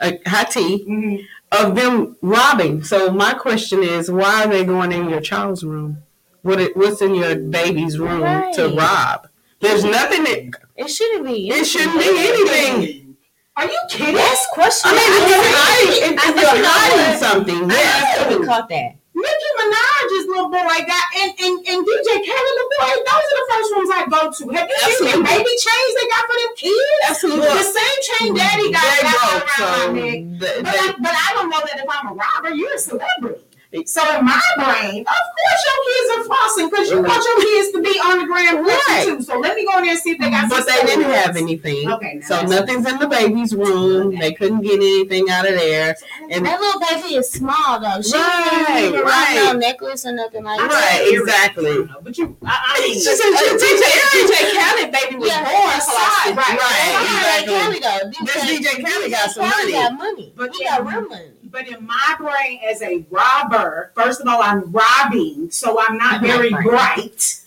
uh, 0.00 0.12
high 0.26 0.44
tea 0.44 0.84
Mhm. 0.88 1.24
Of 1.52 1.74
them 1.76 2.16
robbing. 2.22 2.82
So 2.84 3.10
my 3.10 3.34
question 3.34 3.82
is, 3.82 4.10
why 4.10 4.44
are 4.44 4.48
they 4.48 4.64
going 4.64 4.92
in 4.92 5.08
your 5.08 5.20
child's 5.20 5.64
room? 5.64 5.98
What 6.42 6.60
it, 6.60 6.76
what's 6.76 7.00
in 7.00 7.14
your 7.14 7.36
baby's 7.36 7.98
room 7.98 8.20
to 8.54 8.74
rob? 8.76 9.28
There's 9.60 9.84
nothing. 9.84 10.24
That, 10.24 10.60
It 10.76 10.88
shouldn't 10.88 11.24
be. 11.26 11.48
it 11.48 11.64
shouldn't 11.64 11.98
be 11.98 12.08
anything. 12.08 13.16
Are 13.56 13.66
you 13.66 13.78
kidding? 13.88 14.16
That's 14.16 14.46
I 14.84 14.90
mean, 14.90 15.00
if 15.00 15.28
you're 15.30 15.38
hiding, 15.46 16.12
if 16.12 16.20
I- 16.20 16.28
you're 16.28 16.56
you 16.56 16.62
know 16.62 16.68
hiding 16.68 17.10
what? 17.10 17.18
something, 17.20 17.70
I 17.70 17.74
yeah. 17.80 18.28
never 18.28 18.44
caught 18.44 18.68
that. 18.68 18.96
Nicki 19.24 19.50
Minaj's 19.58 20.26
little 20.28 20.50
boy 20.52 20.78
got 20.84 21.06
and, 21.20 21.30
and, 21.40 21.54
and 21.64 21.78
DJ 21.82 22.08
Khaled 22.20 22.54
little 22.54 22.72
boy. 22.78 22.92
Those 23.08 23.26
are 23.26 23.38
the 23.40 23.46
first 23.50 23.70
ones 23.76 23.90
I 23.92 24.02
go 24.12 24.20
to. 24.30 24.44
Have 24.56 24.68
you 24.68 24.78
seen 25.00 25.10
the 25.16 25.24
baby 25.24 25.54
chains 25.64 25.92
they 25.96 26.06
got 26.12 26.24
for 26.28 26.36
them 26.38 26.52
kids? 26.60 27.00
Absolutely. 27.08 27.48
The 27.48 27.68
same 27.72 27.98
chain 28.08 28.28
daddy 28.34 28.68
got 28.72 28.84
got 29.02 29.16
broke, 29.16 29.48
so 29.56 29.64
around 29.64 29.94
my 29.94 30.00
neck. 30.00 30.20
they- 30.40 30.62
But, 30.62 30.64
they- 30.64 30.78
I, 30.78 30.94
but 31.00 31.14
I 31.16 31.28
don't 31.34 31.48
know 31.50 31.62
that 31.64 31.76
if 31.80 31.88
I'm 31.88 32.06
a 32.12 32.14
robber, 32.14 32.50
you're 32.54 32.74
a 32.74 32.78
celebrity. 32.78 33.40
So 33.86 34.00
in 34.18 34.24
my 34.24 34.40
brain, 34.56 35.00
of 35.02 35.24
course 35.34 35.60
your 35.66 35.78
kids 35.84 36.08
are 36.14 36.24
flossing 36.30 36.70
because 36.70 36.90
you 36.90 37.02
want 37.02 37.24
your 37.26 37.40
kids 37.42 37.72
to 37.72 37.82
be 37.82 37.98
on 37.98 38.18
the 38.20 38.24
gram 38.26 38.64
Right. 38.64 39.04
too. 39.06 39.20
So 39.22 39.38
let 39.40 39.56
me 39.56 39.64
go 39.66 39.78
in 39.78 39.82
there 39.84 39.92
and 39.92 40.00
see 40.00 40.10
if 40.12 40.18
they 40.18 40.30
got. 40.30 40.42
Some. 40.48 40.50
But 40.50 40.68
some 40.68 40.76
they 40.86 40.86
didn't 40.94 41.04
steroids. 41.10 41.14
have 41.24 41.36
anything. 41.36 41.90
Okay, 41.90 42.14
now 42.22 42.26
So 42.26 42.42
nothing's 42.46 42.86
in 42.86 42.98
the 42.98 43.08
baby's 43.08 43.54
room. 43.54 44.16
They 44.18 44.32
couldn't 44.32 44.60
get 44.60 44.74
anything 44.74 45.28
out 45.28 45.46
of 45.48 45.54
there. 45.56 45.96
And 46.30 46.46
That 46.46 46.60
little 46.60 46.80
baby 46.80 47.16
is 47.16 47.28
small 47.30 47.80
though. 47.80 48.00
She 48.00 48.14
Right, 48.16 48.64
didn't 48.76 48.94
even 48.94 49.04
right. 49.06 49.42
no 49.52 49.52
necklace 49.58 50.06
or 50.06 50.12
nothing 50.12 50.44
like 50.44 50.58
that. 50.60 50.70
Right, 50.70 51.18
exactly. 51.20 51.88
But 52.02 52.16
you, 52.16 52.36
I, 52.46 52.76
I 52.76 52.80
mean, 52.80 52.94
She 52.94 53.00
said 53.00 53.16
she- 53.16 53.74
DJ 54.14 54.54
Khaled 54.54 54.92
baby 54.92 55.16
was 55.16 55.28
Yeah, 55.28 55.42
born, 55.42 55.80
so 55.80 55.92
I 55.92 56.32
right, 56.36 56.36
right. 56.36 56.56
Right, 56.56 57.44
Kelly 57.46 57.76
exactly. 57.78 58.12
though. 58.20 58.24
This 58.24 58.44
DJ 58.44 58.84
Khaled 58.84 59.10
got 59.10 59.30
some 59.30 59.50
Kelly 59.50 59.72
money. 59.72 59.72
got 59.72 59.98
money. 59.98 60.32
But 60.36 60.54
he 60.54 60.64
got 60.64 60.86
real 60.86 61.08
money. 61.08 61.30
But 61.54 61.68
in 61.68 61.86
my 61.86 62.16
brain, 62.18 62.58
as 62.68 62.82
a 62.82 63.06
robber, 63.10 63.92
first 63.94 64.20
of 64.20 64.26
all, 64.26 64.42
I'm 64.42 64.72
robbing, 64.72 65.52
so 65.52 65.80
I'm 65.80 65.96
not 65.96 66.20
very 66.20 66.50
Right. 66.52 66.64
bright. 66.64 67.40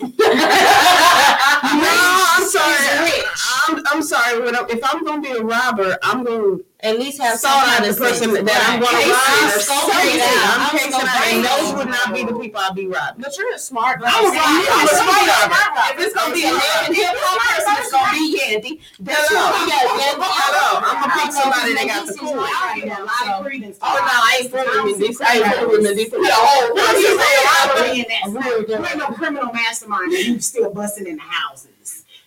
I'm 2.40 2.46
sorry. 2.48 3.12
I'm, 3.68 3.82
I'm 3.88 4.02
sorry. 4.02 4.48
If 4.70 4.80
I'm 4.82 5.04
going 5.04 5.22
to 5.22 5.28
be 5.30 5.36
a 5.36 5.42
robber, 5.42 5.98
I'm 6.02 6.24
going 6.24 6.40
to 6.58 6.64
At 6.78 6.94
least 6.94 7.18
have 7.18 7.42
some 7.42 7.50
out 7.50 7.66
kind 7.74 7.84
the 7.84 7.90
of 7.90 7.98
person 7.98 8.30
sense. 8.30 8.46
that 8.46 8.62
I'm 8.70 8.78
going 8.78 8.94
to 8.94 9.10
rob. 9.10 9.18
I'm 9.18 9.50
scoping 9.58 10.14
it. 10.14 10.22
I'm 10.22 10.62
I'm 10.62 10.74
casing 10.78 10.94
out, 10.94 11.26
and 11.26 11.42
those 11.42 11.74
would 11.74 11.90
not 11.90 12.14
be 12.14 12.22
the 12.22 12.38
people 12.38 12.62
I'll 12.62 12.70
be 12.70 12.86
robbing. 12.86 13.18
But 13.18 13.34
you're 13.34 13.50
a 13.50 13.58
smart. 13.58 13.98
I 13.98 14.14
was 14.22 14.30
like, 14.30 14.46
I'm 14.46 14.86
a 14.86 14.94
smart 14.94 15.26
robber. 15.26 15.58
If 15.90 16.06
it's 16.06 16.14
gonna 16.14 16.30
be 16.30 16.46
a 16.46 16.54
love 16.54 16.86
and 16.86 16.94
hip 16.94 17.18
hop 17.18 17.34
person, 17.50 17.74
it's 17.82 17.90
gonna 17.90 18.14
be 18.14 18.30
Yandy. 18.30 18.78
That's 19.02 19.26
Hello. 19.26 19.58
we 19.58 19.66
got, 19.66 20.22
Hello. 20.22 20.78
I'm 20.86 21.02
gonna 21.02 21.18
pick 21.18 21.34
somebody 21.34 21.74
that 21.82 21.86
got 21.90 22.06
the 22.06 22.14
cool. 22.14 22.38
right 22.38 22.46
I 22.46 22.78
get 22.78 22.94
a 22.94 23.02
lot 23.02 23.26
of 23.26 23.42
credence. 23.42 23.78
Oh 23.82 23.98
no, 23.98 24.14
I 24.14 24.30
ain't 24.38 24.50
fooling 24.54 24.70
with 24.86 25.02
oh, 25.02 25.02
this. 25.02 25.18
I 25.18 25.34
ain't 25.34 25.50
fooling 25.58 25.82
with 25.82 25.98
this. 25.98 26.14
Yeah, 26.14 26.30
oh, 26.30 26.78
what 26.78 26.86
I'm 26.86 26.94
you 26.94 27.10
just 27.10 27.18
saying, 27.18 27.42
saying? 27.42 27.74
robbery 27.74 27.90
in 27.98 28.06
that 28.06 28.22
I'm 28.22 28.32
sense. 28.38 28.46
real 28.46 28.62
You 28.70 28.86
ain't 28.86 29.02
no 29.02 29.10
criminal 29.18 29.50
mastermind 29.50 30.14
and 30.14 30.26
you 30.30 30.38
still 30.38 30.70
busting 30.70 31.10
in 31.10 31.18
the 31.18 31.26
houses. 31.26 31.74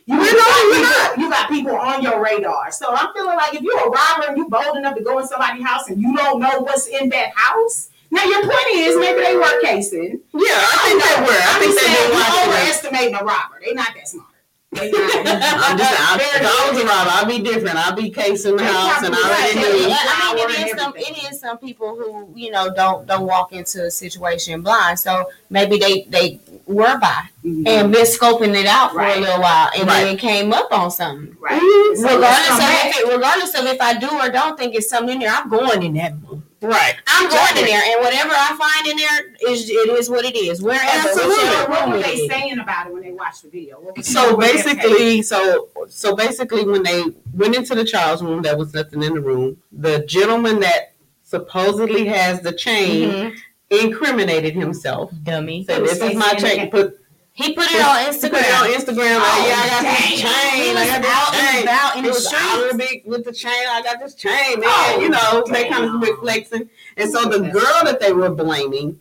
You, 0.05 0.17
We're 0.17 0.25
you 0.25 0.35
got 0.35 0.71
people- 0.73 1.23
you 1.23 1.29
got 1.29 1.49
people 1.49 1.75
on 1.75 2.01
your 2.01 2.23
radar. 2.23 2.71
So 2.71 2.87
I'm 2.93 3.13
feeling 3.13 3.35
like 3.35 3.53
if 3.53 3.61
you're 3.61 3.79
a 3.87 3.89
robber 3.89 4.25
and 4.29 4.37
you 4.37 4.49
bold 4.49 4.77
enough 4.77 4.95
to 4.97 5.03
go 5.03 5.19
in 5.19 5.27
somebody's 5.27 5.63
house 5.65 5.87
and 5.89 6.01
you 6.01 6.15
don't 6.15 6.39
know 6.39 6.59
what's 6.59 6.87
in 6.87 7.09
that 7.09 7.31
house, 7.35 7.89
now 8.09 8.23
your 8.25 8.41
point 8.41 8.67
is 8.73 8.97
maybe 8.97 9.21
they 9.21 9.35
were 9.35 9.61
casing. 9.61 10.19
Yeah, 10.33 10.41
I 10.43 10.77
think 10.83 11.03
they 11.03 11.21
were. 11.21 11.39
I 11.39 11.59
think 11.59 11.79
they 11.79 12.15
were. 12.15 12.51
overestimating 12.51 13.15
a 13.15 13.23
robber. 13.23 13.59
They're 13.63 13.73
not 13.75 13.93
that 13.95 14.07
smart. 14.07 14.27
They 14.73 14.89
not. 14.89 15.25
I'm 15.25 15.77
just 15.77 15.91
saying, 15.91 16.31
if 16.35 16.47
I 16.47 16.71
was 16.71 16.81
a 16.81 16.85
robber, 16.85 17.09
I'll 17.11 17.25
be 17.25 17.39
different. 17.39 17.75
I'll 17.75 17.93
be 17.95 18.09
casing 18.09 18.55
the 18.55 18.63
house, 18.63 19.03
and 19.03 19.13
I 19.13 19.17
already 19.17 19.57
Right. 19.59 19.73
knew. 19.73 19.87
Yeah, 19.89 19.97
I 19.99 20.33
mean, 20.33 20.45
Flour 20.47 20.49
it 20.49 20.59
and 20.59 20.69
is 20.69 20.81
some. 20.81 20.93
It 20.95 21.31
is 21.33 21.39
some 21.41 21.57
people 21.57 21.95
who 21.95 22.29
you 22.35 22.51
know 22.51 22.73
don't 22.73 23.05
don't 23.05 23.25
walk 23.25 23.51
into 23.51 23.85
a 23.85 23.91
situation 23.91 24.61
blind. 24.61 24.97
So 24.99 25.25
maybe 25.49 25.77
they 25.77 26.03
they 26.09 26.39
were 26.67 26.97
by 26.99 27.23
Mhm. 27.45 27.67
and 27.67 27.91
been 27.91 28.05
scoping 28.05 28.55
it 28.55 28.65
out 28.65 28.91
for 28.91 28.99
Right. 28.99 29.17
a 29.17 29.19
little 29.19 29.41
while, 29.41 29.69
and 29.77 29.87
Right. 29.89 30.05
then 30.05 30.15
it 30.15 30.19
came 30.19 30.53
up 30.53 30.71
on 30.71 30.89
something. 30.89 31.35
Right. 31.41 31.61
Mhm. 31.61 31.97
So 31.97 32.15
regardless 32.15 32.49
of 32.49 32.69
if 32.85 32.97
it, 32.99 33.07
regardless 33.13 33.53
of 33.55 33.65
if 33.65 33.81
I 33.81 33.93
do 33.95 34.07
or 34.09 34.29
don't 34.29 34.57
think 34.57 34.73
it's 34.75 34.89
something 34.89 35.15
in 35.15 35.19
there, 35.19 35.33
I'm 35.35 35.49
going 35.49 35.83
in 35.83 35.95
that. 35.95 36.13
room. 36.13 36.43
Right. 36.61 36.95
I'm 37.07 37.27
going 37.27 37.57
in 37.57 37.65
there, 37.65 37.81
and 37.83 38.03
whatever 38.03 38.29
I 38.33 38.55
find 38.55 38.87
in 38.87 38.97
there 38.97 39.51
is 39.51 39.67
it 39.67 39.89
is 39.89 40.09
what 40.11 40.25
it 40.25 40.35
is. 40.35 40.61
Wherever 40.61 40.83
Absolutely. 40.83 41.35
whichever 41.43 41.71
What 41.71 41.89
were 41.89 42.01
they 42.01 42.27
saying 42.27 42.59
about 42.59 42.87
it 42.87 42.93
when 42.93 43.01
they 43.01 43.11
watched 43.11 43.41
the 43.41 43.49
video? 43.49 43.81
So 44.01 44.35
what 44.35 44.37
were 44.37 44.43
their 44.43 44.53
basically, 44.53 45.21
so 45.23 45.69
so 45.89 46.15
basically, 46.15 46.63
when 46.63 46.83
they 46.83 47.03
went 47.33 47.55
into 47.55 47.73
the 47.73 47.83
child's 47.83 48.21
room, 48.21 48.43
there 48.43 48.55
was 48.57 48.75
nothing 48.75 49.01
in 49.01 49.15
the 49.15 49.21
room. 49.21 49.57
The 49.71 50.05
gentleman 50.05 50.59
that 50.59 50.93
supposedly 51.23 52.05
has 52.05 52.41
the 52.41 52.51
chain 52.51 53.09
Mhm. 53.09 53.35
incriminated 53.71 54.53
himself. 54.53 55.11
Dummy. 55.23 55.63
Said, 55.65 55.83
"This 55.83 55.99
is 55.99 56.13
my 56.13 56.35
chain." 56.35 56.69
Put 56.69 56.99
He 57.33 57.53
put 57.53 57.65
it 57.71 57.81
on 57.81 58.13
He 58.13 58.19
put 58.29 58.39
it 58.39 58.53
on 58.53 58.67
Instagram. 58.67 58.75
Instagram. 58.75 59.19
Like, 59.19 59.47
yeah, 59.47 59.61
I 59.63 59.69
got 59.69 59.83
this 59.83 60.19
chain. 60.21 60.63
He 60.63 60.69
I 60.69 60.73
was 60.73 60.89
got 60.89 61.01
this 61.01 61.11
out 61.11 61.33
and 61.35 61.47
chain. 61.55 61.63
about 61.63 61.95
in 61.95 62.03
He 62.03 62.09
the 62.09 62.13
was 62.13 62.27
streets. 62.27 62.71
in 62.71 62.77
big 62.77 63.03
with 63.05 63.23
the 63.25 63.31
chain. 63.31 63.67
I 63.69 63.81
got 63.81 63.99
this 63.99 64.15
chain, 64.15 64.59
man. 64.59 64.69
Oh, 64.69 64.99
you 65.01 65.09
know, 65.09 65.43
they 65.49 65.69
kind 65.69 65.85
of 65.85 65.91
damn. 65.91 65.99
big 66.01 66.17
flexing. 66.19 66.69
And 66.97 67.09
so 67.11 67.25
the 67.29 67.39
girl 67.49 67.79
that 67.85 67.99
they 68.01 68.11
were 68.11 68.29
blaming, 68.29 68.99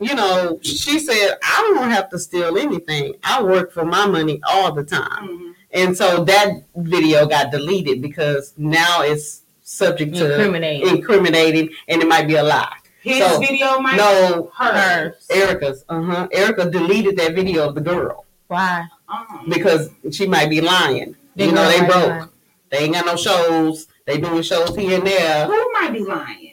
you 0.00 0.14
know, 0.14 0.58
she 0.62 0.98
said, 1.00 1.36
"I 1.42 1.72
don't 1.74 1.90
have 1.90 2.08
to 2.10 2.18
steal 2.18 2.56
anything. 2.58 3.14
I 3.24 3.42
work 3.42 3.72
for 3.72 3.84
my 3.84 4.06
money 4.06 4.40
all 4.48 4.72
the 4.72 4.84
time." 4.84 5.28
Mhm. 5.28 5.54
And 5.72 5.96
so 5.96 6.22
that 6.24 6.50
video 6.76 7.26
got 7.26 7.50
deleted 7.50 8.00
because 8.00 8.54
now 8.56 9.02
it's 9.02 9.42
subject 9.64 10.14
to 10.14 10.30
Incriminating. 10.30 10.88
incriminating, 10.96 11.70
and 11.88 12.00
it 12.02 12.06
might 12.06 12.28
be 12.28 12.36
a 12.36 12.42
lie. 12.44 12.76
His 13.04 13.18
So, 13.18 13.38
video 13.38 13.78
might 13.78 13.96
No, 13.96 14.50
her. 14.58 15.14
Erica's. 15.30 15.84
Uh 15.88 16.02
huh. 16.02 16.28
Erica 16.32 16.70
deleted 16.70 17.16
that 17.18 17.34
video 17.34 17.68
of 17.68 17.74
the 17.74 17.80
girl 17.80 18.24
Why? 18.48 18.86
Uh-huh. 19.08 19.44
because 19.48 19.90
she 20.10 20.26
might 20.26 20.48
be 20.50 20.60
lying. 20.60 21.14
They 21.36 21.46
you 21.46 21.52
know, 21.52 21.62
know 21.64 21.68
they 21.70 21.86
broke. 21.86 22.08
now. 22.08 22.28
They 22.70 22.78
ain't 22.78 22.94
got 22.94 23.06
no 23.06 23.16
shows. 23.16 23.86
They 24.06 24.18
doing 24.18 24.42
shows 24.42 24.74
here 24.76 24.98
and 24.98 25.06
there. 25.06 25.46
Who 25.46 25.72
might 25.72 25.90
be 25.92 26.00
lying? 26.04 26.43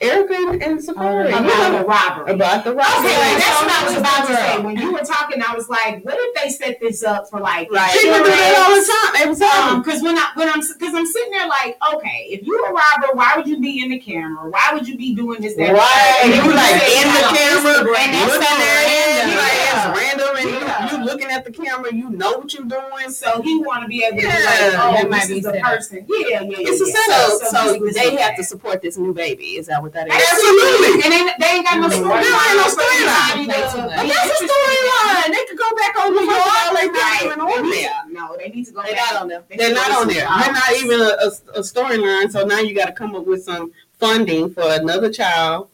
Erica 0.00 0.34
and, 0.34 0.62
and 0.62 0.78
Safaree. 0.78 1.24
Oh, 1.24 1.28
you 1.28 1.34
About 1.34 1.72
know, 1.72 1.78
the 1.78 1.84
robbery. 1.86 2.32
about 2.34 2.64
the 2.64 2.74
robbery. 2.74 3.08
Okay, 3.08 3.16
robbery. 3.16 3.40
that's 3.40 3.60
what 3.62 3.70
I 3.72 3.84
was 3.88 3.96
about 3.96 4.26
to 4.28 4.34
say. 4.36 4.58
When 4.60 4.76
you 4.76 4.92
were 4.92 5.00
talking, 5.00 5.40
I 5.42 5.54
was 5.54 5.68
like, 5.70 6.04
what 6.04 6.14
if 6.18 6.34
they 6.36 6.50
set 6.50 6.80
this 6.80 7.02
up 7.02 7.30
for 7.30 7.40
like 7.40 7.70
Right. 7.72 7.90
People 7.96 8.18
do 8.18 8.24
that 8.28 8.54
all 8.60 8.76
the 8.76 8.84
time. 8.84 9.22
Every 9.24 9.36
time. 9.40 9.76
Um, 9.76 9.82
because 9.82 10.02
when 10.02 10.18
I 10.18 10.30
when 10.34 10.48
I'm 10.52 10.60
because 10.60 10.94
I'm 10.94 11.06
sitting 11.06 11.32
there 11.32 11.48
like, 11.48 11.78
okay, 11.94 12.28
if 12.28 12.42
you're 12.46 12.60
a 12.68 12.72
robber, 12.72 13.14
why 13.14 13.34
would 13.36 13.46
you 13.46 13.58
be 13.58 13.82
in 13.82 13.90
the 13.90 13.98
camera? 13.98 14.50
Why 14.50 14.70
would 14.74 14.86
you 14.86 14.96
be 14.98 15.14
doing 15.14 15.40
this? 15.40 15.56
that, 15.56 15.72
Right, 15.72 16.20
and 16.24 16.32
then 16.32 16.44
you 16.44 16.52
like 16.52 16.76
say 16.82 17.00
in 17.00 17.08
the 17.08 17.24
camera, 17.32 17.72
Instagram, 17.80 17.96
and 17.96 18.12
that's 18.12 18.32
looking 18.36 18.52
at 18.52 18.84
it, 18.84 19.16
random. 19.16 19.30
you 19.32 19.36
like 19.40 19.56
Yeah. 19.56 19.72
it's 19.80 19.98
random, 19.98 20.36
and 20.36 20.50
Yeah. 20.50 20.92
you, 20.92 20.98
you 20.98 21.04
looking 21.04 21.30
at 21.30 21.44
the 21.44 21.52
camera, 21.52 21.88
you 21.94 22.10
know 22.10 22.36
what 22.38 22.52
you're 22.52 22.64
doing. 22.68 23.08
So 23.10 23.40
he 23.40 23.56
want 23.58 23.82
to 23.82 23.88
be 23.88 24.04
able 24.04 24.18
to 24.18 24.22
be 24.22 24.28
Yeah, 24.28 24.34
like, 24.44 24.60
oh, 24.76 24.92
that 24.92 25.02
this 25.02 25.10
might 25.10 25.22
is 25.24 25.28
be 25.28 25.40
the 25.40 25.52
person. 25.64 26.04
Yeah, 26.08 26.26
yeah, 26.28 26.40
yeah. 26.42 26.56
It's 26.68 26.80
a 26.80 26.86
yeah. 26.86 26.92
setup. 26.92 27.48
So, 27.48 27.72
so 27.72 27.72
this 27.80 27.82
is 27.90 27.94
they 27.96 28.10
that. 28.16 28.20
have 28.20 28.36
to 28.36 28.44
support 28.44 28.82
this 28.82 28.96
new 28.98 29.14
baby. 29.14 29.56
Is 29.56 29.66
that 29.68 29.82
what 29.86 29.92
that 29.94 30.08
is? 30.08 30.14
Absolutely. 30.18 31.02
And 31.06 31.10
they, 31.14 31.22
they 31.38 31.50
ain't 31.56 31.66
got 31.66 31.78
no 31.78 31.88
storyline. 31.88 32.22
There 32.26 32.34
ain't 32.34 32.58
no 32.58 32.68
storyline. 32.74 33.34
to- 33.38 33.86
But 33.86 34.06
That's 34.10 34.40
a 34.42 34.44
storyline. 34.50 35.28
They 35.32 35.44
could 35.46 35.58
go 35.58 35.70
back 35.76 35.94
on 35.98 36.10
New 36.12 36.26
York. 36.26 36.46
all 36.46 36.74
they 36.74 36.88
Right. 36.88 37.18
doing 37.22 37.40
on 37.40 37.70
there. 37.70 37.90
No, 38.10 38.36
they 38.38 38.48
need 38.50 38.64
to 38.66 38.72
go 38.72 38.82
They're 38.82 38.92
back. 38.94 39.12
not 39.12 39.22
on 39.22 39.28
there. 39.28 39.44
They 39.48 39.56
They're 39.56 39.74
not 39.74 39.90
on 39.90 40.08
there. 40.08 40.26
some 40.26 40.40
They're 40.40 40.52
not 40.52 40.72
even 40.76 41.00
a, 41.00 41.04
a, 41.04 41.60
a 41.60 41.62
storyline. 41.62 42.30
So 42.30 42.44
now 42.44 42.58
you 42.60 42.74
got 42.74 42.86
to 42.86 42.92
come 42.92 43.14
up 43.14 43.26
with 43.26 43.44
some 43.44 43.72
funding 43.98 44.50
for 44.50 44.62
another 44.66 45.10
child 45.12 45.70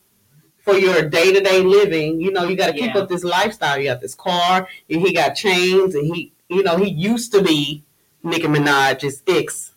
for 0.64 0.74
your 0.74 1.08
day 1.08 1.32
to 1.32 1.40
day 1.40 1.60
living. 1.62 2.20
You 2.20 2.30
know, 2.32 2.44
you 2.44 2.56
got 2.56 2.68
to 2.68 2.72
keep 2.72 2.94
Yeah. 2.94 3.00
up 3.02 3.08
this 3.08 3.24
lifestyle. 3.24 3.78
You 3.78 3.84
got 3.86 4.00
this 4.00 4.14
car, 4.14 4.68
and 4.90 5.00
he 5.00 5.12
got 5.12 5.34
chains, 5.34 5.94
and 5.94 6.14
he, 6.14 6.32
you 6.48 6.62
know, 6.62 6.76
he 6.76 6.88
used 6.90 7.32
to 7.32 7.42
be 7.42 7.82
Nicki 8.22 8.46
Minaj's 8.46 9.22
ex, 9.26 9.71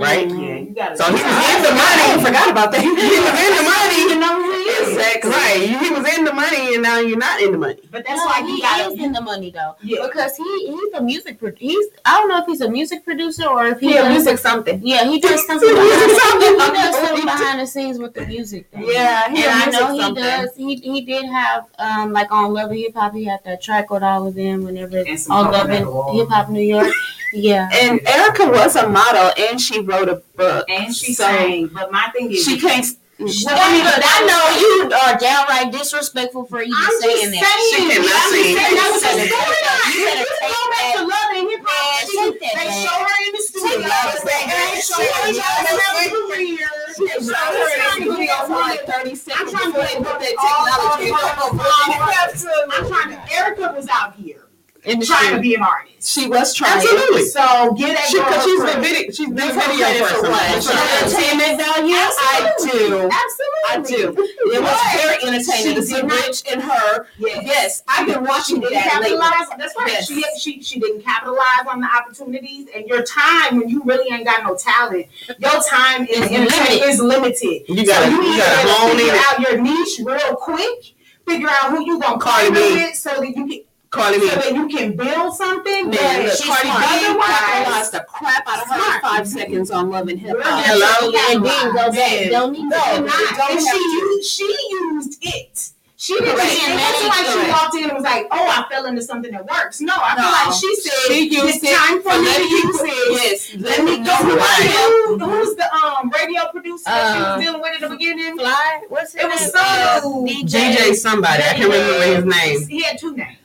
right? 0.00 0.26
Yeah, 0.28 0.56
you 0.64 0.72
gotta. 0.74 0.96
So 0.96 1.04
he 1.06 1.20
was 1.20 1.44
in 1.54 1.60
the 1.62 1.74
money. 1.76 2.04
I 2.10 2.16
forgot 2.24 2.48
about 2.50 2.72
that. 2.72 2.80
He 2.84 3.18
was 3.20 3.36
in 3.46 3.52
the 3.60 3.64
money. 3.68 4.00
You 4.12 4.18
know 4.20 4.49
who 4.90 4.98
he. 4.98 5.00
Exactly. 5.00 5.30
Right. 5.30 5.78
He 5.82 5.90
was 5.90 6.18
in 6.18 6.24
the 6.24 6.32
money, 6.32 6.74
and 6.74 6.82
now 6.82 6.98
you're 6.98 7.18
not 7.18 7.40
in 7.40 7.52
the 7.52 7.58
money. 7.58 7.80
But 7.90 8.04
that's 8.06 8.18
No, 8.18 8.26
why 8.26 8.42
he 8.42 8.56
he 8.56 8.62
got 8.62 8.92
is 8.92 8.98
in 8.98 9.12
the 9.12 9.20
money 9.20 9.50
though, 9.50 9.76
Yeah. 9.82 10.06
because 10.06 10.36
he 10.36 10.66
he's 10.68 10.92
a 10.94 11.02
music. 11.02 11.38
Pro- 11.38 11.52
he's 11.56 11.86
I 12.04 12.18
don't 12.18 12.28
know 12.28 12.38
if 12.38 12.46
he's 12.46 12.60
a 12.60 12.70
music 12.70 13.04
producer 13.04 13.46
or 13.46 13.66
if 13.66 13.80
he 13.80 13.94
Yeah, 13.94 14.02
does- 14.02 14.12
music 14.24 14.38
something. 14.38 14.80
Yeah, 14.84 15.04
he 15.04 15.20
does 15.20 15.46
something. 15.50 15.68
He 15.68 15.74
behind, 15.74 15.90
does 15.90 16.22
something. 16.22 16.50
he 16.60 16.72
does 16.82 16.96
something 16.96 17.24
behind 17.24 17.60
the 17.60 17.66
scenes 17.66 17.98
with 17.98 18.14
the 18.14 18.26
music. 18.26 18.70
thing. 18.70 18.84
Yeah, 18.86 19.24
and 19.26 19.36
he 19.36 19.44
a 19.44 19.50
I 19.50 19.54
music 19.64 19.72
know 19.80 19.92
he 19.94 20.00
something. 20.00 20.22
does. 20.24 20.56
He 20.56 20.76
he 20.76 21.00
did 21.02 21.24
have 21.26 21.66
um 21.78 22.12
like 22.12 22.30
on 22.32 22.52
Love 22.52 22.70
and 22.70 22.78
Hip 22.80 22.94
Hop. 22.94 23.14
He 23.14 23.24
had 23.24 23.40
that 23.44 23.62
track 23.62 23.90
with 23.90 24.02
all 24.02 24.26
of 24.26 24.34
them 24.34 24.64
whenever 24.64 24.98
And 24.98 25.18
some 25.20 25.36
on 25.36 25.52
Love 25.52 25.70
and. 25.70 25.86
Hip 26.18 26.28
Hop 26.28 26.48
New 26.50 26.60
York. 26.62 26.92
Yeah, 27.32 27.68
And 27.80 28.00
Erica 28.08 28.46
was 28.48 28.74
a 28.74 28.88
model, 28.88 29.30
and 29.38 29.60
she 29.60 29.78
wrote 29.80 30.08
a 30.08 30.16
book. 30.36 30.68
and 30.68 30.92
she 30.94 31.12
So, 31.14 31.22
sang. 31.24 31.68
But 31.68 31.92
my 31.92 32.08
thing 32.12 32.32
is, 32.32 32.42
She 32.44 32.58
can't. 32.58 32.84
Well, 33.20 33.52
I 33.52 33.68
mean, 33.76 33.84
look, 33.84 34.00
I 34.00 34.18
know 34.24 34.42
you 34.56 34.72
are 34.88 35.12
downright 35.20 35.68
disrespectful 35.76 36.46
for 36.48 36.62
even 36.64 36.72
I'm 36.72 36.88
saying 37.04 37.36
just 37.36 37.36
that. 37.36 37.52
saying. 37.52 37.68
She 37.68 38.00
cannot 38.00 38.08
I'm 38.08 38.16
just 38.16 38.32
saying 38.32 38.56
that 38.56 38.88
was 38.96 39.04
a 39.04 39.12
You 39.12 39.28
better 39.28 39.36
storyline. 39.36 39.92
take 39.92 40.00
You 40.00 40.24
that. 40.40 40.48
go 40.48 40.62
back 40.72 40.88
to 40.96 41.02
Love 41.04 41.30
and 41.36 41.46
Hip 41.52 41.60
Man, 41.60 41.68
Hop. 41.68 42.00
She- 42.00 42.16
take 42.16 42.40
that 42.40 42.56
They 42.56 42.64
back. 42.64 42.80
show 42.80 42.96
her 42.96 43.16
in 43.20 43.30
the 43.36 43.42
studio. 43.44 43.76
They 43.76 43.84
back. 43.84 44.80
show 44.80 44.96
her 45.04 45.20
in 45.28 45.36
She- 45.36 45.44
her 45.44 45.76
career. 46.08 46.64
They 46.96 47.20
show 47.20 47.44
her 47.44 47.68
in 47.92 48.08
the 48.08 48.16
video 48.16 48.40
for 48.48 48.56
like 48.56 48.88
career. 48.88 49.04
30 49.04 49.20
I'm 49.36 49.52
trying 49.52 49.68
to 49.68 49.76
before 49.76 49.84
they 49.84 50.00
put 50.00 50.08
put 50.08 50.20
that 50.24 50.36
technology 50.40 51.12
I'm 51.12 52.88
trying 52.88 53.10
to. 53.12 53.20
Erica 53.36 53.66
was 53.76 53.84
out 53.92 54.14
here 54.16 54.39
in 54.84 54.98
the 54.98 55.06
trying 55.06 55.34
to 55.36 55.40
be 55.40 55.54
an 55.54 55.62
artist. 55.62 56.08
She 56.08 56.28
was 56.28 56.54
trying. 56.54 56.78
Absolutely. 56.78 57.26
So 57.26 57.74
get 57.74 57.96
that 57.96 58.08
She, 58.08 58.18
cause 58.18 58.42
she's 58.44 58.60
the 58.64 58.80
video, 58.80 59.10
she's 59.12 59.28
the 59.28 59.34
video 59.36 59.86
person. 60.00 60.32
For 60.32 60.72
entertainment 60.72 61.60
value? 61.60 62.00
I 62.00 62.54
do. 62.56 63.10
Absolutely. 63.12 63.66
I 63.68 63.76
do. 63.84 64.14
It 64.56 64.62
was 64.62 64.80
very 64.96 65.16
entertaining 65.28 65.74
to 65.76 65.82
she 65.82 65.94
see 65.94 66.00
Rich 66.02 66.42
and 66.50 66.62
her. 66.62 67.06
Yes. 67.18 67.42
Yes, 67.44 67.82
I've 67.86 68.06
been 68.06 68.24
watching 68.24 68.62
She 68.62 68.74
that 68.74 69.00
lately. 69.02 69.18
capitalize. 69.18 69.48
That's 69.58 69.74
right. 69.76 69.92
Yes. 69.92 70.06
She, 70.08 70.22
she 70.38 70.62
she 70.62 70.80
didn't 70.80 71.02
capitalize 71.02 71.66
on 71.68 71.80
the 71.80 71.88
opportunities, 71.88 72.68
and 72.74 72.86
your 72.86 73.02
time 73.02 73.58
when 73.60 73.68
you 73.68 73.82
really 73.84 74.12
ain't 74.14 74.24
got 74.24 74.42
no 74.44 74.56
talent, 74.56 75.06
your 75.38 75.60
time 75.68 76.06
is 76.08 76.18
Is 76.18 76.30
limited. 76.30 76.82
Is 76.88 77.00
limited. 77.00 77.62
You 77.68 77.86
gotta, 77.86 78.06
so 78.06 78.22
you, 78.22 78.22
you 78.22 78.38
gotta 78.38 78.66
gotta 78.66 78.96
figure 78.96 79.12
in. 79.12 79.20
out 79.20 79.40
your 79.40 79.60
niche 79.60 80.00
real 80.02 80.36
quick. 80.36 80.94
Figure 81.26 81.48
out 81.50 81.70
who 81.70 81.84
you 81.84 82.00
gonna 82.00 82.50
B. 82.50 82.74
with, 82.74 82.94
so 82.96 83.10
that 83.10 83.28
you 83.36 83.46
can 83.46 83.60
Cardi 83.90 84.20
so 84.20 84.28
B. 84.28 84.34
that 84.36 84.54
you 84.54 84.68
can 84.68 84.96
build 84.96 85.34
something. 85.34 85.90
Man, 85.90 85.98
but 85.98 86.24
look, 86.26 86.32
she's 86.36 86.46
Cardi 86.46 86.68
B 86.68 86.74
smart. 87.10 87.26
capitalized 87.26 87.92
the 87.92 88.00
crap 88.08 88.46
out 88.46 88.62
of 88.62 88.68
her 88.68 88.74
in 88.76 88.80
Smart. 88.82 89.02
five 89.02 89.28
seconds 89.28 89.70
on 89.70 89.90
Love 89.90 90.08
and 90.08 90.18
Hip 90.20 90.36
Hop. 90.40 90.64
Hello? 90.64 91.10
and 91.34 91.44
then 91.44 91.74
go 91.74 91.90
back. 91.92 92.30
Don't 92.30 92.52
need 92.52 92.64
no, 92.68 92.78
to. 92.78 93.00
not. 93.02 93.50
And 93.50 93.60
she 93.60 93.78
used 93.78 94.30
she 94.30 94.44
used 94.70 95.18
it. 95.22 95.70
She 95.96 96.14
didn't. 96.14 96.32
Correct. 96.32 96.48
It 96.50 96.80
wasn't 96.80 97.08
like 97.10 97.26
she 97.44 97.50
walked 97.50 97.74
in 97.74 97.84
and 97.84 97.92
was 97.92 98.04
like, 98.04 98.26
"Oh, 98.30 98.46
I 98.48 98.64
fell 98.72 98.86
into 98.86 99.02
something 99.02 99.32
that 99.32 99.44
works." 99.46 99.82
No, 99.82 99.92
I 99.94 100.14
feel 100.16 100.32
like 100.32 100.58
she 100.58 100.74
said, 100.76 100.92
She 101.08 101.28
used 101.28 101.56
"It's 101.56 101.64
it 101.64 101.76
time 101.76 102.00
for 102.00 102.10
for 102.12 102.18
me 102.20 102.24
to 102.24 102.30
letting 102.30 102.48
use 102.48 102.80
it." 102.80 103.12
Yes, 103.12 103.54
Let 103.60 103.84
me 103.84 103.96
go. 103.98 104.14
Who 104.14 104.38
I. 104.40 105.06
Who, 105.08 105.18
who's 105.18 105.56
the 105.56 105.74
um 105.74 106.08
radio 106.10 106.46
producer 106.52 106.84
that 106.86 107.12
she 107.12 107.22
Uh, 107.22 107.36
was 107.36 107.44
dealing 107.44 107.60
with 107.60 107.74
in 107.74 107.80
the 107.90 107.96
beginning? 107.96 108.38
Fly. 108.38 108.82
What's 108.88 109.12
his 109.12 109.24
It 109.24 109.28
was 109.28 109.40
name? 109.40 109.50
so- 109.50 110.24
DJ 110.56 110.94
somebody. 110.94 111.42
I 111.42 111.52
can't 111.52 111.70
remember 111.70 112.02
his 112.16 112.24
name. 112.24 112.68
He 112.68 112.82
had 112.82 112.96
two 112.98 113.14
names. 113.14 113.36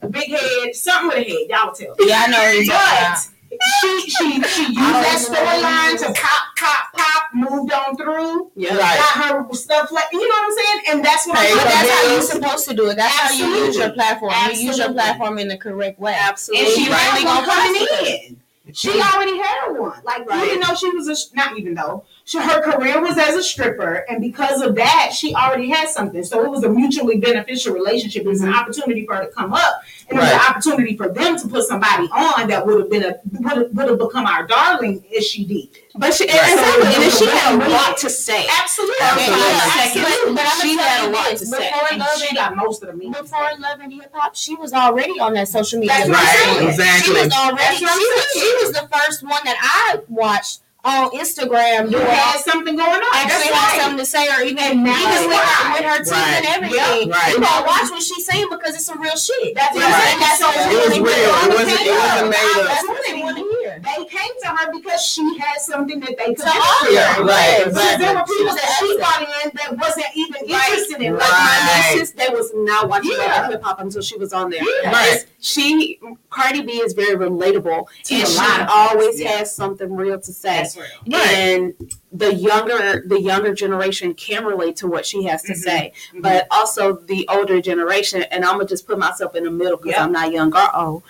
A 0.00 0.08
big 0.08 0.28
head, 0.30 0.74
something 0.74 1.08
with 1.08 1.26
a 1.26 1.30
head. 1.30 1.46
Y'all 1.48 1.66
will 1.66 1.74
tell. 1.74 1.94
Yeah, 2.00 2.22
I 2.24 2.26
know 2.28 2.38
what 2.38 2.64
about. 2.66 3.26
But 3.50 3.58
she 3.80 4.00
she 4.10 4.42
she 4.44 4.62
used 4.62 4.78
that 4.78 5.18
storyline 5.20 5.98
to 6.06 6.18
pop 6.18 6.56
pop 6.56 6.92
pop, 6.94 7.24
moved 7.34 7.70
on 7.72 7.96
through, 7.98 8.50
Yeah. 8.56 8.76
Right. 8.78 8.96
got 8.96 9.24
her 9.46 9.52
stuff 9.54 9.92
like 9.92 10.04
you 10.12 10.20
know 10.20 10.26
what 10.26 10.44
I'm 10.44 10.52
saying, 10.52 10.80
and 10.96 11.04
that's 11.04 11.26
what 11.26 11.36
Hey, 11.38 11.52
I'm 11.52 11.58
saying. 11.58 11.68
that's 11.68 11.90
how 11.90 12.02
you're 12.08 12.16
That's 12.16 12.30
how 12.32 12.36
you 12.36 12.40
supposed 12.42 12.68
to 12.70 12.74
do 12.74 12.88
it. 12.88 12.96
That's 12.96 13.14
how 13.14 13.30
you 13.30 13.44
use 13.44 13.76
your 13.76 13.88
Absolutely. 13.88 13.94
platform. 13.94 14.32
You 14.54 14.60
use 14.66 14.78
your 14.78 14.92
platform 14.92 15.38
in 15.38 15.48
the 15.48 15.58
correct 15.58 15.98
way. 16.00 16.16
Absolutely. 16.18 16.66
And 16.66 16.74
she 16.74 16.90
Right. 16.90 16.98
finally 16.98 17.24
gonna 17.24 17.46
come 17.46 17.74
Right. 17.74 18.24
in. 18.30 18.41
She 18.72 18.90
already 19.00 19.38
had 19.38 19.72
one. 19.72 20.00
Like 20.04 20.28
Right. 20.28 20.48
even 20.48 20.60
though 20.60 20.74
she 20.74 20.88
was 20.90 21.08
a 21.08 21.36
not 21.36 21.58
even 21.58 21.74
though 21.74 22.04
she, 22.24 22.38
her 22.38 22.62
career 22.62 23.00
was 23.00 23.18
as 23.18 23.34
a 23.34 23.42
stripper, 23.42 24.04
and 24.08 24.20
because 24.20 24.62
of 24.62 24.74
that, 24.76 25.12
she 25.14 25.34
already 25.34 25.68
had 25.68 25.88
something. 25.88 26.22
So 26.24 26.44
it 26.44 26.50
was 26.50 26.62
a 26.64 26.68
mutually 26.68 27.18
beneficial 27.18 27.74
relationship. 27.74 28.24
It 28.24 28.28
was 28.28 28.42
an 28.42 28.52
opportunity 28.54 29.04
for 29.06 29.16
her 29.16 29.26
to 29.26 29.30
come 29.32 29.52
up, 29.52 29.82
and 30.08 30.18
it 30.18 30.22
was 30.22 30.30
an 30.30 30.40
opportunity 30.40 30.96
for 30.96 31.08
them 31.08 31.38
to 31.38 31.48
put 31.48 31.64
somebody 31.64 32.04
on 32.12 32.48
that 32.48 32.64
would 32.66 32.80
have 32.80 32.90
been 32.90 33.04
a 33.04 33.16
would 33.40 33.52
have, 33.52 33.72
would 33.72 33.88
have 33.88 33.98
become 33.98 34.26
our 34.26 34.46
darling 34.46 35.04
if 35.10 35.24
she 35.24 35.44
did. 35.44 35.68
But 35.94 36.14
she, 36.14 36.24
Right. 36.24 36.34
exactly, 36.34 36.86
and 36.94 37.02
then 37.02 37.10
she 37.10 37.26
had 37.26 37.54
a 37.54 37.68
lot 37.68 37.96
to 37.98 38.08
say. 38.08 38.46
Absolutely, 38.62 38.96
Absolutely. 39.00 39.42
Absolutely. 39.44 40.34
But 40.34 40.46
I'm 40.46 40.60
She 40.62 40.76
had 40.78 41.04
a 41.08 41.10
lot 41.12 41.30
this: 41.30 41.40
to 41.40 41.46
say. 41.46 41.68
before 41.70 41.88
And 41.90 41.98
Love 41.98 42.08
she 42.18 42.28
and 42.28 42.36
got 42.36 42.56
most 42.56 42.82
of 42.82 42.88
the 42.88 42.94
media. 42.96 43.22
before 43.22 43.50
Love 43.58 43.80
and 43.80 43.92
Hip 43.92 44.10
Hop, 44.14 44.34
she 44.34 44.54
was 44.54 44.72
already 44.72 45.20
on 45.20 45.34
that 45.34 45.48
social 45.48 45.78
media. 45.80 45.94
That's 45.98 46.08
Right, 46.08 46.66
exactly. 46.68 47.14
She 47.14 47.22
was 47.22 47.32
already. 47.32 47.76
She 47.76 47.84
was, 47.84 48.26
she 48.32 48.54
was 48.64 48.72
the 48.72 48.88
first 48.90 49.22
one 49.22 49.40
that 49.44 49.56
I 49.60 50.00
watched 50.08 50.60
on 50.84 51.10
Instagram 51.14 51.84
You 51.92 51.98
doing 52.00 52.06
had 52.10 52.40
something 52.40 52.74
going 52.74 52.90
on. 52.90 53.12
actually 53.14 53.52
That's 53.54 53.70
had 53.70 53.80
something 53.82 53.98
to 53.98 54.06
say, 54.06 54.26
or 54.34 54.42
even 54.42 54.58
And 54.58 54.86
that's 54.86 54.98
even 54.98 55.28
with, 55.30 55.38
why. 55.38 55.76
with 55.78 55.84
her 55.86 55.98
teeth 56.02 56.10
Right. 56.10 56.34
and 56.42 56.46
everything. 56.58 57.06
Yep, 57.06 57.14
right. 57.14 57.32
You 57.34 57.38
gonna 57.40 57.66
watch 57.66 57.86
what 57.92 58.02
she's 58.02 58.26
saying 58.26 58.48
because 58.50 58.74
it's 58.74 58.86
some 58.86 58.98
real 59.00 59.14
shit. 59.14 59.54
That's 59.54 59.76
what 59.76 59.84
Right. 59.84 59.94
I'm 59.94 60.00
saying. 60.02 60.18
That's 60.18 60.40
So 60.42 60.48
It 60.50 60.88
was 60.88 60.98
real. 60.98 61.06
It 61.06 61.54
wasn't- 61.54 61.86
it 61.86 61.94
wasn't 61.94 62.30
made 62.34 62.66
up. 62.66 63.46
That's 63.80 63.84
That's 63.84 63.96
they 63.96 64.02
want 64.02 64.12
to 64.12 64.12
hear. 64.12 64.12
They 64.12 64.18
came 64.18 64.30
to 64.42 64.48
her 64.48 64.72
because 64.72 65.04
she 65.04 65.38
had 65.38 65.58
something 65.60 66.00
that 66.00 66.16
they 66.18 66.24
could 66.26 66.38
To 66.38 66.42
do. 66.44 66.48
offer. 66.50 66.90
Yeah, 66.90 67.18
right, 67.20 67.64
Because 67.64 67.74
there 67.74 68.14
were 68.14 68.20
exactly. 68.20 68.36
people 68.36 68.54
that 68.54 68.76
she 68.78 68.96
brought 68.98 69.22
in 69.44 69.50
that 69.54 69.76
wasn't 69.78 70.06
even 70.14 70.42
interested 70.44 71.02
in 71.02 71.12
Like 71.14 71.22
like 71.22 71.30
my 71.30 71.36
Right. 71.38 71.92
nieces, 71.94 72.12
they 72.12 72.28
was 72.28 72.50
not 72.54 72.88
watching 72.88 73.12
Yeah. 73.12 73.48
hip 73.48 73.62
hop 73.62 73.80
until 73.80 74.02
she 74.02 74.16
was 74.18 74.32
on 74.32 74.50
there. 74.50 74.62
Yeah. 74.82 74.90
Right. 74.92 75.24
She 75.40 75.98
Cardi 76.30 76.62
B 76.62 76.72
is 76.72 76.92
very 76.92 77.16
relatable, 77.16 77.86
To 78.04 78.14
and 78.14 78.28
she 78.28 78.36
lot 78.36 78.68
always 78.68 79.20
yeah. 79.20 79.38
has 79.38 79.54
something 79.54 79.94
real 79.94 80.20
to 80.20 80.32
say. 80.32 80.56
That's 80.56 80.76
real. 80.76 80.86
Right. 81.08 81.26
And 81.28 81.74
the 82.12 82.34
younger 82.34 83.02
the 83.06 83.18
younger 83.20 83.54
generation 83.54 84.12
can 84.14 84.44
relate 84.44 84.76
to 84.76 84.86
what 84.86 85.06
she 85.06 85.24
has 85.24 85.42
to 85.42 85.52
Mhm. 85.54 85.56
say, 85.56 85.92
but 86.20 86.46
also 86.50 86.98
the 87.06 87.26
older 87.32 87.60
generation. 87.60 88.22
And 88.24 88.44
I'm 88.44 88.56
gonna 88.56 88.66
just 88.66 88.86
put 88.86 88.98
myself 88.98 89.34
in 89.34 89.44
the 89.44 89.50
middle 89.50 89.76
because 89.78 89.92
Yep. 89.92 90.00
I'm 90.02 90.12
not 90.12 90.30
young 90.30 90.54
or 90.54 90.76
old. 90.76 91.02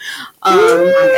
Um, 0.43 0.59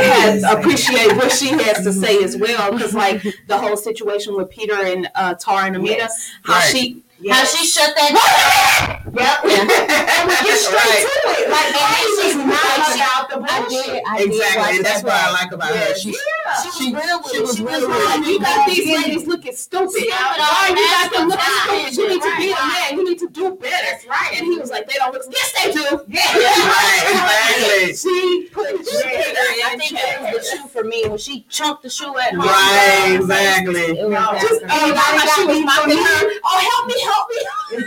has 0.01 0.43
appreciate 0.55 1.14
what 1.16 1.30
she 1.32 1.49
has 1.49 1.85
to 1.85 1.93
say 1.93 2.22
as 2.24 2.37
well. 2.37 2.72
Because 2.72 2.95
like 2.95 3.22
the 3.47 3.59
whole 3.59 3.76
situation 3.76 4.35
with 4.37 4.49
Peter 4.51 4.74
and 4.74 5.11
uh, 5.14 5.35
Tara 5.35 5.64
and 5.66 5.76
Amina, 5.76 5.97
Yes. 5.99 6.30
how 6.45 6.55
Right. 6.55 6.64
she 6.72 7.03
Yes. 7.20 7.37
How 7.39 7.45
she 7.59 7.64
shut 7.66 7.95
that 7.95 8.11
Yep. 9.07 9.14
and 9.45 10.28
we 10.28 10.35
get 10.49 10.59
straight 10.59 10.74
Right. 10.74 11.07
to 11.07 11.43
it. 11.43 11.49
Like, 11.49 11.80
And 11.80 12.05
she's 12.05 12.24
she's 12.24 12.37
not- 12.37 12.74
about 12.95 13.47
the 13.47 13.53
I 13.53 13.66
did. 13.68 14.03
I 14.07 14.18
did 14.18 14.26
Exactly. 14.32 14.76
And 14.76 14.85
that's 14.85 15.03
that 15.03 15.05
what 15.05 15.14
I 15.14 15.30
like 15.32 15.53
about 15.53 15.68
her. 15.68 15.74
Yes. 15.74 16.01
She, 16.01 16.09
Yeah. 16.11 16.44
She 16.63 16.69
was 16.69 16.77
She- 16.79 16.95
real 16.95 17.19
with 17.19 17.31
she 17.33 17.37
it. 17.39 17.43
was 17.43 17.57
She 17.57 17.63
was 17.63 17.81
real 17.81 17.89
like, 17.91 18.19
with 18.21 18.29
it. 18.29 18.31
you 18.33 18.39
got 18.41 18.67
these 18.69 18.87
ladies 18.87 19.27
looking 19.27 19.55
stupid. 19.55 19.91
Stupid 19.91 20.11
Why 20.11 20.69
you 20.71 20.85
got 20.95 21.13
them 21.13 21.29
looking 21.29 21.93
stupid? 21.93 21.97
You 21.97 22.09
need 22.09 22.23
to 22.23 22.33
be 22.37 22.51
a 22.53 22.55
man. 22.55 22.97
You 22.99 23.05
need 23.09 23.19
to 23.19 23.29
do 23.29 23.55
better. 23.57 23.77
That's 23.91 24.07
right. 24.07 24.33
And 24.37 24.47
he 24.47 24.59
was 24.59 24.71
like, 24.71 24.87
they 24.89 24.95
don't 24.99 25.13
look. 25.13 25.23
Yes, 25.31 25.53
they 25.53 25.73
do. 25.73 26.05
Yeah. 26.09 26.23
Right, 26.75 27.03
exactly. 27.11 27.95
She 27.95 28.49
put 28.53 28.79
the 28.79 28.85
shit 28.85 29.37
I 29.65 29.77
think 29.79 29.91
check. 29.99 30.21
it 30.21 30.35
was 30.37 30.51
the 30.51 30.57
shoe 30.57 30.69
for 30.69 30.85
me 30.85 31.05
when 31.09 31.19
she 31.19 31.45
chunked 31.49 31.83
the 31.83 31.91
shoe 31.91 32.17
at 32.19 32.35
home. 32.35 32.47
Right, 32.47 33.17
exactly. 33.17 33.81
It 33.81 34.05
was 34.05 34.13
No, 34.13 34.33
that 34.33 34.41
just 34.41 34.61
for 34.61 34.67
me. 34.67 34.75
anybody 34.75 34.95
Like 34.95 35.27
got 35.27 35.35
she 35.37 35.45
was 35.47 35.57
beef 35.57 35.65
mocking 35.67 35.97
with 35.97 36.07
her. 36.07 36.29
me? 36.29 36.41
Oh, 36.45 36.59
help 36.71 36.85
me, 36.89 36.97
help 37.05 37.27
me. 37.31 37.41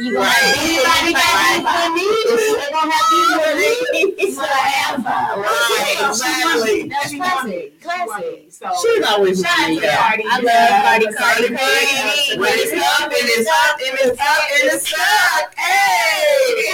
You 0.08 0.18
Right. 0.18 0.56
Anybody 0.58 1.14
got 1.14 1.96
beef 1.96 2.12
with 2.28 2.38
me? 2.38 2.58
They 2.58 2.70
gonna 2.72 2.92
have 2.92 3.08
beef 3.12 3.30
with 3.38 4.18
me 4.18 4.26
forever. 4.36 5.42
Right, 5.42 5.96
exactly. 6.10 6.90
That's 6.90 7.14
classic. 7.16 7.82
Classic. 7.82 8.54
So 8.58 8.66
She's 8.82 9.06
always 9.06 9.40
shout 9.40 9.70
with 9.70 9.82
me. 9.84 9.88
Cardi. 9.88 10.24
I 10.26 10.36
love 10.38 10.44
Yeah, 10.46 10.82
Cardi. 10.82 11.06
Cardi. 11.14 11.16
Cardi 11.16 11.50
B. 11.50 12.40
When 12.40 12.50
it's 12.58 12.74
up 12.74 13.06
and 13.06 13.14
it's 13.14 13.50
up 13.54 13.78
and 13.78 14.00
it's 14.02 14.20
up 14.20 14.44
and 14.50 14.66
it's 14.74 14.94
up. 14.98 15.54
Hey! 15.56 16.66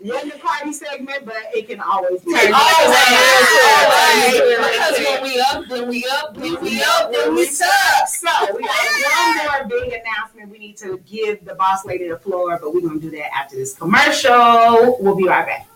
You're 0.00 0.18
in 0.22 0.28
the 0.30 0.38
party 0.38 0.72
segment, 0.72 1.26
but 1.26 1.36
it 1.54 1.68
can 1.68 1.78
always 1.80 2.22
be. 2.22 2.32
Always, 2.32 2.54
Always. 2.56 3.60
always. 3.76 4.32
Because 4.72 4.98
when 4.98 5.22
we 5.22 5.40
up, 5.40 5.68
then 5.68 5.88
we 5.90 6.06
up, 6.10 6.34
then 6.38 6.56
we 6.62 6.82
up, 6.82 7.12
then 7.12 7.34
we 7.34 7.44
suck. 7.44 8.08
So 8.08 8.30
we 8.56 8.62
got 8.64 9.36
one 9.44 9.68
more 9.68 9.78
big 9.78 9.92
announcement. 9.92 10.48
We 10.50 10.56
need 10.58 10.78
to 10.78 10.96
give 11.06 11.44
the 11.44 11.54
boss 11.54 11.84
lady 11.84 12.08
the 12.08 12.16
floor, 12.16 12.58
but 12.58 12.72
we're 12.72 12.80
gonna 12.80 12.98
do 12.98 13.10
that 13.10 13.28
after 13.36 13.56
this 13.56 13.74
commercial. 13.74 14.96
We'll 15.00 15.16
be 15.16 15.28
right 15.28 15.44
back. 15.46 15.68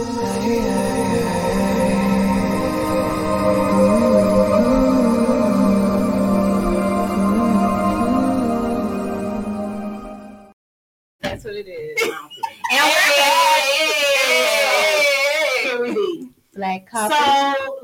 That's 0.00 0.16
what 11.44 11.52
it 11.54 11.68
is. 11.68 12.00
Here. 12.00 12.16
Black. 16.54 16.88
So 16.90 16.98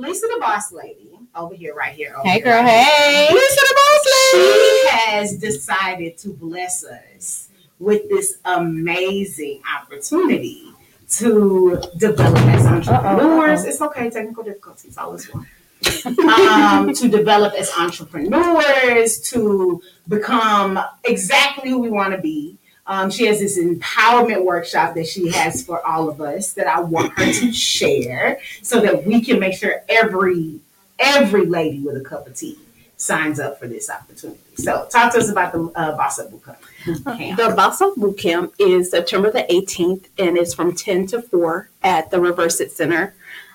Lysa 0.00 0.22
the 0.22 0.38
boss 0.40 0.72
lady 0.72 1.10
over 1.34 1.54
here, 1.54 1.74
right 1.74 1.92
here. 1.94 2.16
hey 2.24 2.32
here, 2.32 2.42
girl, 2.44 2.62
right 2.62 2.66
here. 2.66 2.74
hey. 2.74 3.28
Lysa 3.30 3.60
the 3.60 3.74
boss 3.74 4.06
lady. 4.32 4.32
She 4.32 4.88
has 4.88 5.36
decided 5.38 6.16
to 6.18 6.30
bless 6.30 6.82
us 6.82 7.50
with 7.78 8.08
this 8.08 8.38
amazing 8.46 9.60
opportunity 9.78 10.72
to 11.10 11.80
develop 11.96 12.36
as 12.46 12.66
entrepreneurs. 12.66 13.64
It's 13.64 13.80
okay, 13.80 14.10
technical 14.10 14.42
difficulties, 14.42 14.98
always 14.98 15.26
one. 15.32 15.46
um, 16.28 16.92
to 16.94 17.08
develop 17.08 17.54
as 17.54 17.70
entrepreneurs, 17.76 19.20
to 19.30 19.82
become 20.08 20.78
exactly 21.04 21.70
who 21.70 21.78
we 21.78 21.90
want 21.90 22.12
to 22.14 22.20
be. 22.20 22.56
Um, 22.88 23.10
she 23.10 23.26
has 23.26 23.40
this 23.40 23.58
empowerment 23.58 24.44
workshop 24.44 24.94
that 24.94 25.06
she 25.08 25.28
has 25.32 25.64
for 25.64 25.84
all 25.84 26.08
of 26.08 26.20
us 26.20 26.52
that 26.52 26.68
I 26.68 26.80
want 26.80 27.12
her 27.18 27.32
to 27.32 27.52
share 27.52 28.38
so 28.62 28.80
that 28.80 29.04
we 29.04 29.20
can 29.20 29.40
make 29.40 29.54
sure 29.54 29.82
every 29.88 30.60
every 30.98 31.46
lady 31.46 31.80
with 31.80 31.96
a 31.96 32.00
cup 32.00 32.26
of 32.26 32.34
tea 32.34 32.58
signs 33.06 33.40
up 33.40 33.58
for 33.58 33.66
this 33.68 33.88
opportunity. 33.88 34.40
So 34.56 34.86
talk 34.90 35.12
to 35.12 35.18
us 35.18 35.30
about 35.30 35.52
the 35.52 35.70
uh, 35.74 35.96
Boss 35.96 36.18
Up 36.18 36.30
Boot 36.30 36.44
Camp. 36.44 36.58
The 37.36 37.54
Boss 37.56 37.80
Up 37.80 37.94
Boot 37.96 38.18
Camp 38.18 38.52
is 38.58 38.90
September 38.90 39.30
the 39.30 39.46
18th 39.50 40.06
and 40.18 40.36
it's 40.36 40.54
from 40.54 40.74
10 40.74 41.06
to 41.08 41.22
4 41.22 41.68
at 41.82 42.10
the 42.10 42.20
Reverse 42.20 42.60
It 42.60 42.72
Center 42.72 43.14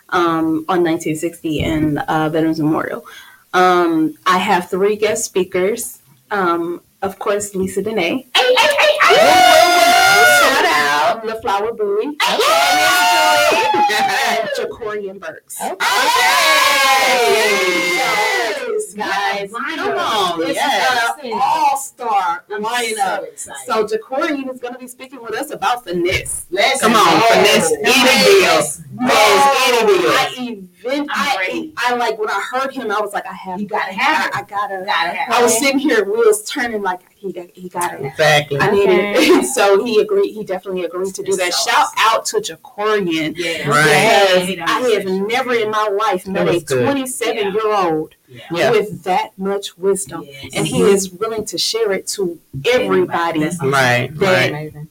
um, 0.10 0.66
on 0.70 0.84
1960 0.84 1.60
in 1.60 1.98
uh, 2.00 2.30
Veterans 2.30 2.60
Memorial. 2.60 3.06
Um, 3.54 4.18
I 4.26 4.38
have 4.38 4.70
three 4.70 4.96
guest 4.96 5.26
speakers. 5.26 6.02
Um, 6.30 6.82
of 7.02 7.20
course, 7.20 7.54
Lisa 7.56 7.82
Dene. 7.82 7.96
Hey, 7.96 8.26
hey, 8.36 8.56
hey, 8.56 8.98
hey. 9.02 9.16
Shout 10.40 10.66
out 10.66 11.24
the 11.26 11.36
Flower 11.42 11.74
Brewery. 11.74 12.06
and 14.32 14.50
Jacorian 14.58 15.20
Burks. 15.20 15.58
Yes, 18.62 18.81
Guys, 18.94 19.52
Come 19.52 19.76
come 19.76 19.98
on. 19.98 20.42
It's 20.44 20.56
yes. 20.56 21.18
an 21.24 21.32
all-star 21.34 22.44
lineup. 22.50 23.26
so. 23.38 23.52
So 23.66 23.86
Jacorian 23.88 24.52
is 24.54 24.60
going 24.60 24.74
to 24.74 24.80
be 24.80 24.88
speaking 24.88 25.22
with 25.22 25.34
us 25.34 25.52
about 25.52 25.84
finesse. 25.86 26.46
Let's 26.50 26.82
Come 26.82 26.94
on, 26.94 27.20
go. 27.20 27.28
finesse 27.28 27.72
any 27.72 27.86
Yes. 28.42 28.78
deal. 28.78 28.84
Any 29.02 29.86
deal. 30.00 30.12
I 30.12 30.66
event. 30.84 31.10
I'm 31.78 31.94
I, 31.94 31.96
like 31.98 32.18
when 32.20 32.30
I 32.30 32.42
heard 32.52 32.72
him. 32.74 32.92
I 32.92 33.00
was 33.00 33.14
like, 33.14 33.26
I 33.26 33.34
have. 33.34 33.60
You 33.62 33.68
gotta 33.68 33.94
have 33.94 34.28
it. 34.28 34.36
I, 34.36 34.40
I 34.40 34.44
gotta. 34.44 34.84
Gotta 34.86 35.10
have 35.12 35.34
I 35.34 35.44
was 35.44 35.54
it. 35.56 35.60
sitting 35.60 35.80
here, 35.80 36.04
wheels 36.06 36.44
turning 36.50 36.82
like 36.82 37.02
he 37.22 37.32
got. 37.32 37.48
He 37.54 37.70
got 37.70 37.94
it. 37.94 38.06
Exactly. 38.06 38.60
I 38.60 38.72
needed 38.72 38.90
Okay. 38.90 39.14
it. 39.40 39.46
so 39.46 39.84
he 39.86 40.00
agreed. 40.02 40.32
He 40.34 40.44
definitely 40.44 40.84
agreed 40.86 41.14
to 41.16 41.24
do 41.24 41.36
that. 41.36 41.54
So 41.54 41.70
Shout 41.70 41.88
out 41.98 42.26
to 42.28 42.38
Jacorian. 42.38 43.34
Yeah. 43.38 43.70
Right. 43.70 44.46
Because 44.48 44.70
I 44.70 44.90
have 44.96 45.06
never 45.06 45.54
in 45.54 45.70
my 45.70 45.88
life 45.88 46.28
met 46.28 46.48
a 46.48 46.54
was 46.54 46.64
good. 46.64 46.84
27 46.84 47.54
year 47.54 47.68
old 47.74 48.16
Yeah. 48.28 48.72
with 48.72 49.04
that 49.04 49.38
much 49.38 49.78
wisdom, 49.78 50.24
Yes. 50.26 50.52
and 50.56 50.66
he 50.68 50.82
is 50.82 51.12
willing 51.12 51.46
to 51.46 51.58
share 51.58 51.92
it 51.92 52.08
to 52.16 52.40
everybody. 52.74 53.42
That's 53.44 53.62
Right, 53.62 54.10
right. 54.16 54.50
Amazing. 54.52 54.88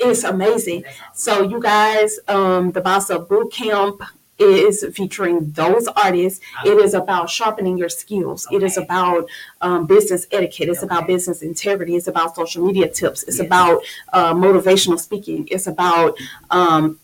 It's 0.00 0.22
amazing. 0.24 0.84
So 1.12 1.42
you 1.42 1.60
guys, 1.60 2.18
um, 2.28 2.70
the 2.72 2.80
Boss 2.80 3.10
Up 3.10 3.28
Boot 3.28 3.52
Camp 3.52 4.00
is 4.38 4.84
featuring 4.94 5.50
those 5.52 5.86
artists. 5.88 6.40
It 6.64 6.78
is 6.78 6.94
about 6.94 7.28
sharpening 7.30 7.76
your 7.76 7.88
skills. 7.88 8.46
It 8.52 8.62
is 8.62 8.76
Okay. 8.78 8.84
about 8.84 9.28
um, 9.60 9.86
business 9.86 10.26
etiquette. 10.30 10.68
It's 10.68 10.82
about 10.82 11.04
Okay. 11.04 11.14
business 11.14 11.42
integrity. 11.42 11.96
It's 11.96 12.06
about 12.06 12.36
social 12.36 12.64
media 12.64 12.88
tips. 12.88 13.22
It's 13.24 13.38
Yes. 13.38 13.46
about 13.46 13.82
uh, 14.12 14.34
motivational 14.34 14.98
speaking. 14.98 15.48
It's 15.50 15.66
about 15.66 16.16
um, 16.50 16.98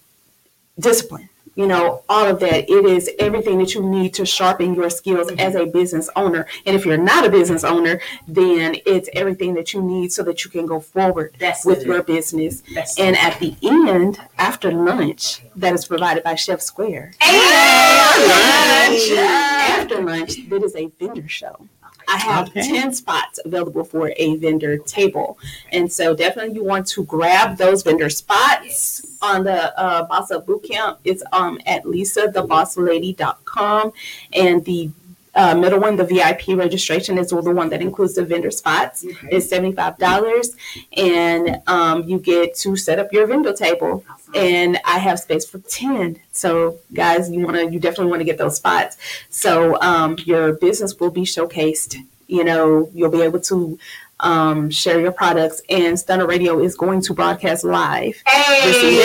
discipline. 0.79 1.29
You 1.57 1.67
know, 1.67 2.03
all 2.09 2.27
of 2.27 2.41
that. 2.41 2.69
It 2.69 2.85
is 2.85 3.09
everything 3.19 3.59
that 3.59 3.75
you 3.75 3.83
need 3.83 4.15
to 4.15 4.27
sharpen 4.27 4.75
your 4.75 4.91
skills 4.91 5.31
as 5.39 5.55
a 5.55 5.67
business 5.67 6.11
owner. 6.17 6.47
And 6.67 6.75
if 6.75 6.85
you're 6.85 6.97
not 6.97 7.25
a 7.25 7.31
business 7.31 7.63
owner, 7.63 8.01
then 8.27 8.77
it's 8.87 9.09
everything 9.13 9.55
that 9.55 9.73
you 9.73 9.81
need 9.83 10.13
so 10.13 10.23
that 10.25 10.45
you 10.45 10.51
can 10.51 10.67
go 10.67 10.81
forward 10.81 11.37
That's 11.39 11.65
with 11.65 11.79
good. 11.79 11.87
your 11.87 12.03
business. 12.03 12.63
That's 12.75 12.99
And 12.99 13.17
at 13.17 13.39
the 13.39 13.55
end, 13.63 14.21
after 14.39 14.73
lunch, 14.73 15.43
that 15.57 15.75
is 15.75 15.87
provided 15.87 16.25
by 16.25 16.35
Chef 16.35 16.61
Square. 16.61 17.13
Hey! 17.21 19.17
After 19.17 20.03
lunch, 20.03 20.49
that 20.49 20.63
is 20.63 20.75
a 20.77 20.87
vendor 20.99 21.29
show. 21.29 21.69
I 22.09 22.17
have 22.19 22.49
Okay. 22.49 22.63
10 22.69 22.93
spots 22.95 23.39
available 23.45 23.85
for 23.85 24.13
a 24.17 24.37
vendor 24.37 24.79
table. 24.79 25.39
And 25.73 25.93
so 25.93 26.15
definitely 26.15 26.55
you 26.55 26.65
want 26.65 26.87
to 26.89 27.05
grab 27.05 27.57
those 27.57 27.83
vendor 27.83 28.11
spots 28.11 29.07
on 29.23 29.45
the 29.45 29.79
uh, 29.79 30.05
Boss 30.05 30.31
Up 30.31 30.47
Bootcamp. 30.47 30.99
It's 31.05 31.23
um, 31.33 31.59
at 31.67 31.85
lysathabosslady.com. 31.85 33.93
And 34.33 34.65
the 34.65 34.91
uh, 35.35 35.55
middle 35.55 35.81
one, 35.81 35.97
the 35.97 36.05
VIP 36.05 36.49
registration, 36.49 37.19
is 37.19 37.29
the 37.29 37.37
one 37.37 37.69
that 37.71 37.83
includes 37.83 38.15
the 38.15 38.25
vendor 38.25 38.51
spots. 38.51 39.05
Okay. 39.05 39.29
It's 39.33 39.49
$75. 39.49 40.57
And 40.97 41.63
um, 41.67 42.05
you 42.05 42.19
get 42.19 42.55
to 42.57 42.77
set 42.77 42.99
up 42.99 43.13
your 43.13 43.27
vendor 43.27 43.53
table 43.53 44.05
and 44.35 44.79
I 44.85 44.99
have 44.99 45.19
space 45.21 45.49
for 45.49 45.59
10. 45.59 46.19
So 46.33 46.79
guys, 46.93 47.31
you 47.31 47.45
want 47.45 47.57
to 47.57 47.71
you 47.71 47.79
definitely 47.79 48.11
want 48.11 48.21
to 48.21 48.25
get 48.25 48.39
those 48.39 48.57
spots. 48.57 48.97
So 49.31 49.81
um, 49.81 50.17
your 50.25 50.55
business 50.55 50.99
will 50.99 51.11
be 51.11 51.23
showcased. 51.23 51.97
You 52.27 52.45
know, 52.45 52.91
you'll 52.95 53.11
be 53.11 53.23
able 53.23 53.41
to 53.41 53.79
um, 54.21 54.71
share 54.71 55.01
your 55.01 55.13
products 55.13 55.61
and 55.69 55.99
Stunner 55.99 56.27
Radio 56.27 56.61
is 56.61 56.77
going 56.77 57.01
to 57.03 57.15
broadcast 57.15 57.65
live. 57.65 58.23
Hey! 58.27 58.99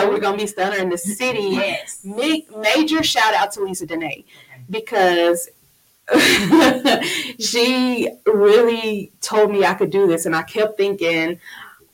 So 0.00 0.10
we're 0.10 0.20
going 0.20 0.38
to 0.38 0.44
be 0.44 0.46
Stunner 0.46 0.76
in 0.76 0.90
the 0.90 0.98
city. 0.98 1.50
Yes. 1.52 2.00
Ma- 2.04 2.60
major 2.60 3.02
shout 3.02 3.34
out 3.34 3.52
to 3.52 3.62
Lisa 3.62 3.86
Dene 3.86 4.24
because 4.68 5.48
she 7.40 8.08
really 8.26 9.12
told 9.20 9.50
me 9.50 9.64
I 9.64 9.74
could 9.74 9.90
do 9.90 10.06
this, 10.06 10.24
and 10.26 10.36
I 10.36 10.42
kept 10.42 10.76
thinking, 10.76 11.40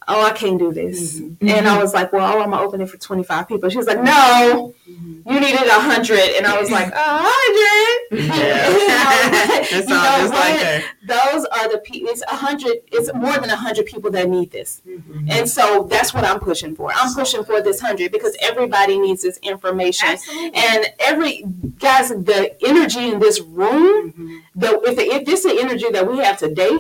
"Oh, 0.06 0.22
I 0.24 0.32
can't 0.32 0.58
do 0.58 0.70
this." 0.72 1.18
And 1.18 1.66
I 1.66 1.78
was 1.82 1.94
like, 1.94 2.12
"Well, 2.12 2.42
I'm 2.42 2.50
gonna 2.50 2.62
open 2.62 2.82
it 2.82 2.90
for 2.90 2.98
25 2.98 3.48
people." 3.48 3.70
She 3.70 3.78
was 3.78 3.86
like, 3.86 4.02
"No, 4.02 4.74
Mm-hmm. 4.92 5.32
you 5.32 5.40
needed 5.40 5.66
a 5.66 5.80
hundred," 5.80 6.36
and 6.36 6.46
I 6.46 6.60
was 6.60 6.70
like, 6.70 6.88
"A 6.92 6.94
hundred." 6.96 7.92
That 9.32 9.68
You 9.70 9.82
sounds 9.82 9.88
know 9.88 9.94
just 9.94 10.32
like 10.34 10.54
what? 10.54 10.66
her. 10.66 10.82
Those 11.04 11.44
are 11.46 11.72
the 11.72 11.78
people. 11.78 12.10
It's 12.10 12.22
a 12.22 12.36
hundred. 12.36 12.78
It's 12.90 13.12
more 13.14 13.32
than 13.38 13.50
a 13.50 13.56
hundred 13.56 13.86
people 13.86 14.10
that 14.10 14.28
need 14.28 14.50
this. 14.50 14.82
Mm-hmm. 14.86 15.30
And 15.30 15.48
so 15.48 15.84
that's 15.84 16.12
what 16.12 16.24
I'm 16.24 16.38
pushing 16.40 16.74
for. 16.76 16.90
I'm 16.94 17.14
pushing 17.14 17.44
for 17.44 17.62
this 17.62 17.80
hundred 17.80 18.12
because 18.12 18.36
everybody 18.40 18.98
needs 18.98 19.22
this 19.22 19.38
information. 19.38 20.08
Absolutely. 20.08 20.60
And 20.60 20.86
every 21.00 21.44
guys, 21.78 22.10
the 22.10 22.54
energy 22.66 23.10
in 23.10 23.18
this 23.18 23.40
room, 23.40 24.12
mm-hmm. 24.12 24.36
the 24.54 24.80
if, 24.84 24.96
the, 24.96 25.02
if 25.02 25.24
this 25.24 25.44
is 25.44 25.54
the 25.54 25.60
energy 25.62 25.90
that 25.90 26.06
we 26.06 26.18
have 26.18 26.38
today, 26.38 26.76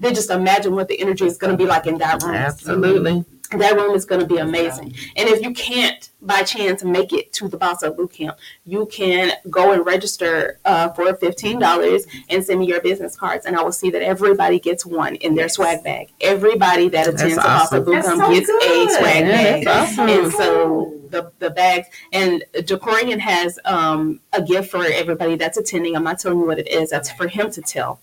then 0.00 0.14
just 0.14 0.30
imagine 0.30 0.74
what 0.74 0.88
the 0.88 1.00
energy 1.00 1.24
is 1.26 1.38
going 1.38 1.52
to 1.52 1.56
be 1.56 1.66
like 1.66 1.86
in 1.86 1.98
that 1.98 2.22
room. 2.22 2.34
Absolutely. 2.34 3.24
That 3.58 3.74
room 3.76 3.94
is 3.94 4.04
going 4.04 4.20
to 4.20 4.26
be 4.26 4.38
amazing. 4.38 4.94
And 5.16 5.28
if 5.28 5.42
you 5.42 5.52
can't 5.52 6.08
by 6.22 6.42
chance 6.42 6.82
make 6.82 7.12
it 7.12 7.32
to 7.34 7.48
the 7.48 7.56
Boss 7.56 7.82
Up 7.82 7.96
Bootcamp, 7.96 8.36
you 8.64 8.86
can 8.86 9.32
go 9.50 9.72
and 9.72 9.84
register 9.84 10.58
uh, 10.64 10.88
for 10.90 11.14
fifteen 11.16 11.58
dollars 11.58 12.06
and 12.30 12.42
send 12.44 12.60
me 12.60 12.66
your 12.66 12.80
business 12.80 13.16
cards, 13.16 13.46
and 13.46 13.56
I 13.56 13.62
will 13.62 13.72
see 13.72 13.90
that 13.90 14.02
everybody 14.02 14.58
gets 14.58 14.84
one 14.86 15.16
in 15.16 15.34
their 15.34 15.44
Yes. 15.44 15.54
swag 15.54 15.84
bag. 15.84 16.12
Everybody 16.20 16.88
that 16.90 17.06
attends 17.06 17.34
the 17.36 17.40
Boss 17.42 17.72
Up 17.72 17.82
awesome. 17.82 17.92
That's 17.92 18.08
Bootcamp 18.08 18.16
so 18.18 18.32
gets 18.32 18.48
a 18.48 18.98
swag 18.98 19.26
Yeah, 19.26 19.30
bag. 19.30 19.64
that's 19.64 19.92
awesome. 19.92 20.08
And 20.08 20.32
so 20.32 21.00
the 21.10 21.30
the 21.38 21.50
bags 21.50 21.88
and 22.12 22.42
Jacorian 22.54 23.18
has 23.20 23.58
um, 23.64 24.20
a 24.32 24.42
gift 24.42 24.70
for 24.70 24.84
everybody 24.84 25.36
that's 25.36 25.58
attending. 25.58 25.94
I'm 25.94 26.02
not 26.04 26.18
telling 26.18 26.38
you 26.40 26.46
what 26.46 26.58
it 26.58 26.68
is. 26.68 26.90
That's 26.90 27.10
for 27.12 27.28
him 27.28 27.50
to 27.52 27.60
tell. 27.62 28.00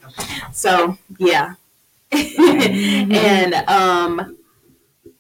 So 0.53 0.97
yeah. 1.17 1.55
and 2.13 3.53
um, 3.69 4.37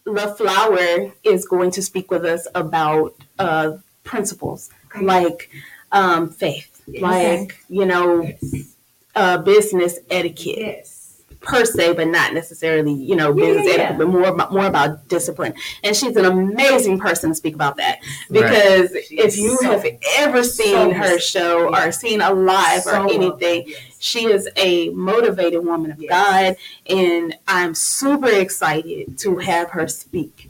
the 0.05 0.33
flower 0.37 1.13
is 1.23 1.45
going 1.45 1.71
to 1.71 1.81
speak 1.81 2.09
with 2.11 2.25
us 2.25 2.47
about 2.55 3.15
uh, 3.39 3.77
principles 4.03 4.69
Okay. 4.95 5.05
like 5.05 5.49
um, 5.91 6.29
faith, 6.29 6.81
Yes. 6.87 7.01
like 7.01 7.57
you 7.69 7.85
know, 7.85 8.21
Yes. 8.23 8.75
uh, 9.15 9.37
business 9.39 9.99
etiquette 10.09 10.57
Yes. 10.57 11.21
per 11.41 11.65
se, 11.65 11.93
but 11.93 12.07
not 12.07 12.33
necessarily, 12.33 12.93
you 12.93 13.15
know, 13.15 13.35
Yeah, 13.35 13.45
business 13.45 13.67
yeah, 13.67 13.73
etiquette, 13.73 13.97
but 13.99 14.07
more 14.09 14.23
about, 14.29 14.53
more 14.53 14.65
about 14.65 15.07
discipline. 15.07 15.53
And 15.83 15.95
she's 15.95 16.15
an 16.15 16.25
amazing 16.25 16.99
person 16.99 17.29
to 17.31 17.35
speak 17.35 17.55
about 17.55 17.77
that 17.77 17.99
because 18.29 18.91
She 19.07 19.17
if 19.19 19.37
you 19.37 19.57
so- 19.61 19.71
have 19.71 19.85
ever 20.19 20.43
seen 20.43 20.73
so 20.75 20.93
her 20.93 21.19
show 21.19 21.69
Yeah. 21.71 21.87
or 21.87 21.91
seen 21.91 22.21
a 22.21 22.33
live 22.33 22.83
So 22.83 23.01
or 23.03 23.11
anything, 23.11 23.65
yes. 23.67 23.90
She 24.01 24.25
is 24.25 24.49
a 24.57 24.89
motivated 24.89 25.63
woman 25.63 25.91
of 25.91 26.01
Yes. 26.01 26.09
God, 26.09 26.55
and 26.97 27.35
I'm 27.47 27.75
super 27.75 28.29
excited 28.29 29.17
to 29.19 29.37
have 29.37 29.69
her 29.71 29.87
speak. 29.87 30.49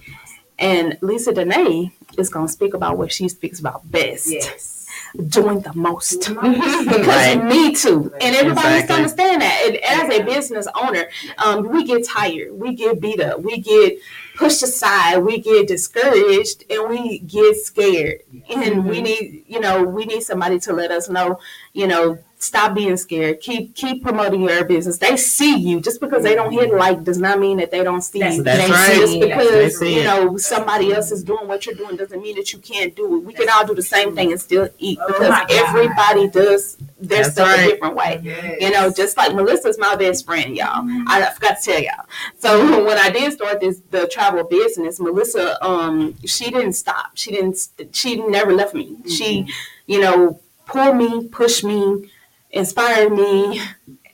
And 0.57 0.97
Lisa 1.01 1.33
Dene 1.33 1.91
is 2.17 2.29
going 2.29 2.47
to 2.47 2.51
speak 2.51 2.73
about 2.73 2.97
what 2.97 3.11
she 3.11 3.27
speaks 3.29 3.59
about 3.59 3.89
best 3.91 4.27
Yes. 4.27 4.85
doing 5.27 5.59
the 5.61 5.73
most. 5.73 6.29
Because 6.41 7.07
Right. 7.07 7.43
me 7.43 7.73
too. 7.73 8.11
And 8.21 8.35
everybody 8.35 8.75
needs 8.75 8.87
to 8.87 8.93
understand 8.93 9.41
that. 9.41 9.63
And 9.65 9.77
as 9.77 10.19
a 10.19 10.23
business 10.23 10.67
owner, 10.75 11.05
um, 11.37 11.67
we 11.67 11.83
get 11.83 12.05
tired, 12.05 12.51
we 12.53 12.73
get 12.75 13.01
beat 13.01 13.19
up, 13.21 13.41
we 13.41 13.59
get 13.59 13.97
pushed 14.35 14.63
aside, 14.63 15.17
we 15.19 15.39
get 15.39 15.67
discouraged, 15.67 16.63
and 16.69 16.89
we 16.89 17.19
get 17.19 17.55
scared. 17.57 18.19
And 18.49 18.85
we 18.85 19.01
need, 19.01 19.43
you 19.47 19.59
know, 19.59 19.83
we 19.83 20.05
need 20.05 20.21
somebody 20.23 20.59
to 20.61 20.73
let 20.73 20.91
us 20.91 21.09
know, 21.09 21.39
you 21.73 21.87
know, 21.87 22.17
stop 22.41 22.73
being 22.73 22.97
scared. 22.97 23.39
Keep 23.39 23.75
keep 23.75 24.03
promoting 24.03 24.41
your 24.41 24.65
business. 24.65 24.97
They 24.97 25.15
see 25.15 25.57
you. 25.57 25.79
Just 25.79 26.01
because 26.01 26.23
they 26.23 26.35
don't 26.35 26.51
hit 26.51 26.69
mm-hmm. 26.69 26.77
like 26.77 27.03
does 27.03 27.19
not 27.19 27.39
mean 27.39 27.57
that 27.57 27.71
they 27.71 27.83
don't 27.83 28.01
see 28.01 28.19
That's- 28.19 28.37
you. 28.37 28.43
That's 28.43 28.65
They- 28.65 28.71
right. 28.71 28.95
Just 28.95 29.19
because 29.19 29.79
see 29.79 29.95
you 29.97 30.03
know 30.03 30.37
somebody 30.37 30.91
else 30.91 31.11
is 31.11 31.23
doing 31.23 31.47
what 31.47 31.65
you're 31.65 31.75
doing 31.75 31.95
doesn't 31.95 32.21
mean 32.21 32.35
that 32.35 32.51
you 32.51 32.59
can't 32.59 32.95
do 32.95 33.17
it. 33.17 33.23
We 33.23 33.33
can 33.33 33.47
all 33.49 33.65
do 33.65 33.75
the 33.75 33.83
same 33.83 34.15
thing 34.15 34.31
and 34.31 34.41
still 34.41 34.69
eat 34.79 34.97
Oh 35.01 35.07
because 35.07 35.45
everybody 35.49 36.29
does 36.29 36.77
their 36.99 37.23
That's 37.23 37.33
stuff 37.33 37.59
a 37.59 37.67
different 37.67 37.95
way. 37.95 38.19
Yes. 38.23 38.57
You 38.61 38.71
know, 38.71 38.91
just 38.91 39.17
like 39.17 39.33
Melissa's 39.35 39.77
my 39.77 39.95
best 39.95 40.25
friend, 40.25 40.55
y'all. 40.55 40.83
Mm-hmm. 40.83 41.07
I 41.07 41.29
forgot 41.31 41.59
to 41.59 41.71
tell 41.71 41.81
y'all. 41.81 42.05
So 42.39 42.85
when 42.85 42.97
I 42.97 43.09
did 43.09 43.33
start 43.33 43.59
this 43.59 43.81
the 43.91 44.07
travel 44.07 44.43
business, 44.43 44.99
Melissa, 44.99 45.63
um, 45.65 46.15
she 46.25 46.49
didn't 46.51 46.73
stop. 46.73 47.11
She 47.15 47.31
didn't. 47.31 47.67
She 47.91 48.17
never 48.17 48.53
left 48.53 48.73
me. 48.73 48.97
She, 49.07 49.41
mm-hmm. 49.41 49.51
you 49.87 50.01
know, 50.01 50.39
pulled 50.65 50.97
me, 50.97 51.27
pushed 51.27 51.63
me, 51.63 52.09
inspired 52.51 53.11
me, 53.11 53.61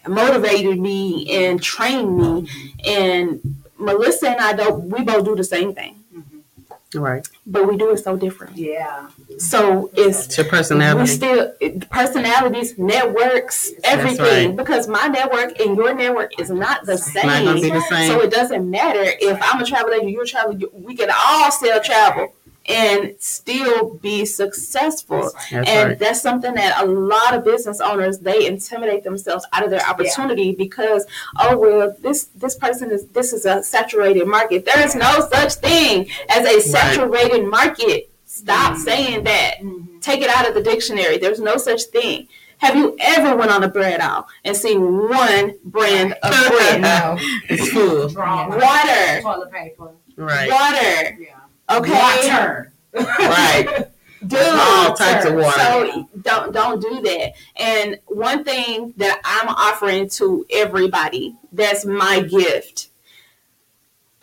motivated 0.08 0.80
me, 0.80 1.28
and 1.46 1.62
trained 1.62 2.18
me. 2.18 2.50
And 2.86 3.56
Melissa 3.78 4.30
and 4.32 4.40
I 4.40 4.54
don't. 4.54 4.90
We 4.90 5.04
both 5.04 5.26
do 5.26 5.36
the 5.36 5.44
same 5.44 5.74
thing, 5.74 6.04
mm-hmm. 6.16 7.00
Right. 7.00 7.28
but 7.46 7.68
we 7.68 7.78
do 7.78 7.92
it 7.92 7.98
so 7.98 8.16
different. 8.16 8.58
Yeah. 8.58 9.10
So 9.38 9.92
it's 9.96 10.26
It's 10.26 10.38
your 10.38 10.46
we 10.46 10.50
personality. 10.50 11.12
still 11.12 11.54
personalities, 11.92 12.78
networks, 12.78 13.72
everything. 13.84 14.48
right. 14.50 14.56
Because 14.56 14.88
my 14.88 15.08
network 15.08 15.60
and 15.60 15.76
your 15.78 15.94
network 15.94 16.40
is 16.40 16.50
not 16.50 16.86
the 16.86 16.94
It's 16.94 17.14
not 17.14 17.56
be 17.56 17.62
same. 17.62 17.74
the 17.74 17.82
same. 17.82 18.12
So 18.12 18.22
it 18.22 18.32
doesn't 18.32 18.68
matter 18.70 19.04
if 19.04 19.38
I'm 19.42 19.62
a 19.62 19.66
travel 19.66 19.94
agent, 19.94 20.10
you're 20.10 20.24
a 20.24 20.28
travel. 20.28 20.56
you- 20.58 20.72
We 20.74 20.96
can 20.96 21.10
all 21.16 21.52
sell 21.52 21.80
travel 21.82 22.34
and 22.68 23.16
still 23.20 23.94
be 23.96 24.26
successful. 24.26 25.32
That's 25.52 25.70
and 25.70 25.90
right. 25.90 26.00
that's 26.00 26.22
something 26.22 26.54
that 26.56 26.82
a 26.84 26.86
lot 26.86 27.34
of 27.34 27.44
business 27.44 27.80
owners 27.80 28.20
they 28.20 28.46
intimidate 28.48 29.04
themselves 29.04 29.46
out 29.54 29.64
of 29.64 29.70
their 29.70 29.86
opportunity 29.88 30.54
because 30.54 31.06
oh 31.40 31.58
well 31.58 31.96
this 32.00 32.26
this 32.36 32.56
person 32.56 32.92
is 32.92 33.08
this 33.08 33.34
is 33.34 33.46
a 33.46 33.64
saturated 33.64 34.28
market. 34.28 34.66
There 34.66 34.84
is 34.86 34.96
no 34.96 35.28
such 35.32 35.54
thing 35.56 36.10
as 36.30 36.46
a 36.46 36.60
saturated 36.62 37.46
market. 37.48 38.10
Stop 38.26 38.78
saying 38.78 39.24
that 39.24 39.56
Mhm. 39.62 40.02
take 40.02 40.22
it 40.22 40.30
out 40.30 40.48
of 40.48 40.54
the 40.54 40.62
dictionary. 40.62 41.18
There's 41.18 41.40
no 41.40 41.58
such 41.58 41.84
thing. 41.84 42.28
Have 42.60 42.76
you 42.76 42.96
ever 43.00 43.36
went 43.36 43.52
on 43.52 43.64
a 43.64 43.68
bread 43.68 44.00
aisle 44.02 44.28
and 44.44 44.58
seen 44.58 44.82
one 45.10 45.54
brand 45.64 46.14
of 46.24 46.32
bread? 46.50 46.82
No. 46.82 47.18
It's 47.50 47.70
full. 47.70 48.10
Draw. 48.10 48.50
Water. 48.50 49.22
Toilet 49.22 49.52
paper. 49.52 49.92
Right. 50.18 50.50
Water. 50.50 51.18
Yeah. 51.22 51.37
Okay. 51.70 51.92
Water. 51.92 52.72
Right. 52.94 53.88
Dude, 54.28 54.40
All 54.40 54.96
types 54.96 55.26
of 55.26 55.36
water. 55.36 55.52
So 55.60 56.10
don't 56.22 56.52
don't 56.52 56.82
do 56.82 57.02
that. 57.04 57.34
And 57.56 58.00
one 58.08 58.44
thing 58.44 58.94
that 58.98 59.22
I'm 59.24 59.48
offering 59.50 60.10
to 60.10 60.46
everybody, 60.52 61.36
that's 61.52 61.86
my 61.86 62.22
gift. 62.22 62.90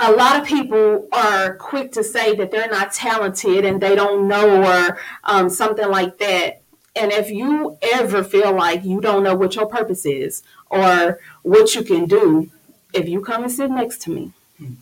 a 0.01 0.13
lot 0.13 0.41
of 0.41 0.47
people 0.47 1.09
are 1.13 1.55
quick 1.57 1.93
to 1.93 2.03
say 2.03 2.35
that 2.35 2.51
they're 2.51 2.69
not 2.71 2.93
talented 2.93 3.65
and 3.65 3.81
they 3.81 3.95
don't 3.95 4.27
know 4.29 4.63
or 4.65 4.99
um, 5.25 5.49
something 5.49 5.89
like 5.89 6.19
that. 6.19 6.63
And 6.97 7.13
if 7.13 7.31
you 7.31 7.79
ever 7.83 8.23
feel 8.25 8.53
like 8.55 8.85
you 8.85 9.01
don't 9.01 9.23
know 9.23 9.35
what 9.37 9.55
your 9.57 9.67
purpose 9.67 10.05
is 10.05 10.43
or 10.71 11.21
what 11.43 11.75
you 11.75 11.83
can 11.85 12.07
do, 12.07 12.51
if 12.93 13.09
you 13.09 13.21
come 13.21 13.45
and 13.45 13.53
sit 13.53 13.71
next 13.71 14.03
to 14.03 14.11
me, 14.11 14.33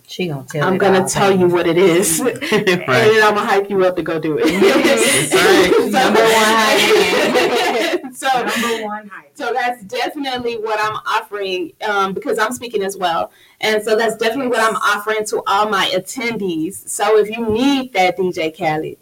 She 0.07 0.29
gonna 0.29 0.45
tell. 0.45 0.69
I'm 0.69 0.77
gonna 0.77 1.01
all, 1.03 1.09
tell 1.09 1.37
you 1.37 1.49
what 1.49 1.67
it 1.67 1.79
is, 1.79 2.21
and 2.21 2.37
then 2.37 2.83
I'm 2.89 3.35
gonna 3.35 3.41
hype 3.41 3.71
you 3.71 3.85
up 3.87 3.97
to 3.97 4.03
go 4.03 4.19
do 4.19 4.39
it. 4.39 4.45
right. 4.45 5.91
Number 5.91 6.21
one 6.21 6.33
hype 6.35 8.15
so, 8.15 8.29
Number 8.29 8.85
one 8.85 9.09
hype. 9.09 9.31
so 9.35 9.53
that's 9.55 9.83
definitely 9.85 10.59
what 10.59 10.79
I'm 10.79 10.97
offering 11.07 11.73
um, 11.89 12.13
because 12.13 12.39
I'm 12.39 12.53
speaking 12.53 12.83
as 12.83 12.99
well. 12.99 13.33
And 13.63 13.83
so 13.83 13.97
that's 13.97 14.17
definitely 14.17 14.49
what 14.49 14.61
I'm 14.61 14.77
offering 14.77 15.25
to 15.27 15.43
all 15.47 15.69
my 15.69 15.87
attendees. 15.95 16.87
So 16.89 17.17
if 17.17 17.31
you 17.31 17.49
need 17.49 17.95
that 17.95 18.19
DJ 18.19 18.55
Khaled, 18.57 18.99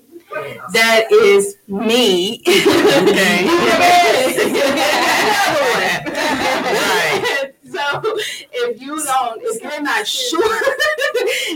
that 0.73 1.11
is 1.11 1.57
me. 1.67 2.43
Okay. 2.47 3.47
Right. 6.73 7.55
So 7.71 8.19
if 8.69 8.81
you 8.81 9.03
don't, 9.03 9.41
if 9.43 9.63
you're 9.63 9.83
not 9.83 10.07
sure, 10.07 10.41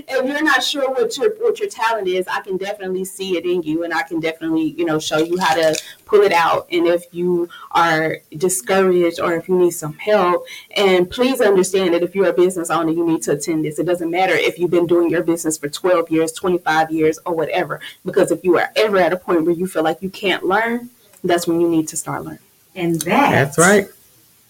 if 0.09 0.27
you're 0.27 0.43
not 0.43 0.63
sure 0.63 0.91
what 0.91 1.17
your 1.17 1.31
what 1.37 1.59
your 1.61 1.69
talent 1.69 2.09
is, 2.09 2.27
I 2.29 2.41
can 2.41 2.57
definitely 2.57 3.05
see 3.05 3.37
it 3.37 3.45
in 3.45 3.63
you, 3.63 3.85
and 3.85 3.93
I 3.93 4.03
can 4.03 4.21
definitely 4.21 4.75
you 4.79 4.85
know 4.85 4.99
show 4.99 5.19
you 5.19 5.39
how 5.39 5.55
to 5.55 5.81
pull 6.07 6.23
it 6.23 6.33
out. 6.33 6.67
And 6.71 6.87
if 6.87 7.05
you 7.13 7.49
are 7.73 8.19
discouraged 8.37 9.21
or 9.21 9.35
if 9.35 9.49
you 9.49 9.57
need 9.57 9.73
some 9.73 9.95
help, 9.95 10.47
and 10.77 11.11
please 11.11 11.41
understand 11.41 11.95
that 11.95 12.03
if 12.03 12.15
you're 12.15 12.29
a 12.29 12.33
business 12.33 12.71
owner, 12.71 12.93
you 12.93 13.07
need 13.07 13.23
to 13.23 13.33
attend 13.33 13.65
this. 13.65 13.79
It 13.79 13.87
doesn't 13.87 14.11
matter 14.11 14.35
if 14.35 14.59
you've 14.59 14.71
been 14.71 14.87
doing 14.87 15.11
your 15.11 15.23
business 15.23 15.59
for 15.59 15.69
12 15.69 16.11
years, 16.11 16.33
25 16.33 16.91
years, 16.91 17.19
or 17.27 17.35
whatever. 17.35 17.81
Because 18.05 18.31
if 18.31 18.45
you 18.45 18.59
are 18.59 18.71
ever 18.77 18.99
at 18.99 19.13
a 19.13 19.17
point 19.17 19.45
where 19.45 19.55
you 19.55 19.67
feel 19.67 19.83
like 19.83 20.03
you 20.03 20.11
can't 20.11 20.45
learn, 20.45 20.91
that's 21.23 21.47
when 21.47 21.61
you 21.61 21.69
need 21.69 21.89
to 21.89 21.97
start 21.97 22.25
learning. 22.25 22.41
And 22.75 23.01
that 23.03 23.31
That's 23.31 23.59
right. 23.59 23.87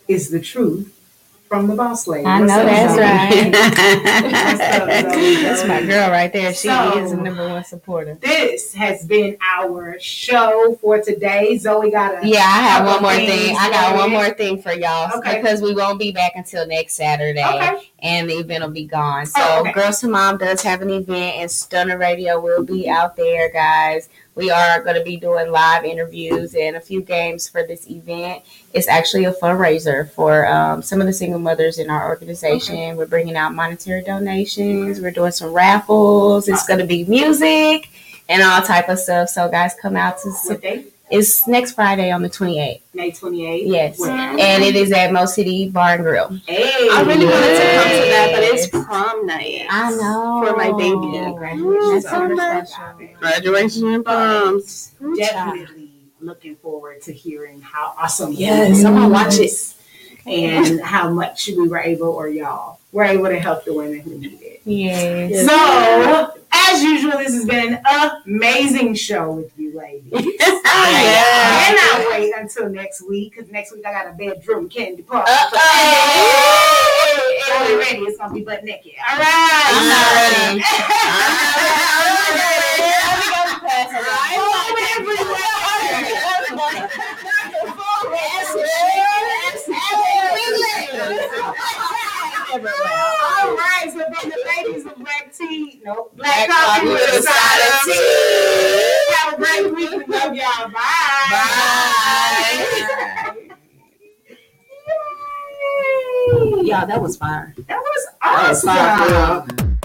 is 0.09 0.31
the 0.31 0.41
truth 0.41 0.91
from 1.55 1.69
the 1.69 1.75
boss 1.77 2.09
lady. 2.09 2.27
I 2.27 2.41
know 2.41 2.65
that's 2.65 2.99
right. 2.99 3.53
That's 5.45 5.65
my 5.67 5.83
girl 5.83 6.11
right 6.11 6.33
there. 6.33 6.53
She 6.53 6.67
So- 6.69 6.99
is 6.99 7.13
the 7.13 7.17
number 7.17 7.49
one 7.49 7.63
supporter. 7.65 8.17
This 8.21 8.75
has 8.75 9.05
been 9.07 9.37
our 9.57 9.97
show 10.01 10.77
for 10.81 11.01
today. 11.01 11.57
Zoe 11.59 11.91
got 11.93 12.25
a 12.25 12.27
Yeah, 12.29 12.41
I 12.41 12.43
have 12.43 12.87
one 12.87 13.03
more 13.03 13.15
thing. 13.15 13.57
I 13.57 13.71
got 13.71 13.97
one 13.97 14.11
more 14.11 14.31
thing 14.31 14.61
for 14.61 14.73
y'all 14.73 15.17
Okay. 15.19 15.37
because 15.41 15.63
we 15.63 15.75
won't 15.75 15.99
be 16.01 16.11
back 16.11 16.33
until 16.35 16.67
next 16.67 16.95
Saturday. 16.95 17.45
Okay. 17.45 17.91
and 18.01 18.29
the 18.29 18.35
event 18.35 18.63
will 18.63 18.71
be 18.71 18.85
gone. 18.85 19.23
Oh, 19.23 19.25
so, 19.25 19.41
Oh, 19.43 19.61
okay. 19.61 19.73
Girls 19.73 20.01
to 20.01 20.09
Mom 20.09 20.37
does 20.37 20.61
have 20.63 20.83
an 20.83 20.91
event, 20.91 21.37
and 21.37 21.51
Stunner 21.51 21.97
Radio 21.97 22.39
will 22.41 22.63
be 22.63 22.87
out 22.89 23.17
there, 23.17 23.51
guys. 23.51 24.09
We 24.35 24.51
are 24.51 24.83
going 24.83 24.97
to 24.97 25.05
be 25.05 25.17
doing 25.17 25.51
live 25.51 25.85
interviews 25.85 26.55
and 26.55 26.77
a 26.77 26.81
few 26.81 27.03
games 27.03 27.49
for 27.49 27.63
this 27.65 27.89
event. 27.89 28.43
It's 28.73 28.89
actually 28.89 29.27
a 29.27 29.33
fundraiser 29.33 30.11
for 30.11 30.47
um, 30.49 30.83
some 30.83 31.01
of 31.01 31.07
the 31.07 31.13
single 31.13 31.39
mothers 31.39 31.79
in 31.79 31.89
our 31.89 32.09
organization. 32.09 32.97
We're 32.97 33.07
bringing 33.07 33.37
out 33.37 33.55
monetary 33.55 34.03
donations. 34.03 35.01
We're 35.01 35.13
doing 35.13 35.33
some 35.33 35.53
raffles. 35.53 36.49
It's 36.49 36.67
going 36.67 36.81
to 36.81 36.87
be 36.87 37.05
music 37.05 37.89
and 38.29 38.43
all 38.43 38.63
type 38.63 38.89
of 38.89 38.99
stuff. 38.99 39.29
So, 39.29 39.49
guys, 39.49 39.75
come 39.81 39.97
out 39.97 40.19
to. 40.19 40.31
What? 40.31 40.94
It's 41.11 41.47
next 41.47 41.73
Friday 41.73 42.11
on 42.11 42.23
the 42.23 42.31
28th. 42.31 42.81
May 42.95 43.11
28th. 43.11 43.63
Yes, 43.71 43.99
Where? 44.01 44.11
and 44.11 44.63
it 44.65 44.75
is 44.75 44.91
at 44.91 45.13
Mo 45.13 45.27
City 45.27 45.69
Bar 45.69 45.95
and 45.97 46.03
Grill. 46.03 46.29
Hey. 46.47 46.89
I 46.91 47.03
really 47.03 47.27
wanted 47.27 47.41
to 47.41 47.75
come 47.75 47.89
to 47.91 48.09
that, 48.11 48.31
but 48.33 48.43
it's 48.43 48.67
prom 48.69 49.27
night. 49.27 49.67
I 49.69 49.91
know 49.91 50.45
For 50.47 50.57
my 50.57 50.73
baby. 50.73 51.35
Graduation. 51.37 51.93
That's 51.95 52.09
so 52.11 52.35
special. 52.35 53.17
Graduation 53.21 53.89
and 53.93 54.05
proms. 54.05 54.95
Definitely 55.17 55.91
looking 56.21 56.57
forward 56.57 57.03
to 57.03 57.13
hearing 57.13 57.61
how 57.61 57.95
awesome. 57.99 58.33
it 58.33 58.39
Yes, 58.39 58.79
is 58.79 58.85
I'm 58.85 58.95
gonna 58.95 59.09
watch 59.13 59.39
it. 59.39 59.53
And 60.27 60.81
how 60.81 61.11
much 61.11 61.49
we 61.49 61.69
were 61.69 61.81
able, 61.81 62.09
or 62.09 62.29
y'all 62.29 62.79
were 62.93 63.05
able 63.05 63.27
to 63.27 63.39
help 63.39 63.67
the 63.67 63.75
women 63.75 64.01
who 64.01 64.17
need 64.19 64.39
it. 64.41 64.44
Yes. 64.65 65.47
So, 65.47 66.33
as 66.53 66.83
usual, 66.83 67.19
this 67.19 67.35
has 67.35 67.45
been 67.45 67.81
an 67.87 68.11
amazing 68.25 68.95
show 68.95 69.33
with 69.33 69.53
you 69.59 69.77
ladies. 69.77 70.13
Yeah. 70.13 70.21
And 70.23 71.77
I 71.79 72.07
wait 72.11 72.33
until 72.37 72.69
next 72.69 73.07
week 73.09 73.35
because 73.35 73.51
next 73.51 73.73
week 73.73 73.85
I 73.87 73.93
got 73.93 74.07
a 74.09 74.13
bedroom 74.13 74.69
candy 74.69 75.03
party. 75.03 75.31
Ain't 77.47 77.79
ready. 77.79 78.01
It's 78.01 78.19
gonna 78.19 78.35
be 78.35 78.43
butt 78.43 78.65
naked. 78.65 78.95
All 79.11 79.19
right. 79.19 79.65
I'm 79.71 79.89
not 79.89 80.13
ready. 85.41 85.45
All 92.63 93.57
right, 93.57 93.87
so 93.93 94.05
from 94.13 94.31
the 94.31 94.39
ladies 94.57 94.87
of 94.87 94.95
Black 94.97 95.33
Tea, 95.37 95.81
no, 95.85 96.09
Black, 96.15 96.47
Black 96.47 96.49
Coffee 96.49 96.81
Coffee 96.81 96.89
with 96.89 97.01
with 97.01 97.15
a 97.15 97.19
a 97.19 97.23
side 97.23 97.35
side 97.35 97.61
of 97.67 97.75
of 97.75 97.85
tea. 97.85 99.15
Have 99.15 99.35
a 99.35 99.37
great 99.37 99.67
week. 99.75 99.91
We 100.07 100.15
love 100.15 100.35
y'all. 100.35 100.69
Bye. 100.71 100.81
Yay. 106.61 106.63
Yeah, 106.63 106.85
that 106.87 107.01
was 107.01 107.17
fire. 107.17 107.55
That 107.69 107.77
was 107.79 108.07
That 108.23 108.49
was 108.49 108.65
awesome. 108.65 108.77
fire. 108.77 109.79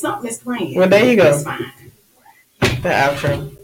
Something 0.00 0.30
is 0.30 0.38
playing. 0.38 0.76
Well, 0.76 0.88
there 0.88 1.04
you 1.04 1.16
go. 1.16 1.34
It's 1.34 1.44
fine. 1.44 1.72
The 2.60 2.88
outro. 2.88 3.56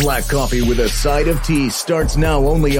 Black 0.00 0.26
coffee 0.28 0.62
with 0.62 0.80
a 0.80 0.88
side 0.88 1.28
of 1.28 1.42
tea 1.42 1.68
starts 1.68 2.16
now 2.16 2.38
only 2.46 2.70